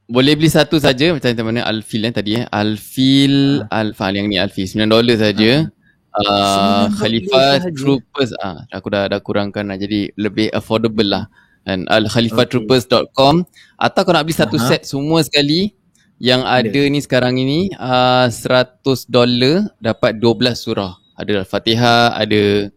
Boleh 0.09 0.33
beli 0.33 0.49
satu 0.49 0.81
saja 0.81 1.13
Macam 1.13 1.31
mana 1.45 1.63
Alfil 1.63 2.09
eh, 2.09 2.11
tadi 2.11 2.31
eh. 2.41 2.43
Alfil 2.49 3.63
uh. 3.63 3.69
Alfa 3.69 4.09
yang 4.11 4.27
ni 4.27 4.41
Alfil 4.41 4.65
$9 4.65 4.89
saja. 5.15 5.69
Uh. 5.69 6.27
Uh, 6.27 6.85
Khalifah 6.99 7.71
Troopers. 7.71 8.35
Ah, 8.43 8.67
Aku 8.75 8.91
dah, 8.91 9.07
dah 9.07 9.23
kurangkan 9.23 9.63
lah 9.63 9.79
Jadi 9.79 10.11
lebih 10.19 10.51
affordable 10.51 11.07
lah. 11.07 11.31
And 11.61 11.85
alkhalifatroopers.com 11.93 13.45
atau 13.77 14.01
kau 14.01 14.13
nak 14.17 14.25
beli 14.25 14.33
satu 14.33 14.57
uh-huh. 14.57 14.65
set 14.65 14.81
semua 14.89 15.21
sekali 15.21 15.77
yang 16.17 16.41
ada, 16.41 16.65
ada 16.65 16.81
ni 16.89 16.97
sekarang 17.01 17.37
ini 17.37 17.69
uh, 17.77 18.25
100 18.29 18.81
dolar 19.09 19.69
dapat 19.77 20.17
12 20.17 20.57
surah. 20.57 20.97
Ada 21.17 21.45
al-fatihah 21.45 22.17
ada 22.17 22.73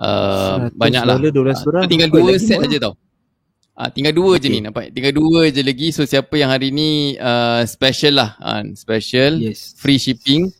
uh, 0.00 0.72
banyak 0.72 1.02
lah 1.04 1.16
surah 1.60 1.84
tinggal 1.84 2.08
dua 2.08 2.40
set 2.40 2.56
saja 2.56 2.90
tau. 2.90 2.94
Uh, 3.80 3.88
tinggal 3.88 4.12
dua 4.12 4.36
okay. 4.36 4.44
je 4.44 4.48
ni 4.52 4.60
nampak? 4.60 4.92
Tinggal 4.92 5.12
dua 5.16 5.48
je 5.48 5.62
lagi. 5.64 5.88
So 5.88 6.04
siapa 6.04 6.36
yang 6.36 6.52
hari 6.52 6.68
ni 6.68 7.16
uh, 7.16 7.64
special 7.64 8.20
lah 8.20 8.36
uh, 8.40 8.60
special. 8.76 9.40
Yes. 9.40 9.72
free 9.80 9.96
shipping. 9.96 10.52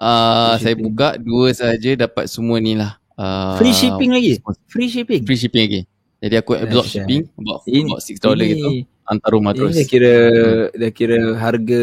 Uh, 0.00 0.56
free 0.56 0.64
saya 0.64 0.74
shipping. 0.76 0.84
buka 0.88 1.08
dua 1.20 1.52
saja 1.52 1.90
dapat 1.96 2.32
semua 2.32 2.56
ni 2.60 2.72
lah. 2.76 2.96
Uh, 3.16 3.60
free 3.60 3.76
shipping 3.76 4.08
lagi? 4.12 4.40
free 4.72 4.88
shipping? 4.88 5.20
Free 5.28 5.36
shipping 5.36 5.62
lagi. 5.68 5.82
Jadi 6.22 6.34
aku 6.38 6.54
absorb 6.54 6.86
Aisyah. 6.86 7.02
shipping 7.02 7.22
about, 7.34 7.60
in, 7.66 7.84
about 7.90 8.02
6 8.06 8.22
dollar 8.22 8.46
gitu. 8.46 8.70
Hantar 9.02 9.30
rumah 9.34 9.52
terus. 9.52 9.74
Dah 9.74 9.86
kira 9.90 10.14
hmm. 10.14 10.78
dah 10.78 10.90
kira 10.94 11.18
harga 11.34 11.82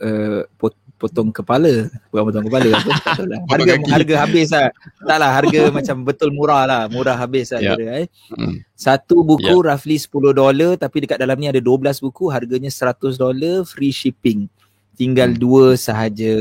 uh, 0.00 0.40
pot, 0.56 0.72
potong 1.06 1.30
kepala. 1.30 1.86
Bukan 2.10 2.22
potong 2.26 2.46
kepala 2.50 2.68
apa? 2.74 2.90
Lah. 3.30 3.40
harga 3.48 3.72
harga 3.86 4.14
habis 4.26 4.48
lah. 4.50 4.68
Taklah 5.00 5.30
harga 5.30 5.60
macam 5.78 5.96
betul 6.02 6.30
murah 6.34 6.66
lah. 6.66 6.82
Murah 6.90 7.14
habis 7.14 7.54
lah 7.54 7.62
yeah. 7.62 7.78
kira 7.78 7.86
eh. 8.02 8.06
Hmm. 8.34 8.58
Satu 8.74 9.22
buku 9.22 9.62
yeah. 9.62 9.72
roughly 9.72 9.96
10 9.96 10.10
dolar 10.34 10.72
tapi 10.76 11.06
dekat 11.06 11.16
dalam 11.22 11.38
ni 11.38 11.48
ada 11.48 11.62
12 11.62 12.02
buku 12.02 12.28
harganya 12.28 12.68
100 12.68 13.16
dolar 13.16 13.64
free 13.64 13.94
shipping 13.94 14.50
tinggal 14.96 15.30
hmm. 15.30 15.38
dua 15.38 15.66
sahaja 15.76 16.34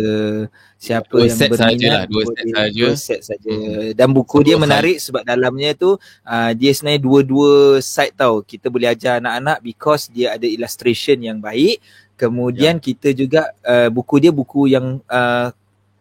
siapa 0.79 1.11
dua 1.11 1.27
yang 1.27 1.37
set 1.37 1.49
berminat 1.51 1.75
sahaja 1.75 1.87
lah. 1.91 2.03
dua 2.07 2.23
set 2.23 2.45
sahaja 2.47 2.71
dua 2.71 2.93
set 2.95 3.19
sahaja 3.21 3.51
hmm. 3.51 3.91
dan 3.99 4.09
buku 4.15 4.37
dia 4.47 4.55
menarik 4.55 4.97
sebab 4.97 5.21
dalamnya 5.27 5.75
tu 5.75 5.99
uh, 5.99 6.51
dia 6.55 6.71
sebenarnya 6.71 7.03
dua-dua 7.03 7.83
side 7.83 8.15
tau 8.15 8.39
kita 8.41 8.71
boleh 8.71 8.95
ajar 8.95 9.19
anak-anak 9.19 9.59
because 9.59 10.07
dia 10.07 10.33
ada 10.33 10.47
illustration 10.47 11.19
yang 11.19 11.43
baik 11.43 11.83
kemudian 12.15 12.79
ya. 12.79 12.83
kita 12.83 13.11
juga 13.15 13.51
uh, 13.63 13.87
buku 13.91 14.15
dia 14.19 14.31
buku 14.31 14.71
yang 14.71 14.99
uh, 15.07 15.51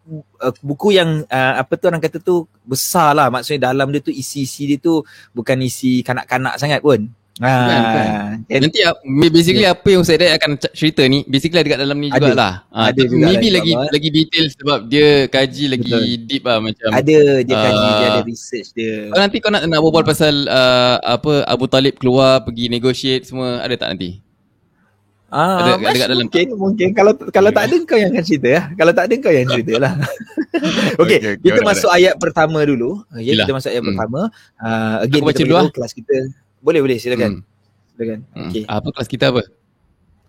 Uh, 0.05 0.53
buku 0.61 0.93
yang 0.93 1.25
uh, 1.33 1.65
apa 1.65 1.81
tu 1.81 1.89
orang 1.89 1.97
kata 1.97 2.21
tu 2.21 2.45
besar 2.61 3.17
lah 3.17 3.33
maksudnya 3.33 3.73
dalam 3.73 3.89
dia 3.89 4.05
tu 4.05 4.13
isi-isi 4.13 4.69
dia 4.69 4.77
tu 4.77 5.01
bukan 5.33 5.57
isi 5.65 6.05
kanak-kanak 6.05 6.61
sangat 6.61 6.85
pun 6.85 7.09
Ha. 7.43 7.51
Kan, 8.47 8.63
Nanti 8.63 8.79
uh, 8.87 8.95
basically 9.27 9.67
yeah. 9.67 9.75
apa 9.75 9.89
yang 9.91 10.07
Ustaz 10.07 10.23
Dad 10.23 10.39
akan 10.39 10.55
cerita 10.71 11.03
ni 11.11 11.27
basically 11.27 11.67
dekat 11.67 11.83
dalam 11.83 11.99
ni 11.99 12.07
jugalah. 12.07 12.63
Ha, 12.71 12.95
ada 12.95 13.01
juga 13.03 13.27
maybe 13.27 13.51
lah, 13.51 13.59
lagi 13.59 13.73
Allah. 13.75 13.91
lagi 13.91 14.09
detail 14.15 14.47
sebab 14.55 14.79
dia 14.87 15.09
kaji 15.27 15.65
lagi 15.75 15.91
Betul. 15.91 16.31
deep 16.31 16.45
lah 16.47 16.59
macam. 16.63 16.89
Ada 16.95 17.19
dia 17.43 17.57
kaji 17.59 17.87
uh, 17.91 17.95
dia 17.99 18.07
ada 18.07 18.23
research 18.23 18.69
dia. 18.71 19.11
Kalau 19.11 19.23
nanti 19.27 19.37
kau 19.43 19.51
nak 19.51 19.67
nak 19.67 19.81
berbual 19.83 20.07
pasal 20.07 20.47
uh, 20.47 20.97
apa 21.03 21.43
Abu 21.51 21.67
Talib 21.67 21.99
keluar 21.99 22.47
pergi 22.47 22.71
negotiate 22.71 23.27
semua 23.27 23.59
ada 23.67 23.75
tak 23.75 23.99
nanti? 23.99 24.23
Ah, 25.35 25.59
ada, 25.59 25.71
ada 25.83 25.91
dekat 25.91 26.07
dalam 26.07 26.27
mungkin, 26.31 26.47
mungkin 26.55 26.89
kalau 26.95 27.13
kalau 27.35 27.51
tak 27.51 27.67
ada 27.67 27.75
kau 27.83 27.99
yang 27.99 28.15
akan 28.15 28.23
cerita 28.23 28.49
ya. 28.55 28.63
Kalau 28.79 28.93
tak 28.95 29.05
ada 29.11 29.15
kau 29.19 29.35
yang 29.35 29.47
cerita 29.51 29.73
lah. 29.83 29.93
okay, 31.03 31.19
okay, 31.19 31.35
kita 31.43 31.59
okay, 31.59 31.67
masuk 31.67 31.91
ayat 31.91 32.15
pertama 32.23 32.63
dulu. 32.63 33.03
Okay, 33.11 33.35
kita 33.35 33.51
masuk 33.51 33.71
ayat 33.75 33.83
hmm. 33.83 33.91
pertama. 33.91 34.21
Uh, 34.63 34.97
again 35.03 35.19
Aku 35.19 35.27
baca 35.27 35.43
dulu 35.43 35.57
lah. 35.59 35.73
kelas 35.75 35.93
kita. 35.99 36.17
Boleh 36.63 36.81
boleh 36.87 36.97
silakan. 37.03 37.43
Hmm. 37.43 37.43
Silakan. 37.99 38.19
Hmm. 38.31 38.47
Okay. 38.47 38.63
Apa 38.71 38.89
kelas 38.95 39.09
kita 39.11 39.25
apa? 39.35 39.43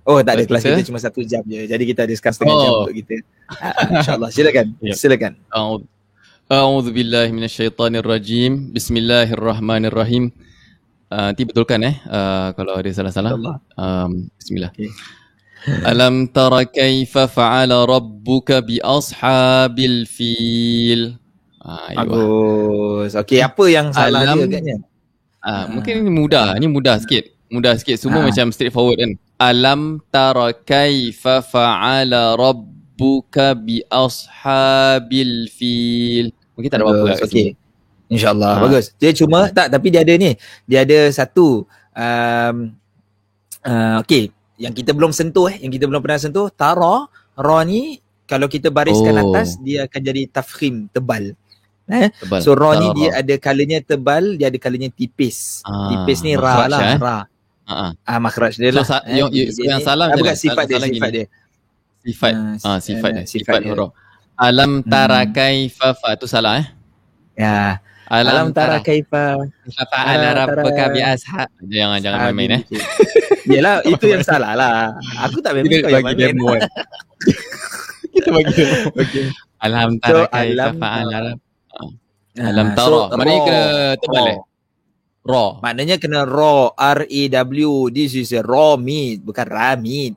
Oh 0.09 0.17
tak 0.25 0.33
ada 0.41 0.43
kelas 0.49 0.61
kita? 0.65 0.77
kita 0.81 0.89
cuma 0.89 0.97
satu 0.97 1.21
jam 1.21 1.45
je. 1.45 1.61
Jadi 1.69 1.83
kita 1.85 2.09
ada 2.09 2.13
sekarang 2.17 2.35
setengah 2.41 2.55
oh. 2.57 2.61
jam 2.65 2.71
untuk 2.81 2.95
kita. 2.97 3.15
InsyaAllah 3.93 4.29
silakan. 4.33 4.65
Yep. 4.89 4.95
Silakan. 4.97 5.33
A'udzu 6.49 6.89
billahi 6.89 7.29
minasyaitonir 7.29 8.01
rajim. 8.01 8.73
Bismillahirrahmanirrahim. 8.73 10.33
Uh, 11.05 11.29
nanti 11.29 11.45
betulkan 11.45 11.85
eh 11.85 11.95
uh, 12.09 12.49
kalau 12.57 12.81
ada 12.81 12.89
salah-salah. 12.89 13.37
Um, 13.77 14.25
bismillah. 14.41 14.73
Okay. 14.73 14.89
Alam 15.89 16.29
tara 16.29 16.61
kaifa 16.65 17.25
fa'ala 17.25 17.85
rabbuka 17.89 18.61
bi 18.61 18.77
ashabil 18.81 20.05
fil. 20.05 21.17
Ah, 21.57 21.89
Bagus. 21.97 23.17
Okey, 23.17 23.41
apa 23.41 23.63
yang 23.65 23.89
salah 23.89 24.21
Alam, 24.21 24.45
dia 24.45 24.45
agaknya? 24.45 24.77
Ah, 25.41 25.65
uh, 25.65 25.77
mungkin 25.77 26.05
ini 26.05 26.11
mudah. 26.13 26.53
Ini 26.61 26.69
mudah 26.69 27.01
sikit. 27.01 27.33
Mudah 27.49 27.73
sikit. 27.81 27.97
Semua 27.97 28.21
uh. 28.21 28.29
macam 28.29 28.53
straightforward 28.53 28.97
kan. 29.01 29.11
Alam 29.41 30.01
tara 30.13 30.53
kaifa 30.53 31.41
fa'ala 31.41 32.37
rabbuka 32.37 33.57
bi 33.57 33.81
ashabil 33.89 35.49
fil. 35.49 36.29
Mungkin 36.53 36.69
tak 36.69 36.77
ada 36.81 36.85
apa-apa. 36.85 37.25
Okey. 37.25 37.57
InsyaAllah. 38.09 38.53
Ha. 38.57 38.61
Bagus. 38.61 38.85
Dia 39.01 39.11
cuma 39.17 39.49
tak 39.49 39.73
tapi 39.73 39.89
dia 39.89 40.05
ada 40.05 40.13
ni. 40.13 40.37
Dia 40.69 40.85
ada 40.85 41.09
satu 41.09 41.65
um, 41.95 42.55
uh, 43.65 43.95
okey, 44.05 44.29
yang 44.61 44.71
kita 44.71 44.93
belum 44.93 45.11
sentuh 45.11 45.49
eh, 45.51 45.57
yang 45.59 45.71
kita 45.73 45.89
belum 45.89 45.99
pernah 45.99 46.21
sentuh, 46.21 46.47
tara 46.53 47.09
ra 47.35 47.59
ni 47.67 47.99
kalau 48.25 48.49
kita 48.49 48.73
bariskan 48.73 49.13
oh. 49.21 49.31
atas 49.31 49.57
dia 49.61 49.85
akan 49.85 50.01
jadi 50.01 50.21
tafkhim 50.29 50.89
tebal. 50.89 51.37
Eh? 51.85 52.09
Tebal. 52.17 52.41
So 52.41 52.57
raw 52.57 52.73
ni 52.73 52.89
dia 52.97 53.21
ada 53.21 53.35
colornya 53.37 53.79
tebal, 53.85 54.41
dia 54.41 54.49
ada 54.49 54.57
colornya 54.57 54.89
tipis. 54.89 55.61
Ah, 55.61 55.93
tipis 55.93 56.25
ni 56.25 56.33
ra 56.33 56.65
lah, 56.65 56.81
eh? 56.81 56.97
ra. 56.97 57.17
Ah, 57.65 57.93
ah 58.05 58.17
makhraj 58.21 58.57
dia 58.57 58.73
lah. 58.73 58.85
So, 58.85 58.97
eh? 59.05 59.21
yang, 59.21 59.29
yang, 59.29 59.49
yang 59.53 59.81
salah 59.85 60.09
ah, 60.09 60.17
bukan 60.17 60.33
sifat 60.33 60.65
dia, 60.65 60.81
sifat 60.81 61.09
dia. 61.13 61.25
Sifat. 62.01 62.33
Ah, 62.65 62.79
sifat 62.81 63.09
dia. 63.13 63.23
Sifat, 63.29 63.59
dia. 63.61 63.73
Alam 64.35 64.81
hmm. 64.81 64.89
tara 64.89 65.21
kaifa 65.29 65.95
fa 65.95 66.17
tu 66.17 66.25
salah 66.27 66.59
eh? 66.59 66.67
Ya. 67.37 67.79
Alam, 68.05 68.29
Alam 68.29 68.47
tara 68.53 68.77
kaifa 68.85 69.41
fa 69.89 69.99
ala 70.05 70.45
rabbika 70.45 70.93
bi 70.93 71.01
ashab. 71.01 71.49
Jangan 71.65 71.97
jangan 72.05 72.19
main-main 72.29 72.61
eh. 72.61 72.61
Yalah 73.49 73.81
itu 73.93 74.05
yang 74.13 74.21
salah 74.21 74.53
lah. 74.53 74.93
Aku 75.25 75.41
tak 75.41 75.57
main 75.57 75.65
kau 75.65 75.89
yang 75.89 76.05
main. 76.05 76.61
Kita 78.15 78.29
bagi 78.29 78.53
demo. 78.53 78.77
Okey. 78.93 79.25
Alam 79.65 79.97
tara 79.97 80.29
kaifa 80.29 80.77
fa 80.77 80.87
ala 81.01 81.33
dalam 82.35 82.67
uh, 82.67 82.75
tara. 82.75 82.85
So, 82.85 82.97
Maknanya 83.15 83.41
kena 83.41 83.63
tebal 83.97 84.25
eh? 84.27 84.39
Raw. 85.25 85.47
Maknanya 85.65 85.95
kena 85.97 86.19
raw. 86.29 86.69
R-A-W. 86.77 87.89
This 87.89 88.13
is 88.13 88.29
a 88.37 88.45
raw 88.45 88.77
meat. 88.77 89.25
Bukan 89.25 89.47
raw 89.49 89.73
meat. 89.73 90.13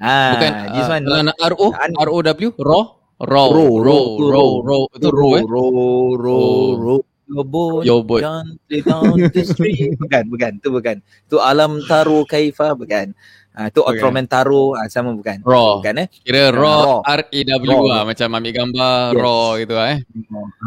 Ha, 0.00 0.32
bukan 0.32 0.52
this 0.72 0.88
uh, 0.88 0.96
one. 0.96 1.28
R-O? 1.28 1.66
R-O-W? 1.76 2.50
Raw? 2.56 2.84
Raw. 3.20 3.48
Raw. 3.52 3.72
Raw. 3.84 4.04
Raw. 4.16 4.50
Raw. 4.64 4.82
Itu 4.96 5.08
raw 5.12 5.30
eh? 5.36 5.44
Raw. 5.44 5.68
Raw. 6.16 6.48
Raw. 6.80 7.00
Your 7.30 7.46
boy, 7.46 7.86
Your 7.86 8.02
boy. 8.02 8.20
down 8.26 8.58
the 8.66 9.46
street. 9.46 9.94
bukan, 10.02 10.26
bukan. 10.26 10.52
Tu 10.58 10.68
bukan. 10.74 10.96
Tu 11.30 11.38
alam 11.38 11.78
taru 11.86 12.26
kaifa, 12.26 12.74
bukan. 12.74 13.14
Ah 13.50 13.66
tu 13.66 13.82
okay. 13.82 13.98
Ultraman 13.98 14.30
Taro 14.30 14.78
ah, 14.78 14.86
sama 14.86 15.10
bukan? 15.10 15.42
Raw. 15.42 15.82
Bukan 15.82 16.06
eh? 16.06 16.08
Kira 16.22 16.54
raw, 16.54 17.02
R 17.02 17.22
A 17.26 17.40
W 17.58 17.82
lah 17.82 18.06
macam 18.06 18.30
ambil 18.38 18.52
gambar 18.54 19.10
yes. 19.10 19.18
raw 19.18 19.46
gitu 19.58 19.74
eh. 19.74 19.96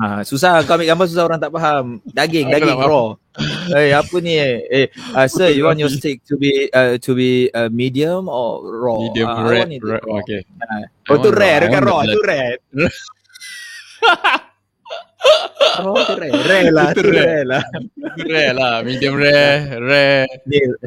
Ha 0.03 0.05
susah 0.28 0.59
kau 0.68 0.76
ambil 0.76 0.91
gambar 0.91 1.05
susah 1.07 1.24
orang 1.24 1.39
tak 1.39 1.51
faham. 1.55 2.03
Daging, 2.11 2.51
daging 2.51 2.76
raw. 2.76 3.16
Eh 3.72 3.88
hey, 3.88 3.89
apa 3.95 4.16
ni 4.20 4.36
eh? 4.36 4.55
Eh 4.68 4.86
uh, 5.16 5.28
sir 5.32 5.55
you 5.55 5.64
want 5.64 5.80
your 5.80 5.88
steak 5.88 6.28
to 6.28 6.36
be 6.36 6.68
uh, 6.76 6.99
to 6.99 7.16
be 7.16 7.47
uh, 7.55 7.72
medium 7.72 8.28
or 8.28 8.59
raw? 8.61 8.99
Medium 8.99 9.32
uh, 9.32 9.47
rare. 9.47 9.68
rare. 9.80 10.03
Okay. 10.20 10.41
Uh, 10.59 10.84
oh 11.16 11.18
tu 11.24 11.32
rare 11.32 11.72
kan 11.72 11.82
raw, 11.88 12.03
tu 12.03 12.20
rare. 12.20 12.59
Raw 15.74 15.97
rare. 16.19 16.30
Rare 16.45 16.69
lah. 16.69 16.89
Itu 16.93 17.01
rare 17.09 17.43
lah. 17.47 17.63
rare 18.30 18.53
lah. 18.53 18.74
Medium 18.86 19.15
rare. 19.17 19.82
Rare. 19.82 20.30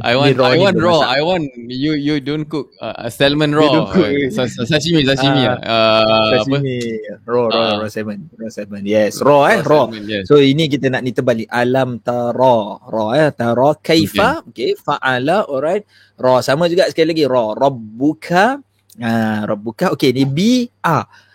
I 0.04 0.14
want, 0.14 0.38
raw 0.38 0.54
I 0.54 0.56
want 0.60 0.76
raw. 0.78 1.00
I 1.02 1.20
want 1.26 1.50
you 1.56 1.98
you 1.98 2.22
don't 2.22 2.46
cook 2.46 2.70
uh, 2.78 3.10
salmon 3.10 3.50
raw. 3.56 3.90
Uh, 3.90 4.30
sashimi, 4.30 5.02
sashimi. 5.02 5.42
Uh, 5.42 5.58
uh, 5.58 6.26
sashimi. 6.38 6.78
Apa? 7.10 7.26
Raw, 7.26 7.44
raw, 7.50 7.58
uh, 7.58 7.74
raw 7.82 7.88
salmon. 7.90 8.30
Raw 8.38 8.50
salmon. 8.52 8.82
Yes. 8.86 9.18
Raw 9.18 9.42
eh. 9.50 9.58
Raw. 9.66 9.90
Salmon, 9.90 10.04
yes. 10.06 10.30
So 10.30 10.38
ini 10.38 10.70
kita 10.70 10.86
nak 10.92 11.02
ni 11.02 11.10
terbalik. 11.10 11.50
Alam 11.50 11.98
tara. 11.98 12.78
Raw 12.78 13.08
eh. 13.18 13.34
Tara 13.34 13.74
kaifa. 13.82 14.46
Okay. 14.52 14.76
okay. 14.76 14.78
Fa'ala. 14.78 15.50
Alright. 15.50 15.82
Raw. 16.14 16.38
Sama 16.44 16.70
juga 16.70 16.86
sekali 16.86 17.10
lagi. 17.16 17.24
Raw. 17.26 17.58
Rabbuka. 17.58 18.62
Ah, 18.96 19.08
uh, 19.10 19.38
Rabbuka. 19.50 19.92
Okay. 19.98 20.14
Ni 20.14 20.24
B. 20.24 20.70
A 20.86 21.25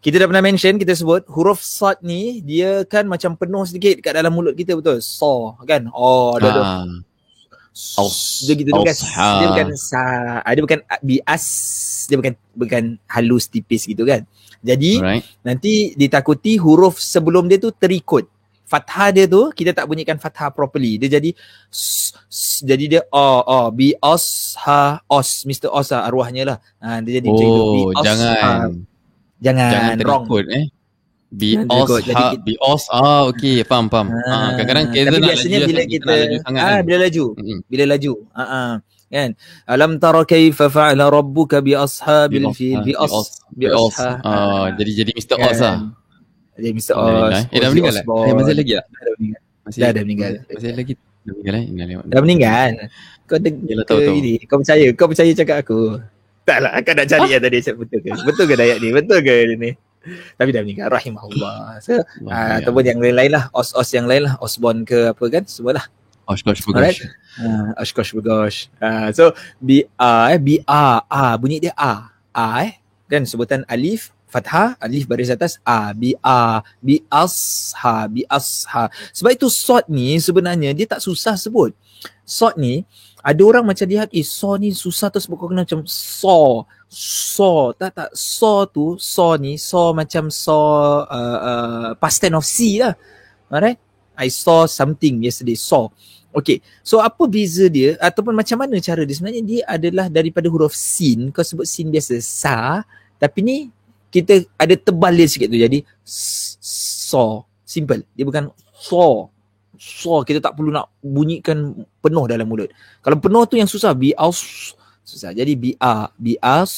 kita 0.00 0.16
dah 0.16 0.26
pernah 0.32 0.44
mention 0.44 0.80
kita 0.80 0.96
sebut 0.96 1.28
huruf 1.28 1.60
sad 1.60 2.00
ni 2.00 2.40
dia 2.40 2.88
kan 2.88 3.04
macam 3.04 3.36
penuh 3.36 3.68
sedikit 3.68 4.00
kat 4.00 4.16
dalam 4.16 4.32
mulut 4.32 4.56
kita 4.56 4.72
betul? 4.72 5.04
So 5.04 5.60
kan? 5.68 5.92
Oh 5.92 6.36
ada 6.40 6.48
ada 6.48 6.62
Aus, 7.70 8.44
dia 8.44 8.58
gitu 8.58 8.74
dia 8.74 8.82
bukan 8.82 8.96
dia 9.14 9.46
bukan 9.46 9.68
sa 9.78 10.02
ah, 10.42 10.52
dia 10.52 10.62
bukan 10.64 10.80
bias 11.06 11.46
dia 12.10 12.16
bukan 12.18 12.34
bukan 12.56 12.84
halus 13.06 13.46
tipis 13.46 13.86
gitu 13.86 14.02
kan? 14.02 14.26
Jadi 14.60 14.98
Alright. 14.98 15.24
nanti 15.46 15.94
ditakuti 15.94 16.58
huruf 16.58 16.98
sebelum 16.98 17.46
dia 17.46 17.62
tu 17.62 17.70
terikut. 17.70 18.26
Fathah 18.66 19.14
dia 19.14 19.26
tu 19.26 19.54
kita 19.54 19.70
tak 19.70 19.86
bunyikan 19.86 20.18
fathah 20.18 20.50
properly. 20.50 20.98
Dia 20.98 21.22
jadi 21.22 21.30
s, 21.70 22.10
s, 22.26 22.62
jadi 22.66 22.84
dia 22.86 23.00
oh 23.14 23.42
oh 23.46 23.66
bi 23.70 23.94
os 24.02 24.54
ha 24.66 24.98
os. 25.06 25.46
Mr 25.46 25.70
os 25.70 25.94
lah, 25.94 26.10
arwahnya 26.10 26.42
lah. 26.54 26.58
Ha, 26.82 27.02
dia 27.06 27.22
jadi 27.22 27.28
oh, 27.30 27.34
macam 27.34 27.46
itu 27.46 27.62
bi 27.70 27.82
os 27.86 28.04
jangan. 28.06 28.34
ha, 28.34 28.50
Jangan, 29.40 29.70
Jangan 29.72 29.96
wrong. 30.04 30.24
eh. 30.52 30.66
Be 31.30 31.54
os, 31.62 32.02
ha, 32.10 32.34
be 32.34 32.58
os. 32.58 32.90
Ah, 32.90 33.22
okay, 33.30 33.62
faham, 33.62 33.86
faham. 33.86 34.10
Ah, 34.10 34.34
ah 34.34 34.48
kadang-kadang 34.58 34.86
kita 34.90 35.08
nak 35.14 35.22
biasanya 35.30 35.58
laju, 35.62 35.70
bila 35.70 35.82
kita, 35.86 36.10
laju 36.10 36.36
sangat, 36.42 36.58
ah, 36.60 36.66
kan? 36.66 36.80
bila 36.82 36.96
laju, 37.06 37.24
mm-hmm. 37.38 37.58
bila 37.70 37.84
laju. 37.86 38.12
Ah, 38.34 38.42
ah. 38.42 38.70
Kan? 39.10 39.30
Alam 39.66 39.90
tara 40.02 40.22
kaifa 40.26 40.66
fa'ala 40.66 41.06
rabbuka 41.06 41.62
bi 41.62 41.78
ashabil 41.78 42.50
fil 42.50 42.82
bi 42.82 42.98
as 42.98 43.14
bi. 43.54 43.70
Ah, 43.70 44.74
jadi 44.74 45.06
jadi 45.06 45.10
Mr. 45.14 45.36
Os 45.38 45.58
lah. 45.62 45.76
Jadi 46.58 46.68
Mr. 46.74 46.94
Os. 46.98 47.38
Eh, 47.46 47.58
dah 47.62 47.68
meninggal 47.70 47.94
lah? 47.94 48.04
Eh, 48.06 48.34
masih 48.34 48.54
lagi 48.58 48.72
tak? 48.74 48.86
Masih 49.62 49.78
dah, 49.78 49.90
dah 49.94 50.02
meninggal. 50.02 50.32
Masih 50.50 50.70
lagi 50.74 50.92
dah 50.98 51.34
meninggal 51.38 51.54
eh? 51.54 51.98
Dah 52.10 52.20
meninggal. 52.26 52.70
Kau 53.30 53.38
dengar. 53.38 53.78
Kau 54.50 54.58
percaya? 54.58 54.86
Kau 54.98 55.06
percaya 55.06 55.30
cakap 55.30 55.62
aku? 55.62 56.02
Tak 56.50 56.58
lah, 56.66 56.72
kau 56.82 56.94
nak 56.98 57.06
cari 57.06 57.28
yang 57.30 57.42
tadi 57.46 57.58
betul 57.62 57.98
ke? 58.02 58.10
Betul 58.26 58.44
ke 58.50 58.54
dayat 58.58 58.82
ni? 58.82 58.88
Betul 58.90 59.18
ke 59.22 59.34
ni? 59.54 59.70
Tapi 60.34 60.50
dah 60.50 60.66
meninggal 60.66 60.90
rahimahullah. 60.90 61.78
So, 61.78 62.02
uh, 62.26 62.52
ataupun 62.58 62.82
yang 62.82 62.98
lain-lain 62.98 63.38
lah, 63.38 63.46
os-os 63.54 63.86
yang 63.94 64.10
lain 64.10 64.26
lah, 64.26 64.34
Osborne 64.42 64.82
ke 64.82 65.14
apa 65.14 65.24
kan, 65.30 65.46
semualah. 65.46 65.86
Oshkosh 66.26 66.62
Bugosh. 66.66 67.06
Uh, 67.38 67.70
Oshkosh 67.78 68.10
Bugosh. 68.18 68.58
Uh, 68.82 69.14
so, 69.14 69.30
B-A 69.62 70.34
eh, 70.34 70.40
B-A, 70.42 71.06
A, 71.06 71.38
bunyi 71.38 71.62
dia 71.62 71.74
A. 71.78 72.10
A 72.34 72.46
eh, 72.66 72.82
kan 73.06 73.22
sebutan 73.26 73.62
alif, 73.70 74.10
fathah, 74.30 74.78
alif 74.78 75.10
baris 75.10 75.30
atas, 75.30 75.58
A, 75.66 75.90
B-A, 75.94 76.62
B-as-ha, 76.82 78.06
B-as-ha. 78.10 78.90
Sebab 79.14 79.30
itu 79.34 79.46
sort 79.50 79.90
ni 79.90 80.18
sebenarnya 80.22 80.70
dia 80.70 80.86
tak 80.86 81.02
susah 81.02 81.34
sebut. 81.34 81.74
Sort 82.24 82.54
ni, 82.56 82.86
ada 83.20 83.42
orang 83.44 83.64
macam 83.68 83.84
lihat 83.84 84.08
eh 84.16 84.24
saw 84.24 84.56
ni 84.56 84.72
susah 84.72 85.12
terus 85.12 85.28
buku 85.28 85.50
kena 85.52 85.68
macam 85.68 85.84
saw 85.84 86.64
saw. 86.90 87.70
Tak 87.76 87.90
tak. 87.94 88.10
Saw 88.16 88.66
tu 88.66 88.96
saw 88.96 89.36
ni 89.36 89.60
saw 89.60 89.92
macam 89.92 90.32
saw 90.32 91.06
uh, 91.06 91.38
uh, 91.38 91.88
past 92.00 92.24
tense 92.24 92.36
of 92.36 92.44
see 92.48 92.80
lah. 92.80 92.96
Alright? 93.52 93.78
I 94.18 94.28
saw 94.28 94.64
something 94.64 95.22
yesterday 95.24 95.56
saw. 95.56 95.88
Okay, 96.30 96.62
so 96.86 97.02
apa 97.02 97.26
beza 97.26 97.66
dia? 97.66 97.98
Ataupun 97.98 98.30
macam 98.30 98.62
mana 98.62 98.78
cara 98.78 99.02
dia? 99.02 99.18
Sebenarnya 99.18 99.42
dia 99.42 99.60
adalah 99.66 100.06
daripada 100.06 100.46
huruf 100.46 100.72
sin. 100.78 101.34
Kau 101.34 101.42
sebut 101.42 101.66
sin 101.66 101.90
biasa 101.90 102.22
sa. 102.22 102.86
Tapi 103.18 103.38
ni 103.42 103.56
kita 104.14 104.46
ada 104.54 104.74
tebal 104.78 105.14
dia 105.14 105.26
sikit 105.26 105.50
tu. 105.50 105.58
Jadi 105.58 105.82
saw. 106.06 107.42
Simple. 107.66 108.06
Dia 108.14 108.22
bukan 108.26 108.50
saw 108.78 109.26
so 109.80 110.20
kita 110.20 110.44
tak 110.44 110.60
perlu 110.60 110.68
nak 110.68 110.92
bunyikan 111.00 111.72
penuh 112.04 112.24
dalam 112.28 112.44
mulut. 112.44 112.68
Kalau 113.00 113.16
penuh 113.16 113.48
tu 113.48 113.56
yang 113.56 113.64
susah 113.64 113.96
bi 113.96 114.12
aus 114.12 114.76
susah. 115.00 115.32
Jadi 115.32 115.56
bi 115.56 115.70
a 115.80 116.12
bi 116.20 116.36
as. 116.36 116.72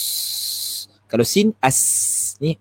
Kalau 1.11 1.27
sin 1.27 1.51
as. 1.59 1.79
Ni 2.39 2.55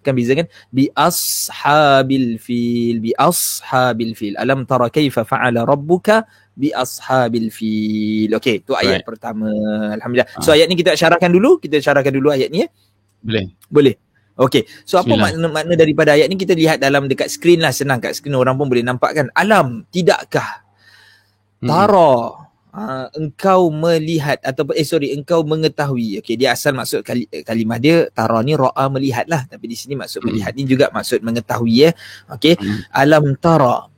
kan 0.00 0.16
bisa 0.16 0.32
kan? 0.32 0.48
Bi 0.72 0.88
ashabil 0.96 2.40
fil 2.40 2.96
bi 3.04 3.12
ashabil 3.12 4.16
fil. 4.16 4.34
Alam 4.40 4.64
tara 4.64 4.88
kaifa 4.88 5.28
fa'ala 5.28 5.68
rabbuka 5.68 6.24
bi 6.56 6.72
ashabil 6.72 7.52
fil. 7.52 8.32
Okey 8.32 8.64
tu 8.64 8.72
ayat 8.72 9.04
right. 9.04 9.06
pertama. 9.06 9.52
Alhamdulillah. 10.00 10.32
So 10.40 10.56
ayat 10.56 10.72
ni 10.72 10.80
kita 10.80 10.96
syarahkan 10.96 11.28
dulu. 11.28 11.60
Kita 11.60 11.76
syarahkan 11.76 12.08
dulu 12.08 12.32
ayat 12.32 12.48
ni 12.48 12.64
ya? 12.64 12.68
Boleh. 13.20 13.44
Boleh 13.68 13.94
Okay, 14.38 14.70
so 14.86 15.02
apa 15.02 15.18
makna-makna 15.18 15.74
daripada 15.74 16.14
ayat 16.14 16.30
ni 16.30 16.38
kita 16.38 16.54
lihat 16.54 16.78
dalam 16.78 17.10
dekat 17.10 17.26
skrin 17.26 17.58
lah 17.58 17.74
senang 17.74 17.98
kat 17.98 18.14
skrin 18.14 18.38
orang 18.38 18.54
pun 18.54 18.70
boleh 18.70 18.86
nampak 18.86 19.10
kan. 19.10 19.26
Alam, 19.34 19.82
tidakkah 19.90 20.62
hmm. 21.58 21.66
tara 21.66 22.14
uh, 22.70 23.06
engkau 23.18 23.66
melihat 23.74 24.38
atau 24.46 24.62
eh 24.78 24.86
sorry 24.86 25.10
engkau 25.10 25.42
mengetahui. 25.42 26.22
Okay, 26.22 26.38
dia 26.38 26.54
asal 26.54 26.70
maksud 26.70 27.02
kali, 27.02 27.26
kalimah 27.42 27.82
dia 27.82 28.06
tara 28.14 28.38
ni 28.46 28.54
ra'a 28.54 28.86
melihat 28.86 29.26
lah. 29.26 29.42
Tapi 29.50 29.66
di 29.66 29.74
sini 29.74 29.98
maksud 29.98 30.22
hmm. 30.22 30.26
melihat 30.30 30.52
ni 30.54 30.62
juga 30.70 30.86
maksud 30.94 31.18
mengetahui 31.18 31.74
ya. 31.74 31.90
Okay, 32.38 32.54
hmm. 32.54 32.94
alam 32.94 33.34
tara. 33.42 33.90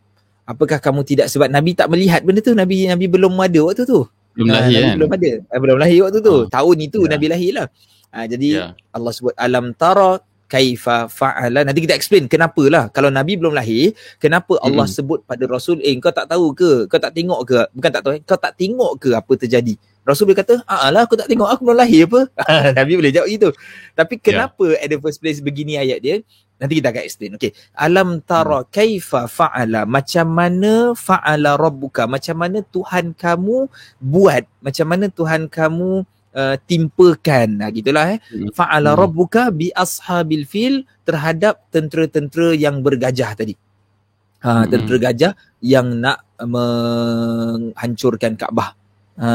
Apakah 0.49 0.81
kamu 0.81 1.05
tidak 1.05 1.29
sebab 1.29 1.53
Nabi 1.53 1.77
tak 1.77 1.93
melihat 1.93 2.25
benda 2.25 2.41
tu? 2.41 2.57
Nabi 2.57 2.89
Nabi 2.89 3.13
belum 3.13 3.37
ada 3.37 3.61
waktu 3.61 3.85
tu. 3.85 4.09
Belum 4.33 4.57
lahir 4.57 4.73
uh, 4.73 4.81
kan? 4.81 4.95
Belum 4.97 5.11
ada. 5.13 5.31
Uh, 5.53 5.61
belum 5.61 5.77
lahir 5.77 5.99
waktu 6.09 6.19
tu. 6.25 6.33
Oh. 6.33 6.43
Tahun 6.49 6.77
itu 6.81 7.05
yeah. 7.05 7.11
Nabi 7.13 7.27
lahir 7.29 7.53
lah. 7.61 7.67
Uh, 8.11 8.27
jadi 8.27 8.49
yeah. 8.57 8.71
Allah 8.91 9.13
sebut 9.13 9.37
alam 9.37 9.77
tara 9.77 10.19
kaifa 10.51 11.07
fa'ala. 11.07 11.63
Nanti 11.63 11.87
kita 11.87 11.95
explain 11.95 12.27
kenapa 12.27 12.67
lah 12.67 12.91
kalau 12.91 13.07
nabi 13.07 13.39
belum 13.39 13.55
lahir 13.55 13.95
kenapa 14.19 14.59
hmm. 14.59 14.67
Allah 14.67 14.87
sebut 14.91 15.23
pada 15.23 15.47
rasul 15.47 15.79
eh 15.87 15.95
kau 16.03 16.11
tak 16.11 16.27
tahu 16.27 16.51
ke? 16.51 16.91
Kau 16.91 16.99
tak 16.99 17.15
tengok 17.15 17.41
ke? 17.47 17.59
Bukan 17.71 17.91
tak 17.95 18.03
tahu 18.03 18.13
eh. 18.19 18.23
Kau 18.27 18.35
tak 18.35 18.59
tengok 18.59 18.99
ke 18.99 19.15
apa 19.15 19.33
terjadi? 19.39 19.79
Rasul 20.03 20.27
boleh 20.27 20.43
kata 20.43 20.67
ah 20.67 20.91
lah 20.91 21.07
aku 21.07 21.15
tak 21.15 21.31
tengok. 21.31 21.47
Aku 21.47 21.63
belum 21.63 21.79
lahir 21.79 22.11
apa? 22.11 22.27
Nabi 22.83 22.99
boleh 22.99 23.15
jawab 23.15 23.31
gitu. 23.31 23.55
Tapi 23.95 24.19
ya. 24.19 24.23
kenapa 24.27 24.67
yeah. 24.67 24.83
at 24.83 24.89
the 24.91 24.99
first 24.99 25.23
place 25.23 25.39
begini 25.39 25.79
ayat 25.79 26.03
dia? 26.03 26.19
Nanti 26.61 26.77
kita 26.77 26.93
akan 26.93 27.03
explain. 27.07 27.31
Okey. 27.41 27.57
Alam 27.73 28.21
tara 28.21 28.61
hmm. 28.61 28.69
kaifa 28.69 29.25
fa'ala? 29.31 29.89
Macam 29.89 30.27
mana 30.29 30.93
fa'ala 30.93 31.57
rabbuka? 31.57 32.05
Macam 32.05 32.37
mana 32.37 32.61
tuhan 32.61 33.17
kamu 33.17 33.71
buat? 33.97 34.45
Macam 34.61 34.87
mana 34.91 35.09
tuhan 35.09 35.49
kamu 35.49 36.05
uh, 36.35 36.57
timpakan. 36.67 37.63
Nah 37.63 37.69
gitulah 37.71 38.17
eh. 38.17 38.19
Hmm. 38.31 38.51
fa'ala 38.55 38.95
hmm. 38.95 39.01
rabbuka 39.01 39.43
bi 39.51 39.71
ashabil 39.75 40.47
fil 40.47 40.87
terhadap 41.07 41.67
tentera-tentera 41.75 42.55
yang 42.55 42.83
bergajah 42.83 43.35
tadi. 43.35 43.55
Ha 44.41 44.65
hmm. 44.65 44.89
gajah 44.97 45.33
yang 45.61 46.01
nak 46.01 46.25
menghancurkan 46.41 48.35
Kaabah. 48.41 48.73
Ha 49.21 49.31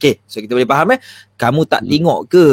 okey 0.00 0.24
so 0.26 0.42
kita 0.42 0.58
boleh 0.58 0.68
faham 0.68 0.88
eh? 0.96 1.00
Kamu 1.38 1.60
tak 1.68 1.82
hmm. 1.84 1.90
tengok 1.90 2.20
ke? 2.28 2.46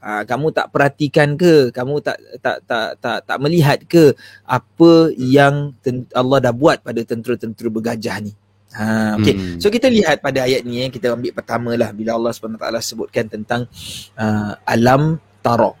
Ha, 0.00 0.24
kamu 0.24 0.48
tak 0.56 0.72
perhatikan 0.72 1.36
ke? 1.36 1.68
Kamu 1.76 2.00
tak 2.00 2.16
tak 2.40 2.64
tak 2.64 2.96
tak 3.04 3.20
tak 3.20 3.36
melihat 3.36 3.84
ke 3.84 4.16
apa 4.48 5.12
yang 5.12 5.76
Allah 6.16 6.40
dah 6.40 6.56
buat 6.56 6.80
pada 6.80 7.04
tentera-tentera 7.04 7.68
bergajah 7.68 8.16
ni 8.24 8.32
Ha, 8.70 9.18
okay. 9.18 9.34
Hmm. 9.34 9.58
So 9.58 9.66
kita 9.66 9.90
lihat 9.90 10.22
pada 10.22 10.46
ayat 10.46 10.62
ni 10.62 10.86
eh, 10.86 10.90
kita 10.94 11.18
ambil 11.18 11.34
pertama 11.34 11.74
lah 11.74 11.90
bila 11.90 12.14
Allah 12.14 12.30
SWT 12.30 12.62
sebutkan 12.86 13.26
tentang 13.26 13.66
uh, 14.14 14.54
alam 14.62 15.18
tara. 15.42 15.74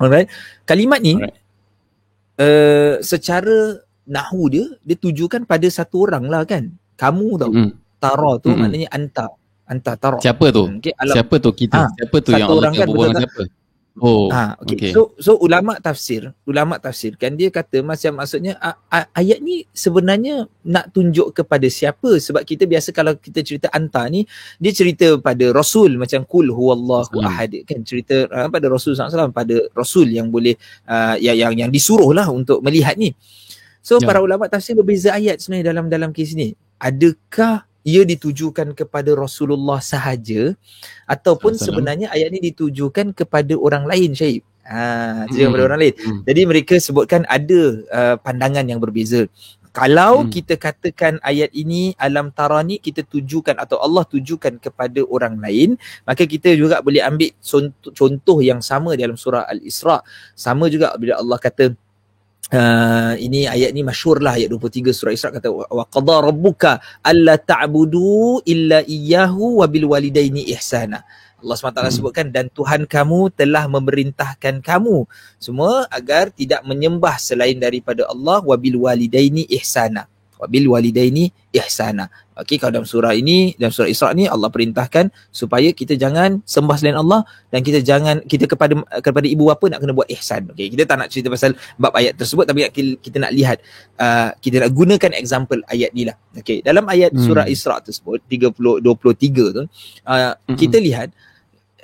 Alright. 0.00 0.26
Kalimat 0.66 0.98
ni 0.98 1.14
Alright. 1.18 1.38
Uh, 2.40 2.98
secara 3.04 3.84
nahu 4.08 4.48
dia 4.48 4.64
dia 4.82 4.96
tujukan 4.98 5.46
pada 5.46 5.68
satu 5.70 6.10
orang 6.10 6.26
lah 6.26 6.42
kan. 6.42 6.74
Kamu 6.98 7.38
tahu. 7.38 7.52
Hmm. 7.54 7.72
Tara 8.00 8.32
tu 8.42 8.50
hmm. 8.50 8.58
maknanya 8.58 8.88
anta. 8.90 9.26
Anta 9.70 9.94
tara. 9.94 10.18
Siapa 10.18 10.50
tu? 10.50 10.66
Okay, 10.82 10.90
alam, 10.98 11.14
Siapa 11.14 11.34
tu 11.38 11.50
kita? 11.54 11.78
Ha, 11.78 11.94
Siapa 11.94 12.16
tu 12.18 12.30
yang 12.34 12.50
Allah 12.50 12.74
kan, 12.74 12.78
berbual 12.90 13.10
siapa? 13.14 13.42
Oh, 14.00 14.32
ha, 14.32 14.56
okay. 14.64 14.76
okay. 14.76 14.92
So 14.96 15.12
so 15.20 15.36
ulama 15.36 15.76
tafsir, 15.76 16.32
ulama 16.48 16.80
tafsir 16.80 17.20
kan 17.20 17.36
dia 17.36 17.52
kata 17.52 17.84
macam 17.84 18.24
maksudnya 18.24 18.56
a, 18.56 18.72
a, 18.88 19.04
ayat 19.12 19.44
ni 19.44 19.68
sebenarnya 19.76 20.48
nak 20.64 20.88
tunjuk 20.96 21.36
kepada 21.36 21.68
siapa 21.68 22.16
sebab 22.16 22.40
kita 22.48 22.64
biasa 22.64 22.96
kalau 22.96 23.12
kita 23.20 23.44
cerita 23.44 23.68
anta 23.68 24.08
ni 24.08 24.24
dia 24.56 24.72
cerita 24.72 25.20
pada 25.20 25.52
rasul 25.52 26.00
macam 26.00 26.24
kul 26.24 26.48
huwallahu 26.48 27.20
hmm. 27.20 27.28
ahad 27.28 27.52
kan 27.68 27.84
cerita 27.84 28.24
uh, 28.32 28.48
pada 28.48 28.66
rasul 28.72 28.96
SAW 28.96 29.36
pada 29.36 29.68
rasul 29.76 30.08
yang 30.08 30.32
boleh 30.32 30.56
uh, 30.88 31.20
yang 31.20 31.36
yang 31.36 31.52
yang 31.68 31.70
disuruh 31.70 32.16
lah 32.16 32.26
untuk 32.32 32.64
melihat 32.64 32.96
ni. 32.96 33.12
So 33.84 34.00
ya. 34.00 34.08
para 34.08 34.24
ulama 34.24 34.48
tafsir 34.48 34.72
berbeza 34.72 35.12
ayat 35.12 35.44
sebenarnya 35.44 35.76
dalam 35.76 35.86
dalam 35.92 36.10
kes 36.12 36.32
ni. 36.32 36.56
Adakah 36.80 37.69
ia 37.86 38.02
ditujukan 38.04 38.76
kepada 38.76 39.10
Rasulullah 39.16 39.80
sahaja 39.80 40.52
ataupun 41.08 41.56
Assalam. 41.56 41.66
sebenarnya 41.66 42.06
ayat 42.12 42.28
ini 42.32 42.52
ditujukan 42.52 43.16
kepada 43.16 43.56
orang 43.56 43.88
lain 43.88 44.12
Syahib 44.12 44.44
Ha, 44.70 45.26
ceritakan 45.26 45.50
kepada 45.50 45.64
orang 45.66 45.80
lain. 45.82 45.94
Hmm. 45.98 46.20
Jadi 46.30 46.40
mereka 46.46 46.74
sebutkan 46.78 47.26
ada 47.26 47.60
uh, 47.90 48.16
pandangan 48.22 48.62
yang 48.62 48.78
berbeza. 48.78 49.26
Kalau 49.70 50.26
hmm. 50.26 50.30
kita 50.30 50.54
katakan 50.58 51.22
ayat 51.26 51.50
ini 51.54 51.94
alam 51.98 52.34
tara 52.34 52.62
ni 52.62 52.82
kita 52.82 53.06
tujukan 53.06 53.54
atau 53.54 53.78
Allah 53.82 54.02
tujukan 54.02 54.62
kepada 54.62 55.02
orang 55.06 55.38
lain, 55.42 55.78
maka 56.02 56.22
kita 56.22 56.54
juga 56.54 56.82
boleh 56.82 57.02
ambil 57.02 57.30
contoh, 57.38 57.90
contoh 57.94 58.38
yang 58.42 58.58
sama 58.62 58.94
dalam 58.94 59.18
surah 59.18 59.46
Al-Isra. 59.46 60.02
Sama 60.38 60.66
juga 60.70 60.90
bila 60.98 61.18
Allah 61.18 61.38
kata 61.38 61.74
Uh, 62.50 63.14
ini 63.20 63.46
ayat 63.46 63.70
ni 63.70 63.84
masyhur 63.84 64.18
lah 64.18 64.34
ayat 64.34 64.50
23 64.50 64.90
surah 64.90 65.14
Isra 65.14 65.30
kata 65.30 65.52
wa 65.52 65.86
qada 65.86 66.18
rabbuka 66.18 66.82
alla 66.98 67.38
ta'budu 67.38 68.42
illa 68.42 68.82
iyyahu 68.82 69.62
wa 69.62 69.66
bil 69.70 69.86
walidaini 69.86 70.48
ihsana. 70.50 71.04
Allah 71.40 71.56
SWT 71.56 71.80
hmm. 71.80 71.94
sebutkan 71.94 72.26
dan 72.28 72.52
Tuhan 72.52 72.84
kamu 72.84 73.32
telah 73.32 73.64
memerintahkan 73.64 74.60
kamu 74.60 75.08
semua 75.40 75.88
agar 75.88 76.28
tidak 76.34 76.60
menyembah 76.68 77.16
selain 77.16 77.56
daripada 77.56 78.04
Allah 78.08 78.44
wa 78.44 78.56
bil 78.60 78.82
walidaini 78.84 79.48
ihsana 79.48 80.10
wabil 80.40 80.72
walidaini 80.72 81.28
ihsana. 81.52 82.08
Okey 82.40 82.56
kalau 82.56 82.72
dalam 82.72 82.88
surah 82.88 83.12
ini 83.12 83.52
dalam 83.60 83.68
surah 83.68 83.90
Isra 83.92 84.16
ni 84.16 84.24
Allah 84.24 84.48
perintahkan 84.48 85.12
supaya 85.28 85.68
kita 85.76 85.92
jangan 86.00 86.40
sembah 86.48 86.76
selain 86.80 86.96
Allah 86.96 87.28
dan 87.52 87.60
kita 87.60 87.84
jangan 87.84 88.24
kita 88.24 88.48
kepada 88.48 88.80
kepada 89.04 89.26
ibu 89.28 89.52
bapa 89.52 89.68
nak 89.68 89.84
kena 89.84 89.92
buat 89.92 90.08
ihsan. 90.08 90.48
Okey 90.56 90.72
kita 90.72 90.88
tak 90.88 90.96
nak 91.04 91.12
cerita 91.12 91.28
pasal 91.28 91.52
bab 91.76 91.92
ayat 91.92 92.16
tersebut 92.16 92.48
tapi 92.48 92.64
kita 92.96 93.16
nak 93.20 93.36
lihat 93.36 93.60
uh, 94.00 94.32
kita 94.40 94.64
nak 94.64 94.72
gunakan 94.72 95.12
example 95.20 95.60
ayat 95.68 95.92
ni 95.92 96.08
lah. 96.08 96.16
Okey 96.40 96.64
dalam 96.64 96.88
ayat 96.88 97.12
hmm. 97.12 97.20
surah 97.20 97.44
Isra 97.44 97.76
tersebut 97.84 98.24
30 98.24 98.56
23 98.56 98.80
tu 98.80 99.62
uh, 99.68 100.32
hmm. 100.32 100.56
kita 100.56 100.80
lihat 100.80 101.12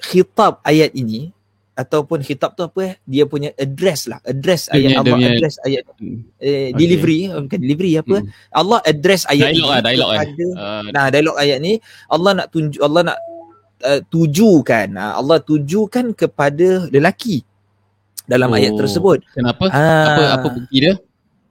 khitab 0.01 0.65
ayat 0.65 0.97
ini 0.97 1.36
ataupun 1.77 2.25
khitab 2.25 2.57
tu 2.57 2.65
apa 2.65 2.81
eh 2.83 2.95
dia 3.05 3.29
punya 3.29 3.53
address 3.61 4.09
lah. 4.09 4.17
Address 4.25 4.73
ayat 4.73 5.05
Allah 5.05 5.21
address 5.29 5.57
ayat 5.61 5.83
hmm. 6.01 6.21
eh, 6.41 6.69
delivery 6.73 7.29
okay. 7.29 7.41
bukan 7.45 7.61
delivery 7.61 7.93
apa? 8.01 8.17
Hmm. 8.25 8.29
Allah 8.57 8.79
address 8.89 9.29
ayat 9.29 9.53
dialog 9.53 9.71
lah, 9.71 9.81
dialog 9.85 10.11
lah. 10.11 10.25
Uh, 10.25 10.83
nah 10.97 11.05
dialog 11.13 11.37
ayat 11.37 11.59
ni 11.61 11.77
Allah 12.09 12.33
nak 12.33 12.47
tunjuk 12.49 12.81
Allah 12.81 13.13
nak 13.13 13.19
uh, 13.85 14.01
tujukan. 14.09 14.89
Uh, 14.97 15.13
Allah 15.21 15.39
tujukan 15.45 16.05
kepada 16.17 16.89
lelaki 16.89 17.45
dalam 18.25 18.49
oh, 18.51 18.57
ayat 18.57 18.73
tersebut. 18.73 19.21
Kenapa? 19.37 19.69
Uh, 19.69 20.07
apa 20.09 20.23
apa 20.41 20.47
bukti 20.49 20.77
dia? 20.81 20.95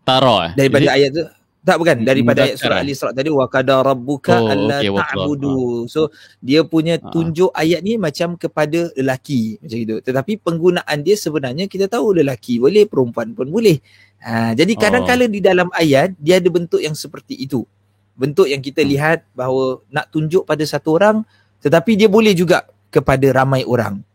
Tara 0.05 0.49
eh? 0.49 0.51
Daripada 0.57 0.85
ayat 0.89 1.09
tu 1.13 1.23
tak 1.65 1.81
bukan 1.81 2.05
daripada 2.05 2.45
ayat 2.45 2.61
surah 2.61 2.85
Al-Isra 2.85 3.09
tadi 3.09 3.33
wa 3.33 3.49
qada 3.49 3.81
rabbuka 3.81 4.37
oh, 4.37 4.53
alla 4.53 4.85
okay, 4.85 4.93
ta'budu. 4.93 5.89
So 5.89 6.13
dia 6.37 6.61
punya 6.61 7.01
ah. 7.01 7.09
tunjuk 7.09 7.49
uh 7.49 7.57
ayat 7.65 7.81
ni 7.81 7.97
macam 7.97 8.37
kepada 8.37 8.93
lelaki 8.93 9.57
macam 9.57 9.77
itu. 9.81 9.95
Tetapi 10.05 10.37
penggunaan 10.45 10.97
dia 11.01 11.17
sebenarnya 11.17 11.65
kita 11.65 11.89
tahu 11.89 12.21
lelaki 12.21 12.61
boleh 12.61 12.85
perempuan 12.85 13.33
pun 13.33 13.49
boleh. 13.49 13.81
Ha, 14.21 14.53
jadi 14.53 14.73
kadang-kadang 14.77 15.29
oh. 15.31 15.33
di 15.33 15.41
dalam 15.41 15.67
ayat 15.73 16.13
dia 16.21 16.37
ada 16.37 16.49
bentuk 16.53 16.79
yang 16.79 16.93
seperti 16.93 17.33
itu. 17.33 17.65
Bentuk 18.13 18.45
yang 18.45 18.61
kita 18.61 18.85
hmm. 18.85 18.89
lihat 18.93 19.19
bahawa 19.33 19.81
nak 19.89 20.13
tunjuk 20.13 20.45
pada 20.45 20.61
satu 20.63 21.01
orang 21.01 21.25
tetapi 21.65 21.97
dia 21.97 22.05
boleh 22.05 22.37
juga 22.37 22.69
kepada 22.93 23.25
ramai 23.33 23.65
orang. 23.65 24.05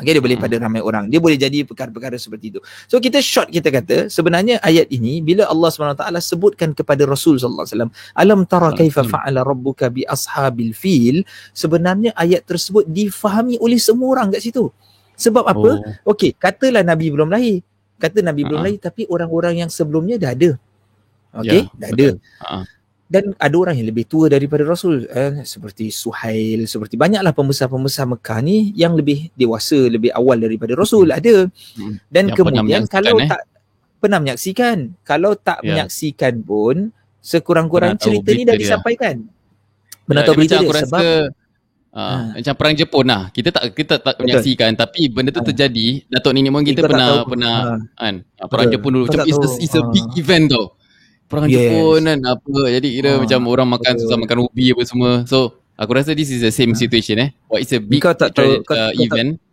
Okay, 0.00 0.12
dia 0.16 0.22
boleh 0.22 0.38
pada 0.38 0.56
ramai 0.58 0.80
orang. 0.80 1.10
Dia 1.10 1.20
boleh 1.20 1.36
jadi 1.38 1.62
perkara-perkara 1.66 2.16
seperti 2.16 2.56
itu. 2.56 2.60
So 2.86 2.98
kita 2.98 3.18
short 3.18 3.50
kita 3.50 3.68
kata 3.68 3.96
sebenarnya 4.08 4.62
ayat 4.62 4.88
ini 4.88 5.20
bila 5.20 5.46
Allah 5.46 5.68
SWT 5.70 6.04
sebutkan 6.22 6.72
kepada 6.72 7.04
Rasul 7.04 7.36
SAW 7.36 7.90
alam 8.14 8.40
tara 8.46 8.72
kaifa 8.74 9.04
fa'ala 9.04 9.42
rabbuka 9.42 9.90
bi 9.90 10.06
ashabil 10.06 10.72
fil 10.74 11.26
sebenarnya 11.52 12.14
ayat 12.14 12.46
tersebut 12.46 12.86
difahami 12.86 13.58
oleh 13.58 13.78
semua 13.80 14.18
orang 14.18 14.34
kat 14.34 14.42
situ. 14.44 14.70
Sebab 15.18 15.44
apa? 15.44 15.70
Oh. 16.06 16.14
Okey, 16.14 16.38
katalah 16.38 16.86
Nabi 16.86 17.10
belum 17.10 17.28
lahir. 17.28 17.66
Kata 17.98 18.22
Nabi 18.22 18.46
uh-huh. 18.46 18.50
belum 18.54 18.60
lahir 18.62 18.78
tapi 18.78 19.02
orang-orang 19.10 19.66
yang 19.66 19.70
sebelumnya 19.70 20.14
dah 20.14 20.30
ada. 20.30 20.50
Okey, 21.42 21.66
yeah, 21.66 21.74
dah 21.74 21.88
betul. 21.90 21.98
ada. 21.98 22.08
Uh-huh 22.46 22.77
dan 23.08 23.32
ada 23.40 23.56
orang 23.56 23.80
yang 23.80 23.88
lebih 23.88 24.04
tua 24.04 24.28
daripada 24.28 24.68
Rasul 24.68 25.08
eh, 25.08 25.40
seperti 25.40 25.88
Suhail 25.88 26.68
seperti 26.68 27.00
banyaklah 27.00 27.32
pembesar-pembesar 27.32 28.04
Mekah 28.04 28.38
ni 28.44 28.76
yang 28.76 28.92
lebih 28.92 29.32
dewasa 29.32 29.88
lebih 29.88 30.12
awal 30.12 30.36
daripada 30.36 30.76
Rasul 30.76 31.08
ada 31.08 31.48
hmm. 31.48 32.04
dan 32.12 32.28
yang 32.28 32.36
kemudian 32.36 32.84
kalau 32.84 33.16
eh? 33.16 33.24
tak 33.24 33.48
pernah 33.96 34.20
menyaksikan 34.20 34.92
kalau 35.08 35.32
tak 35.34 35.64
yeah. 35.64 35.72
menyaksikan 35.72 36.44
pun 36.44 36.92
sekurang-kurang 37.24 37.96
cerita 37.96 38.28
ni 38.36 38.44
dah 38.44 38.54
dia. 38.54 38.76
disampaikan 38.76 39.24
benar 40.04 40.28
tahu 40.28 40.44
berita 40.44 40.60
dia 40.60 40.70
sebab 40.84 41.32
Uh, 41.88 42.04
ha. 42.04 42.36
Macam 42.36 42.52
perang 42.52 42.76
Jepun 42.76 43.08
lah 43.08 43.32
Kita 43.32 43.48
tak 43.48 43.72
kita 43.72 43.96
tak 43.96 44.20
Betul. 44.20 44.28
menyaksikan 44.28 44.76
Tapi 44.76 45.08
benda 45.08 45.32
tu 45.32 45.40
ha. 45.40 45.48
terjadi 45.48 46.04
Datuk 46.04 46.36
nenek 46.36 46.52
moyang 46.52 46.68
kita 46.68 46.84
pernah 46.84 47.24
Pernah 47.24 47.56
ha. 47.64 47.74
kan, 47.96 48.14
Perang 48.44 48.68
Betul. 48.68 48.76
Jepun 48.76 48.90
dulu 48.92 49.04
Macam 49.08 49.24
it's, 49.24 49.56
it's 49.56 49.72
a 49.72 49.82
big 49.88 50.04
ha. 50.04 50.20
event 50.20 50.52
tau 50.52 50.77
perang 51.28 51.46
yes. 51.46 51.60
Jepun 51.60 52.00
kan 52.08 52.18
apa 52.24 52.56
jadi 52.72 52.88
kira 52.88 53.10
ha, 53.14 53.18
macam 53.20 53.40
orang 53.52 53.68
makan 53.68 53.92
betul. 53.94 54.02
susah 54.08 54.16
makan 54.16 54.38
ubi 54.48 54.72
apa 54.72 54.82
semua 54.88 55.12
so 55.28 55.60
aku 55.76 55.90
rasa 55.92 56.16
this 56.16 56.32
is 56.32 56.40
the 56.40 56.50
same 56.50 56.72
ha. 56.72 56.80
situation 56.80 57.16
eh 57.20 57.30
what 57.52 57.60
is 57.60 57.70
a 57.76 57.78
big 57.78 58.00
kau 58.00 58.16
tak 58.16 58.32
tahu, 58.32 58.64
uh, 58.64 58.64
kau, 58.64 58.74
event 58.96 59.36
kau 59.36 59.38
tak, 59.38 59.47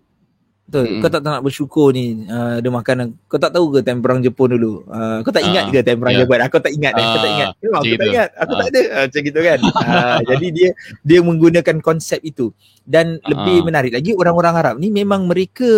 Betul. 0.66 0.98
Hmm. 0.98 1.02
Kau 1.06 1.10
tak, 1.14 1.22
tak 1.22 1.30
nak 1.30 1.44
bersyukur 1.46 1.94
ni 1.94 2.26
uh, 2.26 2.58
ada 2.58 2.70
makanan. 2.74 3.14
Kau 3.30 3.38
tak 3.38 3.54
tahu 3.54 3.70
ke 3.70 3.80
time 3.86 4.02
perang 4.02 4.18
Jepun 4.26 4.58
dulu? 4.58 4.82
Uh, 4.90 5.22
kau 5.22 5.30
tak 5.30 5.46
ingat 5.46 5.70
uh, 5.70 5.72
ke 5.72 5.80
time 5.86 6.02
perang 6.02 6.14
yeah. 6.18 6.26
Jepun? 6.26 6.40
Aku 6.42 6.58
tak 6.58 6.72
ingat. 6.74 6.94
Uh, 6.98 7.06
aku 7.06 7.18
tak 7.22 7.30
ingat. 7.30 7.50
Memang 7.62 7.82
aku 7.86 7.94
tak 7.94 8.08
ingat. 8.10 8.30
Aku 8.34 8.52
uh. 8.52 8.58
tak 8.58 8.68
ada. 8.74 8.82
Uh, 8.82 9.04
macam 9.06 9.22
gitu 9.22 9.40
kan. 9.46 9.60
Uh, 9.62 10.20
jadi 10.34 10.48
dia 10.50 10.70
dia 11.06 11.20
menggunakan 11.22 11.76
konsep 11.86 12.20
itu. 12.26 12.50
Dan 12.82 13.22
uh. 13.22 13.30
lebih 13.30 13.58
menarik 13.62 13.94
lagi 13.94 14.12
orang-orang 14.18 14.54
Arab 14.58 14.76
ni 14.82 14.90
memang 14.90 15.30
mereka 15.30 15.70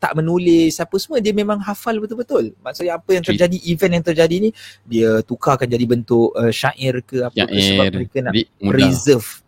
tak 0.00 0.16
menulis 0.16 0.72
apa 0.80 0.96
semua. 0.96 1.20
Dia 1.20 1.36
memang 1.36 1.60
hafal 1.60 2.00
betul-betul. 2.00 2.56
Maksudnya 2.64 2.96
apa 2.96 3.10
yang 3.12 3.24
terjadi, 3.28 3.60
event 3.68 3.92
yang 4.00 4.04
terjadi 4.08 4.36
ni 4.40 4.50
dia 4.88 5.20
tukarkan 5.20 5.68
jadi 5.68 5.84
bentuk 5.84 6.32
uh, 6.32 6.48
syair 6.48 7.04
ke 7.04 7.28
apa 7.28 7.44
ke 7.44 7.60
sebab 7.60 7.84
mereka 7.92 8.18
nak 8.24 8.32
preserve. 8.56 9.44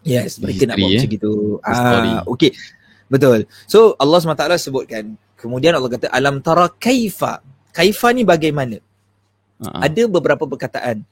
Yes, 0.00 0.40
mereka 0.40 0.64
History, 0.64 0.68
nak 0.72 0.76
buat 0.80 0.88
eh? 0.88 0.96
macam 0.96 1.10
gitu. 1.12 1.32
Ah, 1.60 1.76
uh, 1.76 2.20
okay. 2.32 2.56
Betul. 3.10 3.50
So 3.66 3.98
Allah 3.98 4.22
SWT 4.22 4.70
sebutkan. 4.70 5.18
Kemudian 5.34 5.74
Allah 5.74 5.90
kata 5.90 6.06
alam 6.14 6.38
tara 6.38 6.70
kaifa. 6.70 7.42
Kaifa 7.74 8.14
ni 8.14 8.22
bagaimana? 8.22 8.78
Uh-huh. 9.58 9.80
Ada 9.82 10.06
beberapa 10.06 10.46
perkataan. 10.46 11.02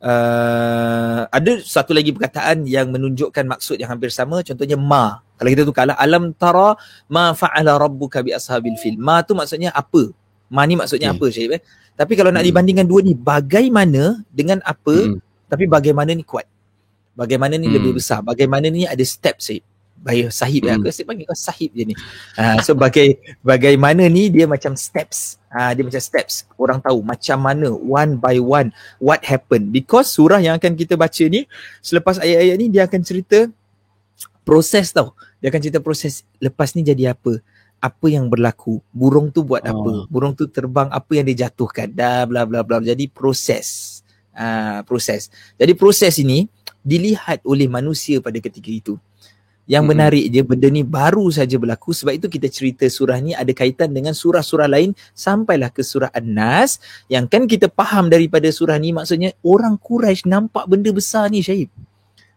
Uh, 0.00 1.28
ada 1.28 1.60
satu 1.60 1.92
lagi 1.92 2.08
perkataan 2.08 2.64
yang 2.64 2.88
menunjukkan 2.88 3.44
maksud 3.44 3.76
yang 3.82 3.90
hampir 3.90 4.08
sama. 4.14 4.46
Contohnya 4.46 4.78
ma. 4.78 5.20
Kalau 5.36 5.50
kita 5.50 5.64
tukarlah 5.66 5.96
alam 5.98 6.32
tara 6.36 6.78
ma 7.10 7.34
fa'ala 7.34 7.76
rabbuka 7.76 8.22
bi 8.22 8.30
ashabil 8.30 8.78
fil. 8.78 8.96
Ma 8.96 9.20
tu 9.26 9.34
maksudnya 9.34 9.74
apa? 9.74 10.12
Ma 10.52 10.64
ni 10.64 10.78
maksudnya 10.78 11.10
okay. 11.12 11.18
apa 11.18 11.26
Syed? 11.34 11.50
Eh? 11.56 11.62
Tapi 11.96 12.12
kalau 12.16 12.32
nak 12.32 12.42
hmm. 12.44 12.50
dibandingkan 12.52 12.86
dua 12.88 13.00
ni 13.04 13.12
bagaimana 13.12 14.24
dengan 14.32 14.58
apa 14.64 14.92
hmm. 14.92 15.48
tapi 15.52 15.64
bagaimana 15.68 16.12
ni 16.16 16.24
kuat? 16.24 16.48
Bagaimana 17.12 17.60
ni 17.60 17.68
hmm. 17.68 17.76
lebih 17.76 17.92
besar? 18.00 18.24
Bagaimana 18.24 18.66
ni 18.72 18.88
ada 18.88 19.04
step 19.04 19.38
Syed? 19.40 19.64
Bayar 20.00 20.32
sahib 20.32 20.64
ya. 20.64 20.74
hmm. 20.74 20.80
aku 20.80 20.88
asyik 20.88 21.06
panggil 21.06 21.24
kau 21.28 21.36
sahib 21.36 21.70
je 21.76 21.84
ni. 21.92 21.94
Uh, 22.34 22.56
so 22.64 22.72
bagai 22.72 23.20
bagaimana 23.44 24.08
ni 24.08 24.32
dia 24.32 24.48
macam 24.48 24.72
steps. 24.74 25.36
Uh, 25.52 25.70
dia 25.76 25.84
macam 25.84 26.00
steps. 26.00 26.48
Orang 26.56 26.80
tahu 26.80 27.04
macam 27.04 27.38
mana 27.38 27.68
one 27.70 28.16
by 28.16 28.40
one 28.40 28.72
what 28.96 29.20
happened 29.22 29.70
because 29.70 30.08
surah 30.08 30.40
yang 30.40 30.56
akan 30.56 30.72
kita 30.74 30.96
baca 30.96 31.24
ni 31.28 31.44
selepas 31.84 32.16
ayat-ayat 32.16 32.56
ni 32.56 32.66
dia 32.72 32.88
akan 32.88 33.00
cerita 33.04 33.38
proses 34.42 34.90
tau. 34.90 35.12
Dia 35.38 35.52
akan 35.52 35.60
cerita 35.60 35.78
proses 35.84 36.24
lepas 36.40 36.72
ni 36.72 36.80
jadi 36.80 37.12
apa? 37.12 37.38
Apa 37.80 38.12
yang 38.12 38.28
berlaku? 38.28 38.80
Burung 38.92 39.28
tu 39.32 39.44
buat 39.44 39.64
oh. 39.64 39.72
apa 39.72 39.90
burung 40.08 40.32
tu 40.32 40.48
terbang 40.48 40.88
apa 40.88 41.12
yang 41.12 41.28
dia 41.28 41.48
jatuhkan 41.48 41.92
dah 41.92 42.24
bla 42.24 42.48
bla 42.48 42.64
bla. 42.64 42.80
Jadi 42.80 43.04
proses. 43.12 44.00
Uh, 44.30 44.80
proses. 44.88 45.28
Jadi 45.60 45.76
proses 45.76 46.16
ini 46.16 46.48
dilihat 46.80 47.44
oleh 47.44 47.68
manusia 47.68 48.24
pada 48.24 48.40
ketika 48.40 48.72
itu 48.72 48.96
yang 49.70 49.86
hmm. 49.86 49.94
menarik 49.94 50.24
je 50.34 50.42
benda 50.42 50.66
ni 50.66 50.82
baru 50.82 51.30
saja 51.30 51.54
berlaku 51.54 51.94
sebab 51.94 52.18
itu 52.18 52.26
kita 52.26 52.50
cerita 52.50 52.90
surah 52.90 53.22
ni 53.22 53.38
ada 53.38 53.54
kaitan 53.54 53.94
dengan 53.94 54.10
surah-surah 54.10 54.66
lain 54.66 54.98
sampailah 55.14 55.70
ke 55.70 55.86
surah 55.86 56.10
An-Nas 56.10 56.82
yang 57.06 57.30
kan 57.30 57.46
kita 57.46 57.70
faham 57.70 58.10
daripada 58.10 58.50
surah 58.50 58.74
ni 58.82 58.90
maksudnya 58.90 59.30
orang 59.46 59.78
Quraisy 59.78 60.26
nampak 60.26 60.66
benda 60.66 60.90
besar 60.90 61.30
ni 61.30 61.38
Syahib. 61.38 61.70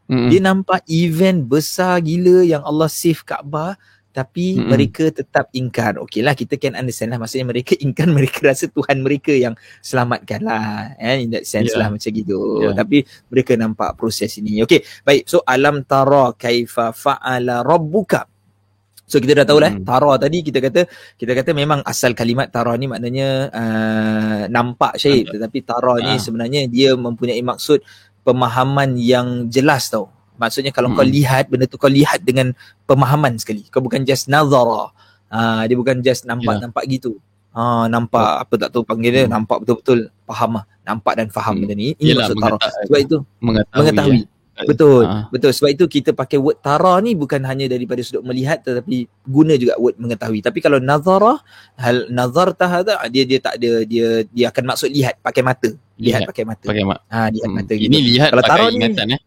Hmm. 0.05 0.29
Dia 0.29 0.45
nampak 0.45 0.86
event 0.86 1.41
besar 1.49 1.97
gila 2.05 2.45
yang 2.45 2.61
Allah 2.61 2.86
save 2.91 3.25
Kaabah 3.25 3.81
tapi 4.14 4.55
mm-hmm. 4.55 4.70
mereka 4.70 5.05
tetap 5.09 5.49
ingkar. 5.57 5.97
Okeylah 5.97 6.38
kita 6.38 6.61
can 6.61 6.78
understand 6.78 7.09
lah 7.09 7.20
maksudnya 7.20 7.49
mereka 7.49 7.74
ingkar 7.82 8.07
mereka 8.18 8.45
rasa 8.45 8.70
Tuhan 8.70 9.01
mereka 9.01 9.34
yang 9.34 9.57
selamatkan 9.82 10.45
lah. 10.45 10.93
Eh, 11.01 11.26
in 11.26 11.34
that 11.34 11.49
sense 11.49 11.74
yeah. 11.74 11.82
lah 11.82 11.88
macam 11.89 12.14
gitu. 12.14 12.61
Yeah. 12.61 12.78
Tapi 12.78 13.01
mereka 13.34 13.57
nampak 13.57 13.97
proses 13.97 14.38
ini. 14.38 14.61
Okey, 14.61 14.86
baik. 15.01 15.26
So 15.26 15.41
alam 15.41 15.82
tara 15.89 16.38
kaifa 16.38 16.93
fa'ala 16.93 17.66
rabbuka. 17.66 18.30
So 19.03 19.20
kita 19.20 19.43
dah 19.43 19.45
tahu 19.49 19.59
lah 19.59 19.74
mm. 19.76 19.84
tara 19.84 20.16
tadi 20.16 20.39
kita 20.45 20.64
kata 20.64 20.82
kita 21.20 21.32
kata 21.36 21.51
memang 21.51 21.84
asal 21.84 22.16
kalimat 22.16 22.47
tara 22.47 22.72
ni 22.80 22.88
maknanya 22.88 23.51
uh, 23.51 24.41
nampak 24.47 24.95
syahid 24.95 25.28
tetapi 25.28 25.59
tara 25.59 25.99
ni 25.99 26.16
ah. 26.16 26.22
sebenarnya 26.22 26.72
dia 26.72 26.95
mempunyai 26.95 27.43
maksud 27.43 27.84
pemahaman 28.24 28.95
yang 28.95 29.51
jelas 29.51 29.91
tau 29.91 30.07
Maksudnya 30.38 30.71
kalau 30.73 30.91
hmm. 30.91 30.97
kau 30.97 31.05
lihat 31.05 31.45
benda 31.49 31.65
tu 31.69 31.77
kau 31.77 31.91
lihat 31.91 32.21
dengan 32.25 32.51
pemahaman 32.89 33.38
sekali. 33.38 33.65
Kau 33.69 33.81
bukan 33.81 34.03
just 34.05 34.29
nazara. 34.31 34.89
uh, 35.34 35.61
dia 35.65 35.75
bukan 35.75 35.97
just 36.05 36.29
nampak 36.29 36.53
yeah. 36.57 36.63
nampak 36.69 36.84
gitu 36.86 37.17
uh, 37.57 37.86
nampak 37.89 38.21
oh. 38.21 38.43
apa 38.45 38.53
tak 38.57 38.69
tahu 38.73 38.84
panggil 38.86 39.11
dia 39.13 39.23
hmm. 39.25 39.34
nampak 39.34 39.57
betul-betul 39.65 40.09
faham 40.29 40.61
lah 40.61 40.65
nampak 40.86 41.13
dan 41.17 41.27
faham 41.34 41.53
hmm. 41.57 41.61
benda 41.65 41.73
ni 41.73 41.88
ini 41.97 42.13
Yelah, 42.13 42.27
maksud 42.29 42.38
tara 42.38 42.57
sebab 42.86 42.99
itu 42.99 43.17
mengetahui, 43.41 43.79
mengetahui. 43.81 44.21
Ya. 44.23 44.31
Betul, 44.69 45.01
ha. 45.09 45.25
betul. 45.34 45.49
Sebab 45.49 45.69
itu 45.73 45.86
kita 45.89 46.13
pakai 46.13 46.38
word 46.38 46.61
tara 46.61 47.01
ni 47.01 47.17
bukan 47.17 47.41
hanya 47.41 47.65
daripada 47.65 48.05
sudut 48.05 48.21
melihat 48.21 48.61
tetapi 48.61 49.09
guna 49.25 49.57
juga 49.57 49.73
word 49.81 49.97
mengetahui. 49.97 50.45
Tapi 50.45 50.61
kalau 50.61 50.77
nazara, 50.77 51.41
hal 51.73 52.05
nazar 52.13 52.53
tahada 52.53 53.01
dia 53.09 53.25
dia 53.25 53.41
tak 53.41 53.57
ada 53.57 53.81
dia 53.81 54.21
dia 54.29 54.53
akan 54.53 54.63
maksud 54.69 54.93
lihat 54.93 55.17
pakai 55.25 55.41
mata. 55.41 55.73
Lihat, 55.97 56.05
lihat 56.05 56.29
pakai 56.29 56.43
mata. 56.45 56.65
Pakai 56.69 56.86
mata. 56.86 57.01
Ha, 57.09 57.34
lihat 57.34 57.49
hmm. 57.49 57.57
mata 57.57 57.73
gitu. 57.73 57.89
Ini 57.89 57.99
lihat 58.13 58.29
kalau 58.29 58.43
pakai 58.45 58.69
ingatan 58.77 59.05
ni, 59.09 59.15
eh. 59.17 59.21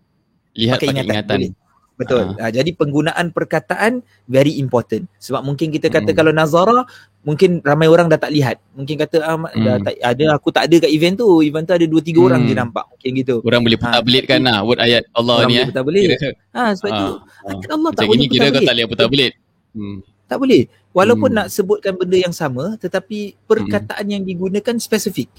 Lihat 0.57 0.80
pakai, 0.80 0.88
pakai 0.88 1.02
ingatan. 1.04 1.14
ingatan. 1.14 1.38
Boleh. 1.38 1.64
Betul. 1.96 2.36
Ha, 2.36 2.52
jadi 2.52 2.70
penggunaan 2.76 3.32
perkataan 3.32 4.04
very 4.28 4.61
important. 4.61 5.09
Sebab 5.16 5.40
mungkin 5.40 5.72
kita 5.72 5.88
kata 5.88 6.12
hmm. 6.12 6.18
kalau 6.20 6.28
nazara 6.28 6.84
mungkin 7.24 7.64
ramai 7.64 7.88
orang 7.88 8.12
dah 8.12 8.20
tak 8.20 8.36
lihat. 8.36 8.61
Mungkin 8.76 9.00
kata 9.00 9.24
ah, 9.24 9.40
hmm. 9.40 9.64
dah 9.64 9.76
tak 9.80 9.94
ada 10.04 10.24
aku 10.36 10.52
tak 10.52 10.68
ada 10.68 10.76
kat 10.84 10.92
event 10.92 11.16
tu. 11.16 11.40
Event 11.40 11.64
tu 11.64 11.72
ada 11.72 11.86
2 11.88 11.88
3 11.88 11.96
hmm. 11.96 12.20
orang 12.20 12.40
je 12.44 12.54
nampak. 12.54 12.84
Mungkin 12.92 13.11
gitu. 13.16 13.34
Orang 13.40 13.64
boleh 13.64 13.78
ha, 13.80 14.04
belit 14.04 14.24
kan 14.28 14.44
lah 14.44 14.61
word 14.61 14.76
ayat 14.76 15.09
Allah 15.16 15.34
orang 15.40 15.48
ni 15.48 15.57
eh. 15.57 15.66
Putar 15.72 15.84
belit. 15.88 16.09
Ha 16.52 16.62
sebab 16.76 16.90
ha. 16.92 17.00
tu. 17.00 17.09
Allah 17.72 17.88
Macam 17.88 17.96
tak 17.96 18.07
boleh 18.12 18.26
kira 18.28 18.46
kau 18.52 18.61
tak 18.61 18.74
boleh 18.76 18.86
putar 18.92 19.07
belit. 19.09 19.32
Hmm. 19.72 19.98
Tak 20.28 20.36
boleh. 20.36 20.62
Walaupun 20.92 21.30
hmm. 21.32 21.38
nak 21.40 21.48
sebutkan 21.48 21.92
benda 21.96 22.16
yang 22.20 22.34
sama 22.36 22.76
tetapi 22.76 23.40
perkataan 23.48 24.04
hmm. 24.04 24.12
yang 24.12 24.22
digunakan 24.28 24.76
spesifik. 24.76 25.32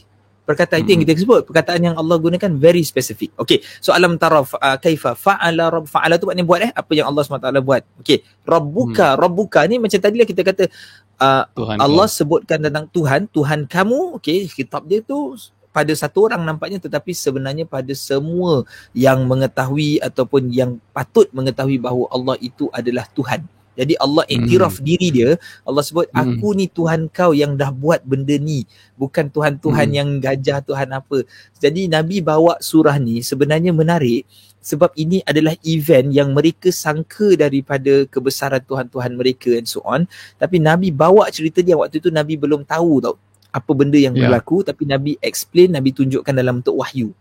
Perkataan 0.48 0.80
itu 0.88 0.96
yang 0.96 1.04
kita 1.04 1.20
sebut 1.20 1.44
perkataan 1.44 1.84
yang 1.84 1.96
Allah 2.00 2.16
gunakan 2.16 2.56
very 2.56 2.80
specific. 2.88 3.36
Okey, 3.36 3.60
so 3.84 3.92
alam 3.92 4.16
tara 4.16 4.48
uh, 4.48 4.78
kaifa 4.80 5.12
fa'ala 5.12 5.68
rabb 5.68 5.92
fa'ala 5.92 6.16
tu 6.16 6.24
maknanya 6.24 6.48
buat 6.48 6.60
eh 6.64 6.72
apa 6.72 6.92
yang 6.96 7.12
Allah 7.12 7.28
SWT 7.28 7.52
buat. 7.68 7.84
Okey, 8.00 8.24
rabbuka 8.48 9.12
hmm. 9.12 9.20
rabbuka 9.20 9.60
ni 9.68 9.76
macam 9.76 10.00
tadi 10.00 10.16
lah 10.16 10.24
kita 10.24 10.48
kata 10.48 10.72
uh, 11.20 11.44
Allah 11.84 12.08
kau. 12.08 12.16
sebutkan 12.16 12.64
tentang 12.64 12.88
Tuhan, 12.96 13.28
Tuhan 13.28 13.68
kamu. 13.68 14.24
Okey, 14.24 14.48
kitab 14.48 14.88
dia 14.88 15.04
tu 15.04 15.36
pada 15.76 15.92
satu 15.92 16.32
orang 16.32 16.48
nampaknya 16.48 16.80
tetapi 16.80 17.12
sebenarnya 17.12 17.68
pada 17.68 17.92
semua 17.92 18.64
yang 18.96 19.28
mengetahui 19.28 20.00
ataupun 20.00 20.48
yang 20.48 20.80
patut 20.96 21.28
mengetahui 21.36 21.76
bahawa 21.76 22.08
Allah 22.08 22.40
itu 22.40 22.72
adalah 22.72 23.04
Tuhan. 23.12 23.57
Jadi 23.78 23.94
Allah 24.02 24.26
iktiraf 24.26 24.82
hmm. 24.82 24.86
diri 24.86 25.08
dia. 25.14 25.32
Allah 25.62 25.86
sebut 25.86 26.10
hmm. 26.10 26.18
aku 26.18 26.48
ni 26.58 26.66
Tuhan 26.66 27.08
kau 27.14 27.32
yang 27.38 27.54
dah 27.54 27.70
buat 27.70 28.02
benda 28.02 28.34
ni. 28.42 28.66
Bukan 28.98 29.30
Tuhan-Tuhan 29.30 29.88
hmm. 29.94 29.98
yang 29.98 30.10
gajah 30.18 30.66
Tuhan 30.66 30.90
apa. 30.90 31.22
Jadi 31.62 31.86
Nabi 31.86 32.26
bawa 32.26 32.58
surah 32.58 32.98
ni 32.98 33.22
sebenarnya 33.22 33.70
menarik 33.70 34.26
sebab 34.68 34.92
ini 35.00 35.24
adalah 35.24 35.56
event 35.64 36.12
yang 36.12 36.36
mereka 36.36 36.74
sangka 36.74 37.40
daripada 37.40 38.04
kebesaran 38.10 38.60
Tuhan-Tuhan 38.66 39.16
mereka 39.16 39.56
and 39.56 39.70
so 39.70 39.80
on. 39.86 40.10
Tapi 40.36 40.58
Nabi 40.60 40.90
bawa 40.92 41.30
cerita 41.30 41.62
dia 41.62 41.78
waktu 41.78 42.02
itu 42.02 42.10
Nabi 42.12 42.36
belum 42.36 42.68
tahu 42.68 43.00
tau 43.00 43.16
apa 43.48 43.72
benda 43.72 43.96
yang 43.96 44.12
yeah. 44.18 44.28
berlaku 44.28 44.66
tapi 44.66 44.84
Nabi 44.84 45.16
explain, 45.24 45.72
Nabi 45.72 45.96
tunjukkan 45.96 46.34
dalam 46.36 46.60
bentuk 46.60 46.76
wahyu. 46.76 47.16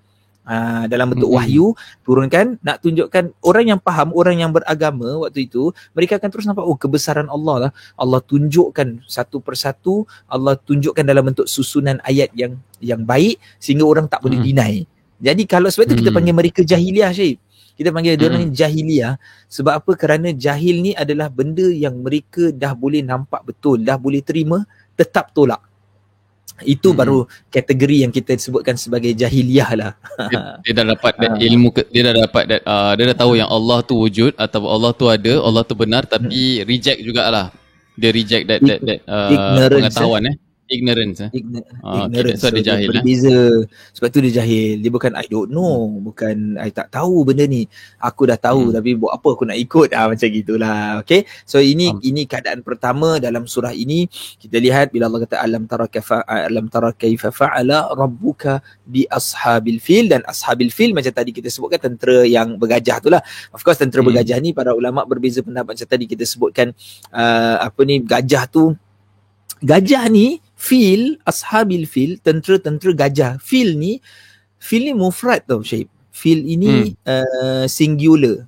Uh, 0.47 0.86
dalam 0.86 1.11
bentuk 1.11 1.26
mm-hmm. 1.26 1.42
wahyu 1.42 1.66
turunkan 2.07 2.55
nak 2.62 2.78
tunjukkan 2.78 3.34
orang 3.42 3.66
yang 3.66 3.80
faham 3.82 4.14
orang 4.14 4.38
yang 4.38 4.55
beragama 4.55 5.26
waktu 5.26 5.51
itu 5.51 5.74
mereka 5.90 6.22
akan 6.22 6.30
terus 6.30 6.47
nampak 6.47 6.62
oh 6.62 6.78
kebesaran 6.78 7.26
Allah 7.26 7.57
lah 7.66 7.70
Allah 7.99 8.22
tunjukkan 8.22 9.03
satu 9.11 9.42
persatu 9.42 10.07
Allah 10.30 10.55
tunjukkan 10.55 11.03
dalam 11.03 11.26
bentuk 11.26 11.51
susunan 11.51 11.99
ayat 12.07 12.30
yang 12.38 12.62
yang 12.78 13.03
baik 13.03 13.42
sehingga 13.59 13.90
orang 13.90 14.07
tak 14.07 14.22
boleh 14.22 14.38
mm. 14.38 14.47
deny 14.47 14.74
jadi 15.18 15.42
kalau 15.51 15.66
sebab 15.66 15.90
itu 15.90 15.94
mm. 15.99 16.01
kita 16.07 16.11
panggil 16.14 16.34
mereka 16.38 16.61
jahiliah 16.62 17.11
Syed 17.11 17.42
kita 17.74 17.90
panggil 17.90 18.14
mm. 18.14 18.18
dia 18.22 18.26
orang 18.30 18.47
jahiliah 18.55 19.12
sebab 19.51 19.82
apa 19.82 19.92
kerana 19.99 20.30
jahil 20.30 20.78
ni 20.78 20.94
adalah 20.94 21.26
benda 21.26 21.66
yang 21.74 21.99
mereka 21.99 22.55
dah 22.55 22.70
boleh 22.70 23.03
nampak 23.03 23.42
betul 23.42 23.82
dah 23.82 23.99
boleh 23.99 24.22
terima 24.22 24.62
tetap 24.94 25.34
tolak 25.34 25.59
itu 26.65 26.89
hmm. 26.93 26.99
baru 26.99 27.19
kategori 27.53 27.97
yang 28.07 28.13
kita 28.15 28.39
sebutkan 28.41 28.81
sebagai 28.81 29.13
jahiliah 29.13 29.71
lah. 29.77 29.93
Dia, 30.31 30.41
dia 30.65 30.73
dah 30.73 30.87
dapat 30.97 31.13
that 31.21 31.33
ah. 31.37 31.47
ilmu 31.53 31.69
dia 31.93 32.03
dah 32.07 32.15
dapat 32.25 32.45
that, 32.49 32.63
uh, 32.65 32.93
dia 32.97 33.05
dah 33.13 33.19
tahu 33.19 33.33
yang 33.37 33.51
Allah 33.51 33.79
tu 33.85 33.95
wujud 34.01 34.33
atau 34.41 34.65
Allah 34.65 34.93
tu 34.97 35.05
ada, 35.11 35.33
Allah 35.43 35.63
tu 35.67 35.75
benar 35.77 36.09
tapi 36.09 36.63
hmm. 36.63 36.65
reject 36.65 37.01
jugalah. 37.05 37.53
Dia 37.97 38.13
reject 38.13 38.45
that 38.49 38.61
that, 38.61 38.81
that 38.85 39.01
uh, 39.09 39.33
pengetahuan 39.73 40.33
eh 40.33 40.37
ignorance 40.67 41.19
eh. 41.23 41.31
Ign- 41.31 41.67
ah, 41.83 42.07
ignorance. 42.07 42.43
Okay, 42.43 42.51
so, 42.51 42.55
dia 42.55 42.64
jahil 42.75 42.89
dia 42.91 42.91
berbeza. 42.99 43.37
Eh? 43.37 43.62
Sebab 43.95 44.09
tu 44.11 44.19
dia 44.23 44.33
jahil. 44.43 44.75
Dia 44.83 44.91
bukan 44.91 45.12
I 45.14 45.27
don't 45.31 45.51
know, 45.51 45.87
hmm. 45.87 46.03
bukan 46.03 46.37
I 46.59 46.71
tak 46.75 46.91
tahu 46.91 47.23
benda 47.27 47.47
ni. 47.47 47.71
Aku 48.03 48.27
dah 48.27 48.39
tahu 48.39 48.71
hmm. 48.71 48.75
tapi 48.75 48.91
buat 48.99 49.12
apa 49.14 49.29
aku 49.33 49.45
nak 49.47 49.59
ikut 49.59 49.89
ah 49.95 50.07
macam 50.11 50.29
gitulah. 50.29 51.03
Okay. 51.03 51.25
So 51.47 51.62
ini 51.62 51.95
hmm. 51.95 52.01
ini 52.03 52.23
keadaan 52.27 52.61
pertama 52.67 53.23
dalam 53.23 53.47
surah 53.47 53.73
ini. 53.73 54.11
Kita 54.11 54.59
lihat 54.59 54.91
bila 54.91 55.07
Allah 55.07 55.23
kata 55.27 55.37
alam 55.39 55.62
tara 55.71 55.87
kaifa 55.87 56.27
alam 56.27 56.67
tara 56.67 56.91
kaifa 56.91 57.31
fa'ala 57.31 57.95
rabbuka 57.95 58.61
bi 58.83 59.07
ashabil 59.07 59.79
fil 59.79 60.11
dan 60.11 60.27
ashabil 60.27 60.71
fil 60.75 60.93
macam 60.93 61.14
tadi 61.14 61.31
kita 61.31 61.49
sebutkan 61.51 61.79
tentera 61.79 62.27
yang 62.27 62.59
bergajah 62.59 62.99
tu 62.99 63.09
lah. 63.09 63.23
Of 63.55 63.62
course 63.62 63.79
tentera 63.79 64.03
hmm. 64.03 64.09
bergajah 64.11 64.39
ni 64.43 64.51
para 64.51 64.75
ulama 64.75 65.07
berbeza 65.07 65.43
pendapat 65.47 65.79
macam 65.79 65.89
tadi 65.89 66.05
kita 66.11 66.25
sebutkan 66.27 66.75
uh, 67.14 67.57
apa 67.62 67.81
ni 67.87 68.03
gajah 68.03 68.51
tu 68.51 68.75
gajah 69.62 70.05
ni 70.12 70.43
fil 70.67 71.03
ashabil 71.23 71.87
fil 71.87 72.19
tentera-tentera 72.19 73.07
gajah. 73.07 73.33
Fil 73.39 73.79
ni 73.79 74.03
fil 74.59 74.91
ni 74.91 74.93
mufrad 74.99 75.47
tau 75.47 75.62
Syed. 75.62 75.87
Fil 76.11 76.43
ini 76.43 76.91
hmm. 76.91 77.07
uh, 77.07 77.64
singular. 77.71 78.43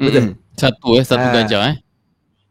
Hmm. 0.00 0.06
betul? 0.08 0.24
Satu 0.56 0.88
eh 0.96 1.04
satu 1.04 1.26
uh, 1.28 1.32
gajah 1.36 1.62
eh. 1.72 1.76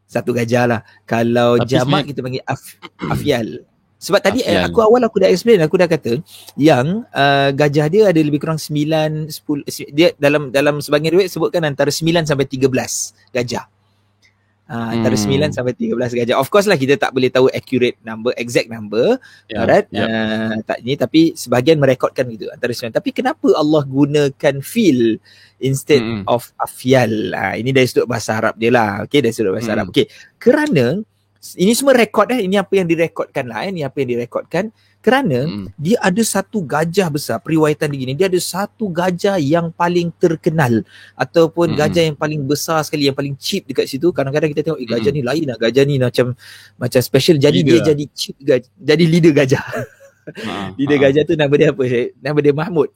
Satu 0.06 0.30
gajah 0.30 0.64
lah. 0.68 0.80
Kalau 1.08 1.58
Tapi 1.58 1.70
jamak 1.72 2.02
kita 2.06 2.20
panggil 2.20 2.44
af, 2.44 2.62
afial. 3.10 3.64
Sebab 4.02 4.18
tadi 4.18 4.42
eh, 4.42 4.58
aku 4.58 4.82
awal 4.82 5.06
aku 5.06 5.22
dah 5.22 5.30
explain 5.30 5.62
aku 5.62 5.78
dah 5.78 5.86
kata 5.86 6.18
yang 6.58 7.06
uh, 7.14 7.54
gajah 7.54 7.86
dia 7.86 8.10
ada 8.10 8.18
lebih 8.18 8.42
kurang 8.42 8.58
9 8.58 9.30
10 9.30 9.94
dia 9.94 10.10
dalam 10.18 10.50
dalam 10.50 10.82
sebagian 10.82 11.14
riwayat 11.14 11.30
sebutkan 11.30 11.62
antara 11.62 11.86
9 11.86 12.10
sampai 12.26 12.50
13 12.50 12.66
gajah 13.30 13.70
Uh, 14.72 14.88
antara 14.88 15.12
hmm. 15.12 15.52
9 15.52 15.52
sampai 15.52 15.76
13 15.76 16.16
gajah. 16.24 16.36
Of 16.40 16.48
course 16.48 16.64
lah 16.64 16.80
kita 16.80 16.96
tak 16.96 17.12
boleh 17.12 17.28
tahu 17.28 17.52
accurate 17.52 18.00
number, 18.00 18.32
exact 18.40 18.72
number. 18.72 19.20
Yeah, 19.52 19.60
alright. 19.60 19.84
Yeah. 19.92 20.08
Uh, 20.08 20.64
tak 20.64 20.80
ni 20.80 20.96
tapi 20.96 21.36
sebahagian 21.36 21.76
merekodkan 21.76 22.24
gitu 22.32 22.48
antara 22.48 22.72
9. 22.72 22.88
Tapi 22.88 23.12
kenapa 23.12 23.52
Allah 23.52 23.84
gunakan 23.84 24.54
fil 24.64 25.20
instead 25.60 26.00
hmm. 26.00 26.24
of 26.24 26.48
afial? 26.56 27.36
Uh, 27.36 27.52
ini 27.60 27.76
dari 27.76 27.84
sudut 27.84 28.08
bahasa 28.08 28.40
Arab 28.40 28.56
dia 28.56 28.72
lah. 28.72 29.04
Okay 29.04 29.20
dari 29.20 29.36
sudut 29.36 29.52
bahasa 29.52 29.76
hmm. 29.76 29.76
Arab. 29.76 29.86
Okay. 29.92 30.08
Kerana 30.40 31.04
ini 31.58 31.72
semua 31.74 31.98
rekod 31.98 32.30
eh. 32.30 32.46
Ini 32.46 32.62
apa 32.62 32.72
yang 32.78 32.86
direkodkan 32.86 33.50
lah. 33.50 33.66
Eh. 33.66 33.74
Ini 33.74 33.86
apa 33.86 33.96
yang 33.98 34.08
direkodkan 34.18 34.70
kerana 35.02 35.50
hmm. 35.50 35.74
dia 35.74 35.98
ada 35.98 36.22
satu 36.22 36.62
gajah 36.62 37.10
besar 37.10 37.42
periwayatan 37.42 37.90
begini 37.90 38.14
dia 38.14 38.30
ada 38.30 38.38
satu 38.38 38.86
gajah 38.86 39.34
yang 39.42 39.74
paling 39.74 40.14
terkenal 40.14 40.86
ataupun 41.18 41.74
hmm. 41.74 41.78
gajah 41.82 42.02
yang 42.06 42.16
paling 42.16 42.38
besar 42.46 42.78
sekali 42.86 43.10
yang 43.10 43.18
paling 43.18 43.34
cheap 43.34 43.66
dekat 43.66 43.90
situ 43.90 44.14
kadang-kadang 44.14 44.54
kita 44.54 44.62
tengok 44.62 44.78
eh, 44.78 44.86
gajah 44.86 45.10
hmm. 45.10 45.18
ni 45.18 45.22
lain 45.26 45.44
lah 45.50 45.58
gajah 45.58 45.82
ni 45.82 45.98
macam 45.98 46.26
macam 46.78 47.00
special 47.02 47.34
jadi 47.34 47.50
leader. 47.50 47.82
dia 47.82 47.90
jadi 47.92 48.04
cheap 48.14 48.36
gajah, 48.38 48.70
jadi 48.78 49.04
leader 49.04 49.34
gajah 49.34 49.66
Ha, 50.22 50.70
leader 50.78 51.02
ha. 51.02 51.10
gajah 51.10 51.22
tu 51.26 51.34
nama 51.34 51.50
dia 51.50 51.74
apa 51.74 51.82
Syed? 51.82 52.14
Nama 52.22 52.38
dia 52.38 52.54
Mahmud. 52.54 52.94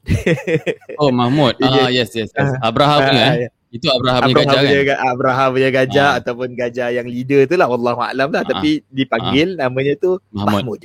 oh 1.03 1.11
Mahmud. 1.11 1.59
Ah 1.67 1.91
yes 1.91 2.15
yes. 2.15 2.31
yes. 2.31 2.55
Ah. 2.63 2.71
Abraham 2.71 3.03
punya 3.03 3.27
eh. 3.27 3.39
Ya. 3.43 3.51
Itu 3.77 3.89
Abraham, 3.93 4.21
punya 4.25 4.45
gajah 4.45 4.61
punya, 4.61 4.83
kan? 4.83 4.99
Abraham 5.13 5.49
punya 5.53 5.71
gajah 5.71 6.09
ha. 6.11 6.19
ataupun 6.19 6.49
gajah 6.57 6.89
yang 6.97 7.07
leader 7.07 7.41
tu 7.45 7.55
lah 7.61 7.69
wallahu 7.69 8.01
a'lam 8.01 8.29
lah 8.33 8.43
ha. 8.43 8.49
tapi 8.49 8.81
dipanggil 8.89 9.57
ha. 9.57 9.69
namanya 9.69 9.95
tu 10.01 10.17
Mahmud. 10.33 10.65
Mahmud. 10.65 10.81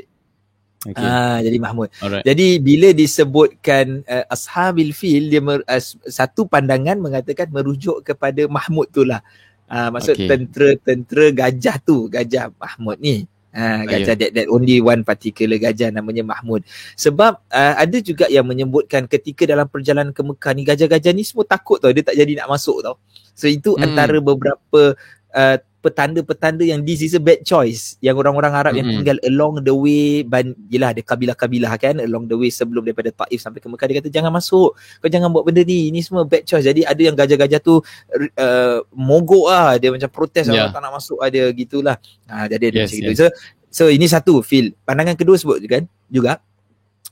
Okay. 0.81 1.05
Ah, 1.05 1.37
jadi 1.45 1.61
Mahmud. 1.61 1.93
Alright. 2.01 2.25
Jadi 2.25 2.57
bila 2.57 2.89
disebutkan 2.89 4.01
uh, 4.09 4.25
ashabil 4.33 4.97
fil 4.97 5.29
dia 5.29 5.37
mer, 5.37 5.61
uh, 5.69 5.83
satu 6.09 6.49
pandangan 6.49 6.97
mengatakan 6.97 7.53
merujuk 7.53 8.01
kepada 8.01 8.49
Mahmud 8.49 8.89
tu 8.89 9.05
lah. 9.05 9.21
Uh, 9.69 9.93
maksud 9.93 10.17
okay. 10.17 10.25
tentera-tentera 10.25 11.25
gajah 11.31 11.77
tu, 11.85 12.09
gajah 12.09 12.49
Mahmud 12.57 12.97
ni. 12.97 13.29
Ha, 13.51 13.83
gajah 13.83 14.15
that, 14.15 14.31
that 14.31 14.47
only 14.47 14.79
one 14.79 15.03
particular 15.03 15.59
gajah 15.59 15.91
namanya 15.91 16.23
Mahmud. 16.23 16.63
Sebab 16.95 17.35
uh, 17.51 17.73
ada 17.75 17.97
juga 17.99 18.31
yang 18.31 18.47
menyebutkan 18.47 19.11
ketika 19.11 19.43
dalam 19.43 19.67
perjalanan 19.67 20.15
ke 20.15 20.23
Mekah 20.23 20.51
ni 20.55 20.63
gajah-gajah 20.63 21.11
ni 21.11 21.27
semua 21.27 21.43
takut 21.43 21.75
tau 21.83 21.91
dia 21.91 21.99
tak 21.99 22.15
jadi 22.15 22.39
nak 22.39 22.47
masuk 22.47 22.79
tau. 22.79 22.95
So 23.35 23.51
itu 23.51 23.75
hmm. 23.75 23.83
antara 23.83 24.17
beberapa 24.23 24.95
uh, 25.35 25.57
petanda-petanda 25.82 26.61
yang 26.61 26.86
this 26.86 27.01
is 27.01 27.17
a 27.17 27.21
bad 27.21 27.41
choice 27.41 27.97
yang 28.05 28.13
orang-orang 28.13 28.53
Arab 28.53 28.77
mm-hmm. 28.77 28.86
yang 28.86 28.97
tinggal 29.01 29.17
along 29.25 29.65
the 29.65 29.73
way 29.73 30.21
ban 30.21 30.53
ada 30.69 31.01
kabilah-kabilah 31.01 31.73
kan 31.82 31.97
along 31.97 32.29
the 32.29 32.38
way 32.38 32.53
sebelum 32.53 32.86
daripada 32.86 33.09
Taif 33.09 33.41
sampai 33.41 33.57
ke 33.57 33.67
Mekah 33.67 33.86
dia 33.89 33.95
kata 33.97 34.09
jangan 34.13 34.32
masuk. 34.32 34.77
Kau 34.77 35.09
jangan 35.09 35.34
buat 35.34 35.43
benda 35.43 35.65
ni. 35.65 35.89
Ini 35.89 35.99
semua 36.05 36.23
bad 36.23 36.45
choice. 36.45 36.69
Jadi 36.69 36.86
ada 36.86 37.01
yang 37.01 37.17
gajah-gajah 37.17 37.59
tu 37.59 37.82
uh, 37.82 38.77
mogok 38.93 39.49
ah 39.49 39.75
dia 39.82 39.89
macam 39.89 40.09
protes 40.13 40.45
yeah. 40.45 40.69
tak 40.69 40.79
nak 40.79 40.93
masuk 40.93 41.17
ada 41.17 41.41
gitulah. 41.51 41.97
Ha 42.29 42.45
jadi 42.45 42.63
ada 42.69 42.77
yes, 42.77 42.86
macam 42.86 42.95
yes. 42.95 43.01
gitu 43.01 43.13
so 43.17 43.25
so 43.73 43.84
ini 43.89 44.05
satu 44.05 44.45
feel. 44.45 44.77
Pandangan 44.86 45.17
kedua 45.17 45.36
sebut 45.36 45.57
kan 45.65 45.89
juga 46.07 46.38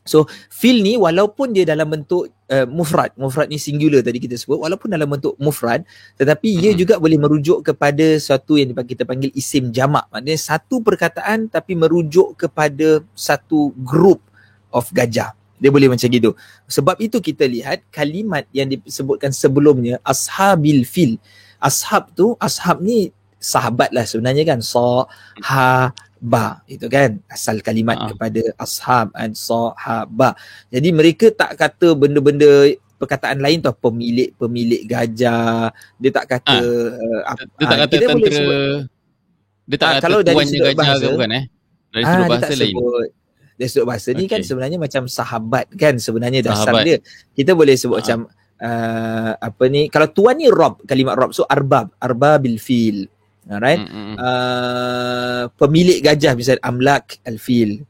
So 0.09 0.25
fil 0.49 0.81
ni 0.81 0.97
walaupun 0.97 1.53
dia 1.53 1.69
dalam 1.69 1.85
bentuk 1.93 2.33
uh, 2.49 2.65
mufrad, 2.65 3.13
mufrad 3.13 3.45
ni 3.45 3.61
singular 3.61 4.01
tadi 4.01 4.17
kita 4.17 4.33
sebut, 4.33 4.57
walaupun 4.57 4.89
dalam 4.89 5.05
bentuk 5.05 5.37
mufrad, 5.37 5.85
tetapi 6.17 6.49
hmm. 6.49 6.61
ia 6.65 6.71
juga 6.73 6.97
boleh 6.97 7.21
merujuk 7.21 7.61
kepada 7.61 8.17
satu 8.17 8.57
yang 8.57 8.73
kita 8.73 9.05
panggil 9.05 9.29
isim 9.37 9.69
jamak. 9.69 10.09
Maknanya 10.09 10.41
satu 10.41 10.81
perkataan 10.81 11.53
tapi 11.53 11.77
merujuk 11.77 12.33
kepada 12.33 13.05
satu 13.13 13.69
group 13.85 14.25
of 14.73 14.89
gajah. 14.89 15.37
Dia 15.59 15.69
boleh 15.69 15.91
macam 15.91 16.07
gitu. 16.07 16.33
Sebab 16.71 16.97
itu 17.03 17.19
kita 17.19 17.43
lihat 17.43 17.83
kalimat 17.91 18.47
yang 18.55 18.71
disebutkan 18.71 19.35
sebelumnya 19.35 19.99
ashabil 20.07 20.87
fil. 20.87 21.19
Ashab 21.59 22.15
tu, 22.15 22.39
ashab 22.39 22.79
ni 22.79 23.11
sahabat 23.39 23.89
lah 23.95 24.03
sebenarnya 24.03 24.43
kan. 24.43 24.59
So, 24.59 25.07
ha, 25.47 25.95
ba. 26.19 26.61
Itu 26.67 26.91
kan? 26.91 27.23
Asal 27.31 27.63
kalimat 27.63 27.95
uh 27.97 28.07
kepada 28.11 28.41
ashab 28.57 29.13
and 29.15 29.37
sahaba 29.37 30.33
jadi 30.73 30.89
mereka 30.91 31.31
tak 31.31 31.55
kata 31.55 31.93
benda-benda 31.93 32.73
perkataan 32.99 33.39
lain 33.39 33.63
tu 33.63 33.71
pemilik 33.79 34.35
pemilik 34.35 34.83
gajah. 34.83 35.71
Dia 35.95 36.11
tak 36.11 36.25
kata 36.27 36.57
uh, 36.59 37.21
uh, 37.23 37.35
dia 37.55 37.65
tak 37.65 37.79
kata 37.87 37.93
tentera 37.95 38.13
boleh 38.17 38.33
sebut, 38.35 38.59
dia 39.69 39.77
tak 39.79 39.89
kata 39.89 40.03
kalau 40.03 40.19
dari 40.19 40.43
sudut 40.43 40.65
gajah 40.67 40.75
bahasa, 40.75 41.05
ke 41.05 41.13
bukan 41.15 41.31
eh? 41.31 41.43
Dari 41.89 42.03
sudut 42.03 42.19
uh, 42.19 42.29
bahasa 42.29 42.51
lain. 42.51 42.59
sebut, 42.59 43.07
dari 43.55 43.69
sudut 43.71 43.85
bahasa 43.87 44.09
okay. 44.11 44.19
ni 44.19 44.23
kan 44.27 44.41
sebenarnya 44.43 44.77
macam 44.81 45.03
sahabat 45.07 45.65
kan 45.79 45.93
sebenarnya 45.95 46.39
dasar 46.43 46.73
sahabat. 46.75 46.83
dia. 46.83 46.97
Kita 47.31 47.51
boleh 47.55 47.75
sebut 47.79 47.95
uh 47.95 48.01
macam 48.03 48.19
uh, 48.59 49.31
apa 49.39 49.63
ni? 49.71 49.81
Kalau 49.87 50.07
tuan 50.11 50.35
ni 50.35 50.51
rob 50.51 50.83
kalimat 50.83 51.15
rob 51.15 51.31
so 51.31 51.47
arbab. 51.47 51.95
Arbabil 52.03 52.59
fil 52.59 53.07
right 53.57 53.81
mm-hmm. 53.81 54.15
uh, 54.21 55.49
pemilik 55.57 55.97
gajah 56.05 56.37
misalnya 56.37 56.61
amlak 56.61 57.17
alfil 57.25 57.81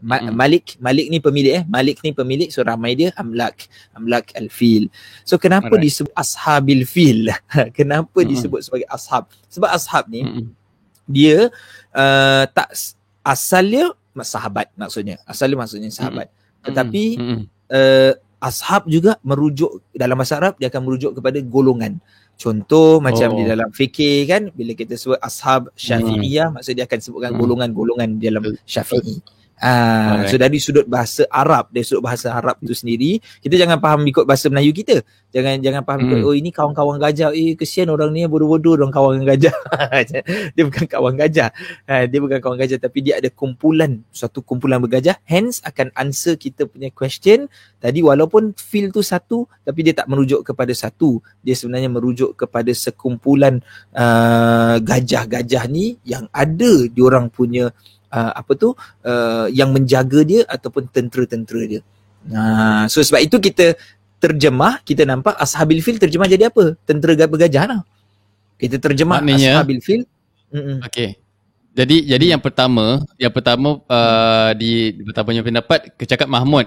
Ma- 0.00 0.16
mm-hmm. 0.16 0.32
malik 0.38 0.64
malik 0.80 1.06
ni 1.10 1.18
pemilik 1.18 1.52
eh 1.60 1.64
malik 1.66 1.98
ni 2.00 2.14
pemilik 2.14 2.48
so 2.48 2.62
ramai 2.62 2.94
dia 2.94 3.10
amlak 3.18 3.66
amlak 3.92 4.30
alfil 4.38 4.86
so 5.26 5.36
kenapa 5.36 5.74
right. 5.74 5.82
disebut 5.82 6.14
ashabil 6.14 6.86
fil 6.86 7.28
kenapa 7.78 8.22
mm-hmm. 8.22 8.30
disebut 8.30 8.60
sebagai 8.64 8.88
ashab 8.88 9.28
sebab 9.50 9.68
ashab 9.74 10.06
ni 10.08 10.22
mm-hmm. 10.24 10.46
dia 11.10 11.50
uh, 11.92 12.46
tak 12.48 12.70
asalnya 13.26 13.92
sahabat 14.22 14.70
maksudnya 14.78 15.20
asalnya 15.26 15.56
maksudnya 15.58 15.90
sahabat 15.90 16.30
mm-hmm. 16.30 16.64
tetapi 16.70 17.04
mm-hmm. 17.18 17.44
Uh, 17.70 18.18
ashab 18.42 18.88
juga 18.90 19.14
merujuk 19.22 19.84
dalam 19.92 20.18
bahasa 20.18 20.40
Arab 20.40 20.56
dia 20.56 20.72
akan 20.72 20.82
merujuk 20.82 21.12
kepada 21.12 21.38
golongan 21.44 22.00
Contoh 22.40 23.04
macam 23.04 23.36
oh. 23.36 23.36
di 23.36 23.44
dalam 23.44 23.68
fikir 23.68 24.24
kan 24.24 24.48
bila 24.48 24.72
kita 24.72 24.96
sebut 24.96 25.20
ashab 25.20 25.68
syafi'iyah 25.76 26.48
hmm. 26.48 26.56
maksud 26.56 26.72
dia 26.72 26.88
akan 26.88 27.00
sebutkan 27.04 27.36
hmm. 27.36 27.40
golongan-golongan 27.44 28.08
dalam 28.16 28.56
syafi'i. 28.64 29.20
Ah, 29.60 30.24
so 30.24 30.40
dari 30.40 30.56
sudut 30.56 30.88
bahasa 30.88 31.28
Arab, 31.28 31.68
dari 31.68 31.84
sudut 31.84 32.00
bahasa 32.00 32.32
Arab 32.32 32.56
itu 32.64 32.72
sendiri, 32.72 33.20
kita 33.44 33.60
jangan 33.60 33.76
faham 33.76 34.08
ikut 34.08 34.24
bahasa 34.24 34.48
Melayu 34.48 34.72
kita. 34.72 35.04
Jangan 35.36 35.60
jangan 35.60 35.84
faham 35.84 36.00
ikut 36.08 36.18
hmm. 36.24 36.28
oh 36.32 36.34
ini 36.34 36.48
kawan-kawan 36.48 36.96
gajah. 36.96 37.36
Eh 37.36 37.52
kesian 37.60 37.92
orang 37.92 38.08
ni 38.16 38.24
bodoh-bodoh 38.24 38.80
orang 38.80 38.88
kawan 38.88 39.20
gajah. 39.20 39.52
dia 40.56 40.64
bukan 40.64 40.88
kawan 40.88 41.12
gajah. 41.20 41.52
Ha, 41.84 42.08
dia 42.08 42.18
bukan 42.24 42.40
kawan 42.40 42.56
gajah 42.56 42.80
tapi 42.80 43.04
dia 43.04 43.20
ada 43.20 43.28
kumpulan, 43.28 44.00
suatu 44.08 44.40
kumpulan 44.40 44.80
bergajah. 44.80 45.20
Hence 45.28 45.60
akan 45.60 45.92
answer 45.92 46.40
kita 46.40 46.64
punya 46.64 46.88
question 46.88 47.44
tadi 47.84 48.00
walaupun 48.00 48.56
feel 48.56 48.88
tu 48.88 49.04
satu 49.04 49.44
tapi 49.60 49.84
dia 49.84 49.92
tak 49.92 50.08
merujuk 50.08 50.40
kepada 50.40 50.72
satu. 50.72 51.20
Dia 51.44 51.52
sebenarnya 51.52 51.92
merujuk 51.92 52.32
kepada 52.32 52.72
sekumpulan 52.72 53.60
uh, 53.92 54.80
gajah-gajah 54.80 55.68
ni 55.68 56.00
yang 56.08 56.24
ada 56.32 56.88
di 56.88 57.00
orang 57.04 57.28
punya 57.28 57.68
uh, 58.12 58.32
apa 58.36 58.52
tu 58.58 58.74
uh, 59.06 59.46
yang 59.50 59.70
menjaga 59.70 60.20
dia 60.26 60.42
ataupun 60.46 60.90
tentera-tentera 60.90 61.62
dia. 61.66 61.82
Uh, 62.28 62.84
so 62.92 63.00
sebab 63.00 63.24
itu 63.24 63.40
kita 63.40 63.78
terjemah 64.20 64.84
kita 64.84 65.08
nampak 65.08 65.32
ashabil 65.40 65.80
fil 65.80 65.96
terjemah 65.96 66.28
jadi 66.28 66.52
apa? 66.52 66.76
Tentera 66.84 67.16
bergajah 67.24 67.64
lah. 67.64 67.80
Kita 68.60 68.76
terjemah 68.76 69.24
Maknanya, 69.24 69.64
ashabil 69.64 69.80
fil. 69.80 70.02
Okey. 70.84 71.16
Jadi 71.70 71.96
jadi 72.04 72.24
hmm. 72.28 72.32
yang 72.36 72.42
pertama, 72.42 72.86
yang 73.16 73.32
pertama 73.32 73.78
uh, 73.86 74.50
di 74.58 75.00
pertamanya 75.06 75.40
pendapat 75.46 75.94
kecakap 75.94 76.26
Mahmud. 76.26 76.66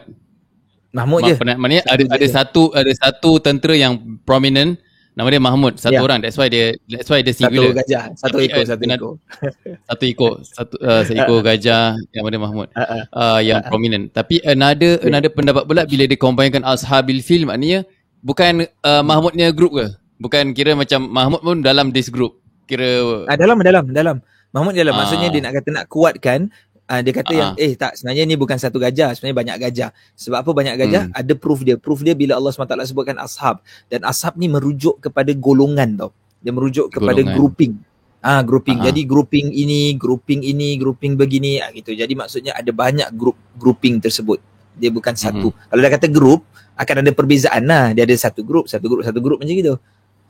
Mahmud 0.96 1.22
Ma- 1.22 1.28
je. 1.30 1.36
Maknanya 1.38 1.84
ada 1.86 2.04
ada 2.08 2.28
satu 2.32 2.72
ada 2.72 2.92
satu 2.96 3.38
tentera 3.44 3.76
yang 3.76 4.00
prominent 4.24 4.80
Nama 5.14 5.28
dia 5.30 5.42
Mahmud 5.42 5.74
satu 5.78 5.94
yeah. 5.94 6.06
orang 6.06 6.26
that's 6.26 6.34
why 6.42 6.50
dia 6.50 6.74
that's 6.90 7.06
why 7.06 7.22
dia 7.22 7.38
singular. 7.38 7.70
Satu 7.70 7.80
gajah, 7.86 8.04
satu 8.18 8.38
ekor, 8.42 8.62
uh, 8.62 8.66
satu 8.66 8.84
ekor. 8.90 9.14
satu 9.90 10.04
ekor, 10.10 10.34
satu 10.42 10.76
uh, 10.82 11.02
seekor 11.06 11.40
gajah 11.54 11.94
yang 12.18 12.26
nama 12.26 12.34
dia 12.34 12.42
Mahmud. 12.42 12.68
Uh, 12.74 12.82
uh, 12.82 13.04
uh, 13.14 13.40
yang 13.46 13.62
uh, 13.62 13.70
prominent. 13.70 14.10
Tapi 14.10 14.42
another 14.42 14.98
yeah. 14.98 15.10
another 15.14 15.30
pendapat 15.30 15.70
pula 15.70 15.86
bila 15.86 16.04
dia 16.10 16.18
combine 16.18 16.50
ashabil 16.66 17.22
fil 17.22 17.46
maknanya 17.46 17.86
bukan 18.26 18.66
uh, 18.82 19.04
Mahmudnya 19.06 19.54
group 19.54 19.78
ke? 19.78 19.86
Bukan 20.18 20.58
kira 20.58 20.74
macam 20.74 21.06
Mahmud 21.06 21.42
pun 21.46 21.58
dalam 21.62 21.94
this 21.94 22.10
group. 22.10 22.42
Kira 22.66 23.06
uh, 23.30 23.38
dalam 23.38 23.62
dalam 23.62 23.86
dalam. 23.94 24.18
Mahmud 24.50 24.74
dalam 24.74 24.98
uh, 24.98 25.00
maksudnya 25.06 25.30
dia 25.30 25.42
nak 25.46 25.62
kata 25.62 25.70
nak 25.70 25.86
kuatkan 25.94 26.50
uh, 26.90 27.02
dia 27.04 27.14
kata 27.14 27.32
uh 27.32 27.36
yang 27.36 27.52
eh 27.56 27.74
tak 27.76 27.96
sebenarnya 27.96 28.24
ni 28.28 28.36
bukan 28.36 28.58
satu 28.60 28.78
gajah 28.80 29.16
sebenarnya 29.16 29.38
banyak 29.38 29.58
gajah. 29.70 29.90
Sebab 30.18 30.38
apa 30.44 30.52
banyak 30.52 30.76
gajah? 30.76 31.04
Hmm. 31.10 31.16
ada 31.16 31.34
proof 31.38 31.64
dia. 31.64 31.76
Proof 31.80 32.04
dia 32.04 32.16
bila 32.18 32.38
Allah 32.40 32.52
SWT 32.52 32.76
sebutkan 32.90 33.18
ashab. 33.20 33.64
Dan 33.88 34.04
ashab 34.04 34.36
ni 34.36 34.52
merujuk 34.52 35.00
kepada 35.00 35.32
golongan 35.36 35.96
tau. 35.96 36.12
Dia 36.44 36.52
merujuk 36.52 36.92
kepada 36.92 37.20
golongan. 37.24 37.36
grouping. 37.36 37.74
Ah 38.24 38.42
grouping. 38.44 38.80
Uh 38.80 38.86
jadi 38.88 39.02
grouping 39.04 39.48
ini 39.52 39.96
grouping 39.96 40.42
ini 40.44 40.80
grouping 40.80 41.16
begini. 41.16 41.60
Ah 41.64 41.72
gitu. 41.72 41.92
Jadi 41.96 42.14
maksudnya 42.16 42.56
ada 42.56 42.72
banyak 42.72 43.10
group 43.16 43.36
grouping 43.56 44.00
tersebut. 44.04 44.40
Dia 44.74 44.90
bukan 44.90 45.14
satu. 45.14 45.54
Hmm. 45.54 45.60
kalau 45.70 45.82
dia 45.86 45.92
kata 45.94 46.08
group 46.10 46.42
akan 46.74 46.96
ada 47.06 47.12
perbezaan 47.14 47.64
lah. 47.68 47.94
Dia 47.94 48.04
ada 48.08 48.16
satu 48.18 48.42
group 48.42 48.66
satu 48.68 48.86
group 48.90 49.04
satu 49.06 49.20
group 49.22 49.40
macam 49.40 49.54
gitu. 49.54 49.76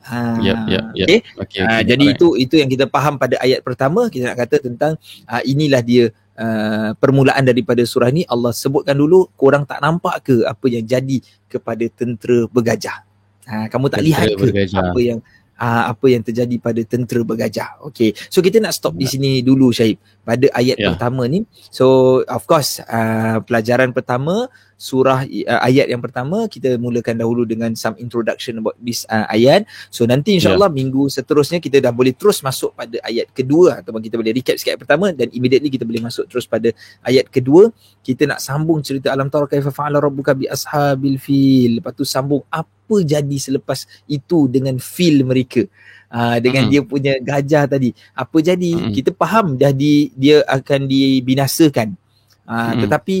Ha, 0.04 0.36
yep, 0.44 0.68
yep, 0.68 0.84
yep. 0.92 1.06
Okay. 1.08 1.18
Okay, 1.32 1.40
okay, 1.40 1.62
ha, 1.64 1.80
jadi 1.80 2.04
right. 2.12 2.16
itu 2.20 2.28
itu 2.36 2.54
yang 2.60 2.68
kita 2.68 2.84
faham 2.92 3.16
pada 3.16 3.40
ayat 3.40 3.64
pertama. 3.64 4.12
Kita 4.12 4.28
nak 4.28 4.36
kata 4.36 4.60
tentang 4.60 5.00
ha, 5.24 5.40
inilah 5.40 5.80
dia 5.80 6.12
uh, 6.38 6.90
permulaan 6.98 7.42
daripada 7.46 7.82
surah 7.86 8.10
ni 8.10 8.22
Allah 8.26 8.50
sebutkan 8.54 8.94
dulu 8.94 9.30
korang 9.38 9.66
tak 9.66 9.82
nampak 9.82 10.22
ke 10.24 10.34
apa 10.44 10.66
yang 10.70 10.84
jadi 10.84 11.18
kepada 11.46 11.84
tentera 11.92 12.46
bergajah 12.50 13.02
ha, 13.46 13.66
kamu 13.70 13.86
tak 13.90 14.02
tentera 14.02 14.08
lihat 14.08 14.26
ke 14.34 14.44
bergajah. 14.50 14.80
apa 14.90 14.98
yang 15.00 15.18
uh, 15.58 15.90
apa 15.90 16.06
yang 16.10 16.22
terjadi 16.22 16.56
pada 16.58 16.80
tentera 16.84 17.22
bergajah. 17.22 17.82
Okey 17.90 18.14
so 18.30 18.42
kita 18.44 18.58
nak 18.62 18.74
stop 18.74 18.94
di 18.94 19.06
sini 19.08 19.40
dulu 19.40 19.70
Syahib 19.70 20.00
pada 20.24 20.48
ayat 20.56 20.80
yeah. 20.80 20.92
pertama 20.92 21.28
ni. 21.28 21.44
So 21.68 22.20
of 22.24 22.44
course 22.48 22.80
uh, 22.84 23.44
pelajaran 23.44 23.92
pertama 23.92 24.48
surah 24.74 25.24
uh, 25.24 25.60
ayat 25.64 25.86
yang 25.88 26.02
pertama 26.02 26.50
kita 26.50 26.76
mulakan 26.76 27.16
dahulu 27.16 27.46
dengan 27.46 27.72
some 27.78 27.94
introduction 27.96 28.58
about 28.58 28.76
this 28.82 29.06
uh, 29.08 29.24
ayat. 29.30 29.64
So 29.88 30.04
nanti 30.04 30.36
insyaallah 30.36 30.68
yeah. 30.70 30.78
minggu 30.80 31.08
seterusnya 31.08 31.62
kita 31.62 31.78
dah 31.80 31.94
boleh 31.94 32.12
terus 32.12 32.42
masuk 32.42 32.74
pada 32.74 32.98
ayat 33.06 33.30
kedua. 33.30 33.80
Ataupun 33.80 34.02
kita 34.02 34.18
boleh 34.18 34.34
recap 34.34 34.58
sikit 34.58 34.74
ayat 34.74 34.82
pertama 34.82 35.06
dan 35.14 35.30
immediately 35.30 35.70
kita 35.70 35.86
boleh 35.86 36.02
masuk 36.02 36.26
terus 36.26 36.44
pada 36.44 36.68
ayat 37.06 37.30
kedua. 37.30 37.70
Kita 38.04 38.28
nak 38.28 38.42
sambung 38.42 38.82
cerita 38.84 39.14
alam 39.14 39.30
tara 39.30 39.48
kaifa 39.48 39.72
fa'ala 39.72 40.02
rabbuka 40.02 40.34
bi 40.36 40.50
ashabil 40.50 41.16
fil? 41.16 41.80
Lepas 41.80 41.92
tu 41.94 42.04
sambung 42.04 42.42
apa 42.50 42.73
jadi 43.00 43.36
selepas 43.40 43.88
itu 44.04 44.46
dengan 44.52 44.76
fil 44.76 45.24
mereka 45.24 45.64
uh, 46.12 46.36
dengan 46.38 46.68
mm-hmm. 46.68 46.84
dia 46.84 46.90
punya 46.90 47.12
gajah 47.18 47.64
tadi 47.64 47.90
apa 48.12 48.36
jadi 48.38 48.70
mm-hmm. 48.76 48.92
kita 48.92 49.10
faham 49.16 49.56
dah 49.56 49.72
di 49.72 50.12
dia 50.14 50.44
akan 50.44 50.86
dibinasakan 50.86 51.96
uh, 52.44 52.52
mm-hmm. 52.52 52.80
tetapi 52.84 53.16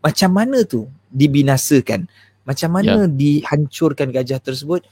macam 0.00 0.30
mana 0.32 0.64
tu 0.64 0.88
dibinasakan 1.12 2.08
macam 2.44 2.70
mana 2.76 3.08
yeah. 3.08 3.12
dihancurkan 3.12 4.12
gajah 4.12 4.36
tersebut 4.36 4.84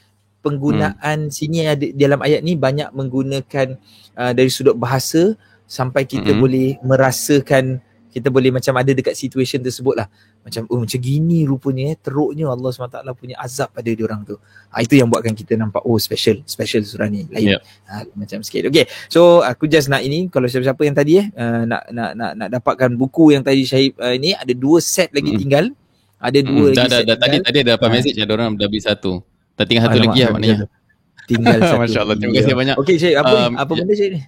penggunaan 0.42 1.30
hmm. 1.30 1.32
sini 1.32 1.68
ada 1.68 1.86
dalam 1.94 2.18
ayat 2.20 2.42
ni 2.42 2.58
banyak 2.58 2.90
menggunakan 2.90 3.78
uh, 4.18 4.32
dari 4.34 4.50
sudut 4.50 4.74
bahasa 4.74 5.38
sampai 5.70 6.04
kita 6.04 6.34
hmm. 6.34 6.40
boleh 6.42 6.68
merasakan 6.82 7.78
kita 8.12 8.28
boleh 8.28 8.52
macam 8.52 8.76
ada 8.76 8.92
dekat 8.92 9.16
situation 9.16 9.64
tersebut 9.64 9.96
lah. 9.96 10.06
Macam 10.44 10.68
oh 10.68 10.84
macam 10.84 11.00
gini 11.00 11.48
rupanya 11.48 11.90
eh 11.90 11.96
teruknya 11.96 12.52
Allah 12.52 12.68
SWT 12.68 13.00
punya 13.16 13.40
azab 13.40 13.72
pada 13.72 13.88
dia 13.88 14.04
orang 14.04 14.28
tu. 14.28 14.36
Ha, 14.68 14.84
itu 14.84 15.00
yang 15.00 15.08
buatkan 15.08 15.32
kita 15.32 15.56
nampak 15.56 15.80
oh 15.88 15.96
special 15.96 16.44
special 16.44 16.84
surah 16.84 17.08
ni 17.08 17.24
lain. 17.32 17.56
Yeah. 17.56 17.60
ha, 17.88 18.04
macam 18.12 18.44
sikit. 18.44 18.68
Okay 18.68 18.84
so 19.08 19.40
aku 19.40 19.64
just 19.64 19.88
nak 19.88 20.04
ini 20.04 20.28
kalau 20.28 20.44
siapa-siapa 20.44 20.84
yang 20.84 20.92
tadi 20.92 21.24
eh 21.24 21.26
uh, 21.32 21.64
nak, 21.64 21.88
nak 21.88 22.10
nak 22.12 22.32
nak 22.36 22.48
dapatkan 22.52 22.92
buku 23.00 23.32
yang 23.32 23.40
tadi 23.40 23.64
Syahib 23.64 23.96
uh, 23.96 24.12
ni 24.20 24.36
ada 24.36 24.52
dua 24.52 24.84
set 24.84 25.08
lagi 25.16 25.32
mm. 25.32 25.38
tinggal. 25.40 25.64
Ada 26.22 26.38
dua 26.44 26.66
mm. 26.68 26.74
lagi 26.76 26.76
dah, 26.76 26.98
set 27.00 27.06
dah, 27.08 27.16
tadi 27.16 27.36
tadi 27.40 27.58
ada 27.64 27.68
dapat 27.80 27.88
ha. 27.88 27.92
message 27.96 28.16
ada 28.20 28.32
orang 28.36 28.52
dah 28.60 28.68
beli 28.68 28.84
satu? 28.84 29.24
Tak 29.56 29.64
tinggal 29.64 29.88
satu 29.88 29.98
lagi 30.04 30.20
lah 30.20 30.30
maknanya. 30.36 30.56
tinggal. 31.24 31.58
Satu. 31.64 31.78
Masya 31.80 32.00
Allah 32.02 32.16
terima 32.18 32.32
kasih 32.34 32.54
banyak. 32.58 32.76
Okay 32.82 32.96
Syahib 33.00 33.16
apa, 33.24 33.36
um, 33.48 33.54
apa 33.56 33.72
benda 33.72 33.94
Syahib 33.96 34.12
ni 34.20 34.22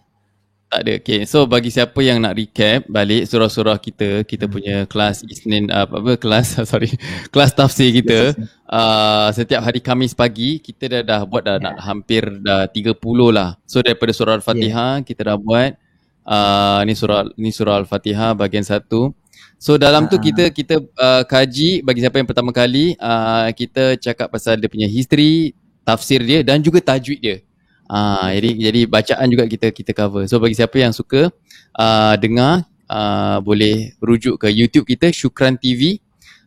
tak 0.71 0.81
ada. 0.85 0.95
Okay. 0.99 1.21
So 1.29 1.47
bagi 1.47 1.71
siapa 1.71 1.97
yang 2.03 2.19
nak 2.25 2.35
recap 2.35 2.91
balik 2.91 3.31
surah-surah 3.31 3.79
kita, 3.79 4.27
kita 4.27 4.51
punya 4.51 4.91
kelas 4.91 5.23
Isnin 5.23 5.71
apa 5.71 6.03
apa 6.03 6.19
kelas 6.19 6.59
sorry, 6.71 6.91
kelas 7.31 7.55
tafsir 7.55 7.95
kita 7.95 8.35
uh, 8.67 9.31
setiap 9.31 9.63
hari 9.63 9.79
Khamis 9.79 10.19
pagi 10.19 10.59
kita 10.59 10.91
dah 10.91 11.03
dah 11.07 11.21
buat 11.23 11.47
dah 11.47 11.63
nak 11.63 11.79
hampir 11.79 12.27
dah 12.43 12.67
30 12.67 12.99
lah. 13.31 13.55
So 13.71 13.87
daripada 13.87 14.11
surah 14.11 14.35
Al-Fatihah 14.41 14.99
yeah. 14.99 15.07
kita 15.07 15.21
dah 15.31 15.37
buat 15.39 15.79
uh, 16.27 16.81
ni 16.83 16.95
surah 16.99 17.31
ni 17.39 17.55
surah 17.55 17.79
Al-Fatihah 17.85 18.35
bahagian 18.35 18.67
satu. 18.67 19.15
So 19.63 19.79
dalam 19.79 20.11
tu 20.11 20.19
kita 20.19 20.51
kita 20.51 20.83
uh, 20.83 21.23
kaji 21.23 21.87
bagi 21.87 22.03
siapa 22.03 22.19
yang 22.19 22.29
pertama 22.29 22.51
kali 22.51 22.99
uh, 22.99 23.49
kita 23.55 23.95
cakap 23.97 24.29
pasal 24.29 24.59
dia 24.59 24.69
punya 24.69 24.91
history, 24.91 25.55
tafsir 25.87 26.19
dia 26.21 26.43
dan 26.43 26.59
juga 26.61 26.83
tajwid 26.83 27.21
dia. 27.23 27.37
Uh, 27.85 28.33
jadi 28.41 28.51
jadi 28.71 28.81
bacaan 28.89 29.27
juga 29.29 29.45
kita 29.45 29.69
kita 29.71 29.93
cover. 29.93 30.25
So 30.25 30.41
bagi 30.41 30.57
siapa 30.57 30.77
yang 30.81 30.97
suka 30.97 31.29
uh, 31.77 32.15
dengar 32.17 32.65
uh, 32.89 33.39
boleh 33.45 33.93
rujuk 34.01 34.41
ke 34.41 34.49
YouTube 34.49 34.89
kita 34.89 35.13
Syukran 35.13 35.61
TV 35.61 36.01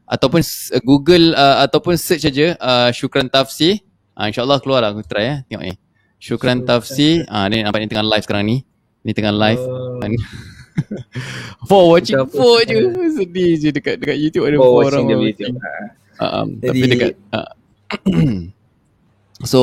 ataupun 0.07 0.41
Google 0.81 1.37
uh, 1.37 1.61
ataupun 1.67 1.99
search 1.99 2.25
saja 2.25 2.57
uh, 2.57 2.89
Syukran 2.89 3.29
Tafsir. 3.29 3.83
Uh, 4.17 4.33
InsyaAllah 4.33 4.57
keluar 4.65 4.81
lah 4.81 4.89
aku 4.95 5.05
try 5.05 5.23
ya. 5.23 5.35
Tengok 5.45 5.63
ni. 5.67 5.73
Syukran 6.17 6.65
Tafsir. 6.65 7.29
Ah 7.29 7.45
uh, 7.45 7.53
ni 7.53 7.61
nampak 7.61 7.85
ni 7.85 7.87
tengah 7.89 8.07
live 8.07 8.23
sekarang 8.25 8.45
ni. 8.49 8.57
Ni 9.05 9.11
tengah 9.13 9.33
live. 9.35 9.61
Oh. 9.61 10.01
for 11.69 11.89
watching 11.93 12.17
for 12.29 12.61
je. 12.65 12.81
Sedih 13.13 13.57
je 13.61 13.69
dekat 13.73 14.01
dekat 14.01 14.17
YouTube 14.17 14.49
ada 14.49 14.57
for 14.57 14.89
orang. 14.89 15.05
Uh, 16.17 16.25
um, 16.25 16.47
jadi, 16.57 16.65
tapi 16.65 16.85
dekat 16.89 17.13
uh, 17.29 17.49
So 19.45 19.61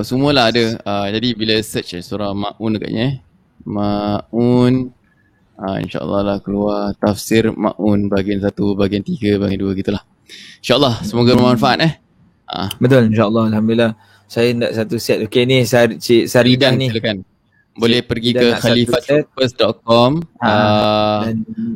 semualah 0.00 0.48
ada. 0.48 0.64
Uh, 0.80 1.06
Jadi 1.12 1.36
bila 1.36 1.60
search 1.60 1.98
eh, 1.98 2.02
surah 2.04 2.32
Ma'un 2.32 2.72
dekatnya 2.72 3.04
eh. 3.04 3.14
Ma'un 3.68 4.88
uh, 5.60 5.76
InsyaAllah 5.84 6.20
lah 6.24 6.38
keluar 6.40 6.96
tafsir 6.96 7.52
Ma'un 7.52 8.08
bahagian 8.08 8.40
1, 8.40 8.56
bahagian 8.56 9.04
3, 9.04 9.36
bahagian 9.36 9.60
2 9.60 9.80
gitulah. 9.84 10.02
InsyaAllah 10.64 11.04
semoga 11.04 11.36
bermanfaat 11.36 11.78
eh. 11.84 11.92
Uh. 12.48 12.70
Betul 12.80 13.12
insyaAllah 13.12 13.52
Alhamdulillah. 13.52 13.92
Saya 14.30 14.54
nak 14.54 14.72
satu 14.72 14.96
set 14.96 15.20
Okay 15.26 15.42
ni 15.44 15.66
Cik 15.66 16.30
Saridan 16.30 16.80
ni. 16.80 16.88
silakan. 16.88 17.26
Boleh 17.76 18.00
pergi 18.02 18.34
ke 18.34 18.56
khalifatfirst.com 18.56 20.10
uh, 20.42 21.22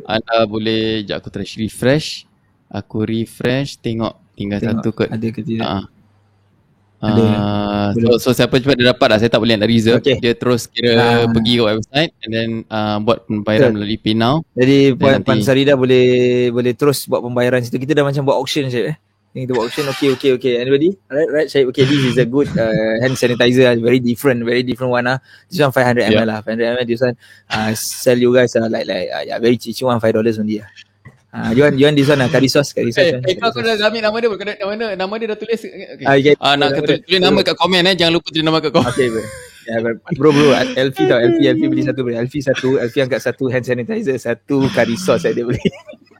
anda 0.07 0.37
boleh 0.49 1.05
sekejap 1.05 1.17
aku 1.21 1.29
refresh. 1.61 2.25
Aku 2.73 3.05
refresh 3.05 3.77
tengok 3.79 4.33
tinggal 4.33 4.59
tengok 4.59 4.81
satu 4.81 4.89
kot. 4.91 5.07
ada 5.13 5.27
ke 5.29 5.41
tidak. 5.45 5.63
Uh, 5.63 5.83
uh, 7.03 7.89
so, 7.91 8.09
so 8.17 8.29
siapa 8.31 8.55
cepat 8.59 8.75
dia 8.79 8.91
dapat 8.95 9.07
lah. 9.11 9.17
Saya 9.19 9.31
tak 9.31 9.41
boleh 9.43 9.55
nak 9.59 9.69
reserve. 9.69 9.99
Okay. 9.99 10.17
dia 10.19 10.33
terus 10.35 10.67
kira 10.69 10.95
uh, 10.95 11.25
pergi 11.31 11.59
ke 11.59 11.63
website 11.63 12.11
and 12.23 12.31
then 12.31 12.49
uh, 12.71 12.97
buat 13.03 13.27
pembayaran 13.27 13.73
Betul. 13.73 13.77
melalui 13.81 13.99
PayNow. 13.99 14.35
Jadi 14.55 14.77
Puan, 14.95 15.19
Puan 15.21 15.39
Sarida 15.43 15.73
boleh 15.75 16.05
boleh 16.49 16.73
terus 16.73 17.05
buat 17.05 17.21
pembayaran 17.21 17.61
situ. 17.65 17.77
Kita 17.81 17.97
dah 17.97 18.05
macam 18.07 18.23
buat 18.23 18.37
auction 18.39 18.71
je 18.71 18.93
eh. 18.93 18.97
Kita 19.35 19.51
buat 19.51 19.67
auction 19.67 19.85
okay 19.91 20.15
okay 20.15 20.31
okay. 20.39 20.53
Anybody? 20.63 20.95
Alright 21.11 21.27
right 21.27 21.47
Syed 21.51 21.67
okay 21.67 21.83
this 21.83 22.01
is 22.07 22.15
a 22.15 22.23
good 22.23 22.47
uh, 22.55 22.95
hand 23.03 23.19
sanitizer. 23.19 23.75
Very 23.83 23.99
different 23.99 24.47
very 24.47 24.63
different 24.63 24.95
one 24.95 25.05
ah. 25.11 25.19
This 25.51 25.59
one 25.59 25.75
500 25.75 26.07
ml 26.07 26.23
yeah. 26.23 26.23
lah. 26.23 26.39
500 26.39 26.79
ml 26.79 26.85
this 26.87 27.03
one 27.03 27.15
uh, 27.51 27.71
sell 27.75 28.15
you 28.15 28.31
guys 28.31 28.55
uh, 28.55 28.71
like 28.71 28.87
like 28.87 29.11
uh, 29.11 29.23
yeah 29.27 29.37
very 29.41 29.59
cheap. 29.59 29.75
One 29.83 29.99
5 29.99 30.15
dollars 30.15 30.39
only 30.39 30.63
ah 30.63 30.69
Ah, 31.35 31.51
uh, 31.51 31.67
want 31.67 31.75
you 31.75 31.83
want 31.83 31.99
this 31.99 32.07
one 32.07 32.23
lah, 32.23 32.31
curry 32.31 32.47
sauce, 32.47 32.71
curry 32.71 32.95
sauce. 32.95 33.19
Eh, 33.19 33.19
hey, 33.27 33.35
kau 33.35 33.51
dah 33.51 33.75
ambil 33.75 33.99
nama 34.07 34.17
dia, 34.23 34.27
kau 34.31 34.39
nama 34.39 34.71
dia, 34.79 34.87
nama 34.95 35.13
dia 35.19 35.27
dah 35.35 35.37
tulis. 35.43 35.59
Okay. 35.67 36.05
Ah, 36.07 36.15
okay. 36.15 36.33
ah 36.39 36.55
nak 36.55 36.79
tulis, 36.79 37.03
tulis 37.03 37.19
nama 37.19 37.39
kat 37.43 37.55
komen 37.59 37.83
eh, 37.91 37.95
jangan 37.99 38.13
lupa 38.15 38.27
tulis 38.31 38.45
nama 38.47 38.59
kat 38.63 38.71
komen. 38.71 38.87
Okay, 38.95 39.07
bro. 39.11 39.23
Yeah, 39.65 39.79
bro, 40.15 40.29
bro, 40.31 40.47
LV 40.79 40.97
tau, 41.11 41.19
LV, 41.19 41.37
LV 41.43 41.61
beli 41.75 41.83
satu 41.83 41.99
bro. 42.07 42.15
LV 42.15 42.33
satu, 42.39 42.69
LV 42.79 42.95
angkat 43.03 43.19
satu 43.19 43.43
hand 43.51 43.67
sanitizer, 43.67 44.15
satu 44.15 44.63
curry 44.71 44.95
sauce 44.95 45.27
saya 45.27 45.35
dia 45.35 45.43
beli. 45.43 45.59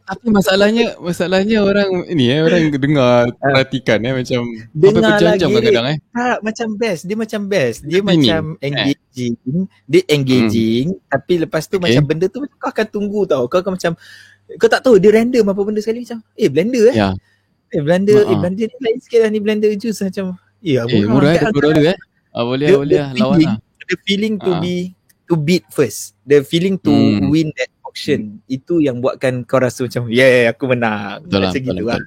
Tapi 0.05 0.30
masalahnya 0.30 0.99
masalahnya 1.01 1.66
orang 1.66 1.89
ini 2.11 2.30
eh 2.30 2.45
orang 2.45 2.70
dengar 2.78 3.26
ah. 3.26 3.26
perhatikan 3.41 3.97
eh 4.05 4.13
macam 4.13 4.41
dengar 4.70 5.18
lagi 5.18 5.41
kadang-kadang 5.41 5.88
eh. 5.95 5.97
Tak 6.13 6.39
macam 6.45 6.68
best, 6.78 7.01
dia 7.09 7.18
macam 7.18 7.41
best. 7.49 7.80
Dia 7.88 7.99
ini. 8.03 8.05
macam 8.05 8.41
eh. 8.61 8.68
engaging, 8.70 9.34
eh. 9.34 9.66
dia 9.89 10.01
engaging 10.11 10.86
hmm. 10.93 11.09
tapi 11.09 11.34
lepas 11.41 11.66
tu 11.66 11.82
okay. 11.82 11.89
macam 11.89 12.03
benda 12.05 12.28
tu 12.30 12.45
kau 12.59 12.70
akan 12.70 12.86
tunggu 12.86 13.26
tau. 13.26 13.49
Kau 13.49 13.66
akan 13.66 13.82
macam 13.82 13.97
kau 14.61 14.69
tak 14.69 14.81
tahu 14.85 15.01
dia 15.01 15.11
random 15.13 15.45
apa 15.49 15.61
benda 15.65 15.81
sekali 15.81 16.05
macam 16.05 16.19
eh 16.37 16.49
blender 16.49 16.93
eh. 16.93 16.95
Ya. 16.95 17.09
Eh 17.73 17.81
blender, 17.81 18.23
uh-huh. 18.23 18.31
eh 18.31 18.37
blender 18.37 18.65
ni 18.69 18.77
lain 18.77 18.97
sikit 19.01 19.19
lah 19.25 19.29
ni 19.33 19.39
blender 19.41 19.71
juice 19.75 19.99
macam. 20.05 20.37
Ya, 20.61 20.85
eh, 20.85 21.03
murah 21.05 21.33
eh, 21.33 21.49
murah 21.49 21.73
eh. 21.93 21.97
Ah 22.35 22.43
boleh 22.45 22.67
boleh 22.71 22.99
lah, 22.99 23.11
lawan 23.17 23.37
lah. 23.41 23.57
The 23.85 23.97
feeling 24.05 24.41
to 24.41 24.51
uh. 24.53 24.61
be 24.61 24.97
to 25.29 25.37
beat 25.37 25.65
first. 25.69 26.17
The 26.25 26.41
feeling 26.45 26.77
to 26.81 26.93
hmm. 26.93 27.29
win 27.29 27.53
that 27.57 27.69
auction 27.95 28.43
hmm. 28.43 28.55
itu 28.59 28.83
yang 28.83 28.99
buatkan 28.99 29.47
kau 29.47 29.55
rasa 29.55 29.87
macam 29.87 30.11
yeah, 30.11 30.27
yeah 30.27 30.45
aku 30.51 30.67
menang 30.67 31.23
betul 31.23 31.47
macam 31.47 31.61
gitu 31.63 31.83
lah 31.87 31.99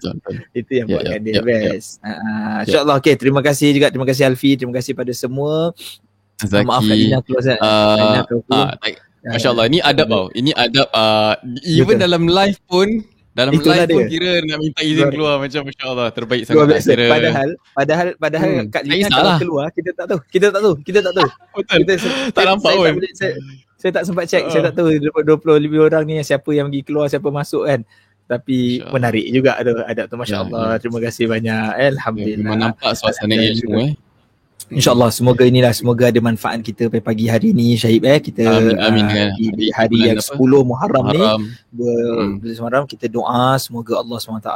itu 0.53 0.73
yang 0.77 0.85
yeah, 0.85 0.95
buatkan 1.01 1.17
yeah, 1.17 1.25
dia 1.25 1.33
yeah, 1.33 1.45
best 1.49 1.89
yeah. 2.05 2.19
Uh, 2.21 2.59
insyaallah 2.69 2.97
okay 3.01 3.15
terima 3.17 3.41
kasih 3.41 3.73
juga 3.73 3.89
terima 3.89 4.05
kasih 4.05 4.29
Alfi 4.29 4.61
terima 4.61 4.77
kasih 4.77 4.93
pada 4.93 5.13
semua 5.17 5.73
Zaki, 6.45 6.69
maaf 6.69 6.85
Kalina 6.85 7.19
keluar 7.25 7.43
saya 7.43 7.57
uh, 7.65 8.21
uh, 8.53 8.69
Masya 9.37 9.49
Allah, 9.53 9.67
ini 9.69 9.79
adab 9.85 10.07
tau. 10.09 10.25
Ini 10.33 10.51
adab, 10.57 10.89
uh, 10.93 11.35
even 11.65 11.97
Betul. 11.97 12.05
dalam 12.05 12.23
live 12.25 12.59
pun, 12.65 12.89
dalam 13.37 13.53
Itulah 13.55 13.87
live 13.87 13.91
pun 13.93 14.03
dia. 14.03 14.11
kira 14.11 14.31
nak 14.43 14.59
minta 14.59 14.81
izin 14.83 15.09
keluar 15.13 15.35
macam 15.39 15.61
Masya 15.69 15.85
Allah, 15.87 16.09
terbaik 16.11 16.43
sangat. 16.49 16.83
Kira... 16.83 17.07
Padahal, 17.13 17.51
padahal, 17.77 18.09
padahal 18.17 18.51
hmm. 18.51 18.69
Kak 18.73 18.83
Lina 18.89 19.09
kalau 19.13 19.33
keluar, 19.39 19.67
kita 19.71 19.91
tak 19.95 20.07
tahu. 20.11 20.21
Kita 20.27 20.47
tak 20.49 20.61
tahu, 20.65 20.75
kita 20.83 20.99
tak 21.05 21.15
tahu. 21.15 21.29
Betul, 21.59 21.79
kita, 21.85 21.93
tak 22.33 22.45
nampak 22.49 22.73
pun 22.75 22.95
saya 23.79 23.95
tak 23.95 24.05
sempat 24.11 24.27
check, 24.27 24.43
uh. 24.43 24.51
saya 24.51 24.63
tak 24.71 24.75
tahu 24.83 24.91
20 24.91 25.63
lebih 25.63 25.79
orang 25.87 26.03
ni 26.03 26.19
siapa 26.27 26.51
yang 26.51 26.67
pergi 26.67 26.83
keluar, 26.83 27.07
siapa 27.07 27.31
masuk 27.31 27.63
kan. 27.63 27.87
Tapi 28.29 28.85
menarik 28.93 29.25
juga 29.33 29.57
tu 29.65 29.73
ada 29.73 30.05
tu 30.05 30.19
masya-Allah. 30.21 30.77
Ya, 30.77 30.79
Terima 30.85 30.99
kasih 31.01 31.25
banyak. 31.33 31.97
Alhamdulillah. 31.97 32.45
Memang 32.45 32.61
nampak 32.61 32.93
suasana 32.93 33.33
ilmu 33.33 33.73
eh. 33.89 33.93
InsyaAllah 34.69 35.09
semoga 35.09 35.49
inilah 35.49 35.73
semoga 35.73 36.13
ada 36.13 36.21
manfaat 36.21 36.61
kita 36.61 36.93
pada 36.93 37.01
pagi 37.01 37.25
hari 37.25 37.57
ni 37.57 37.73
Syahib 37.73 38.05
eh 38.05 38.21
kita 38.21 38.45
amin, 38.45 38.77
amin, 38.77 39.05
uh, 39.09 39.33
di, 39.33 39.47
di 39.57 39.67
hari 39.73 40.13
yang 40.13 40.21
apa? 40.21 40.37
10 40.37 40.69
Muharram, 40.69 41.05
Muharram. 41.09 41.41
ni 41.41 41.73
ber, 41.73 42.37
hmm. 42.37 42.61
Muharram 42.61 42.85
kita 42.85 43.09
doa 43.09 43.57
semoga 43.57 43.97
Allah 43.97 44.19
SWT 44.21 44.51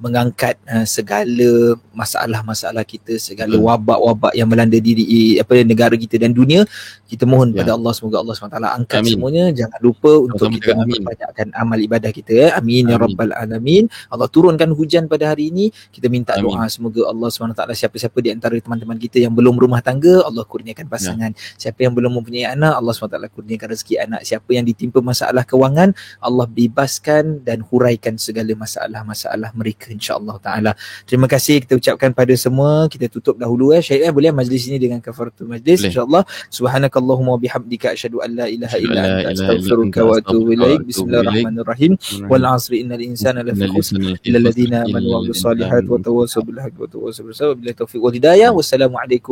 mengangkat 0.00 0.56
uh, 0.64 0.88
segala 0.88 1.76
masalah-masalah 1.92 2.80
kita 2.88 3.20
segala 3.20 3.60
hmm. 3.60 3.64
wabak-wabak 3.68 4.32
yang 4.32 4.48
melanda 4.48 4.80
diri 4.80 5.36
apa 5.36 5.60
negara 5.68 6.00
kita 6.00 6.16
dan 6.16 6.32
dunia 6.32 6.64
kita 7.04 7.28
mohon 7.28 7.52
ya. 7.52 7.60
pada 7.60 7.76
Allah 7.76 7.92
semoga 7.92 8.24
Allah 8.24 8.32
SWT 8.32 8.56
angkat 8.56 9.00
amin. 9.04 9.12
semuanya 9.12 9.44
jangan 9.52 9.80
lupa 9.84 10.12
untuk 10.16 10.48
Sama 10.48 10.56
kita 10.56 10.72
membanyakkan 10.80 11.46
amal 11.52 11.76
ibadah 11.76 12.08
kita 12.08 12.32
eh. 12.32 12.50
amin, 12.56 12.88
amin 12.88 12.92
ya 12.92 12.96
rabbal 12.96 13.32
alamin 13.36 13.84
Allah 14.08 14.32
turunkan 14.32 14.72
hujan 14.72 15.12
pada 15.12 15.36
hari 15.36 15.52
ini 15.52 15.68
kita 15.92 16.08
minta 16.08 16.40
amin. 16.40 16.48
doa 16.48 16.64
semoga 16.72 17.04
Allah 17.12 17.28
SWT 17.28 17.60
siapa-siapa 17.76 18.16
di 18.24 18.32
antara 18.32 18.56
teman-teman 18.56 18.96
kita 18.96 19.20
yang 19.20 19.41
belum 19.42 19.58
rumah 19.58 19.82
tangga 19.82 20.22
Allah 20.22 20.46
kurniakan 20.46 20.86
pasangan. 20.86 21.34
Ya. 21.34 21.58
siapa 21.58 21.82
yang 21.82 21.98
belum 21.98 22.22
mempunyai 22.22 22.54
anak 22.54 22.78
Allah 22.78 22.94
SWT 22.94 23.18
kurniakan 23.34 23.66
rezeki 23.74 23.94
anak. 24.06 24.22
Siapa 24.22 24.46
yang 24.54 24.62
ditimpa 24.62 25.02
masalah 25.02 25.42
kewangan 25.42 25.90
Allah 26.22 26.46
bebaskan 26.46 27.42
dan 27.42 27.66
huraikan 27.66 28.14
segala 28.22 28.54
masalah-masalah 28.54 29.50
mereka 29.58 29.90
insyaAllah 29.90 30.38
ta'ala. 30.38 30.72
Terima 31.10 31.26
kasih 31.26 31.58
kita 31.66 31.74
ucapkan 31.74 32.14
pada 32.14 32.30
semua. 32.38 32.86
Kita 32.86 33.10
tutup 33.10 33.34
dahulu 33.34 33.74
eh. 33.74 33.82
Syed 33.82 34.06
eh 34.06 34.14
boleh 34.14 34.30
majlis 34.30 34.70
ini 34.70 34.78
dengan 34.78 35.02
kafaratul 35.02 35.50
majlis 35.50 35.82
insyaAllah. 35.90 36.22
Subhanakallahumma 36.54 37.34
bihamdika 37.42 37.98
asyadu 37.98 38.22
an 38.22 38.30
la 38.38 38.46
ilaha 38.46 38.76
illa 38.78 39.00
anta 39.26 39.34
astaghfiruka 39.34 40.00
wa 40.06 40.22
atubu 40.22 40.54
ilaik. 40.54 40.86
bismillahirrahmanirrahim. 40.86 41.92
Wal 42.30 42.46
asri 42.46 42.86
innal 42.86 43.02
insana 43.02 43.42
lafi 43.42 43.66
khusr 43.66 43.98
illa 44.22 44.38
alladhina 44.38 44.86
amanu 44.86 45.08
wa 45.10 45.18
amilus 45.24 45.42
solihat 45.42 45.84
wa 45.88 45.98
tawassaw 45.98 46.42
bil 46.46 46.60
haqqi 46.62 46.78
wa 46.78 46.88
tawassaw 46.94 47.24
bis 47.26 47.38
sabr 47.40 47.54
billahi 47.58 47.76
taufiq 47.80 48.00
wal 48.04 48.14
hidayah. 48.14 48.50
Wassalamu 48.52 48.96
alaikum 49.00 49.31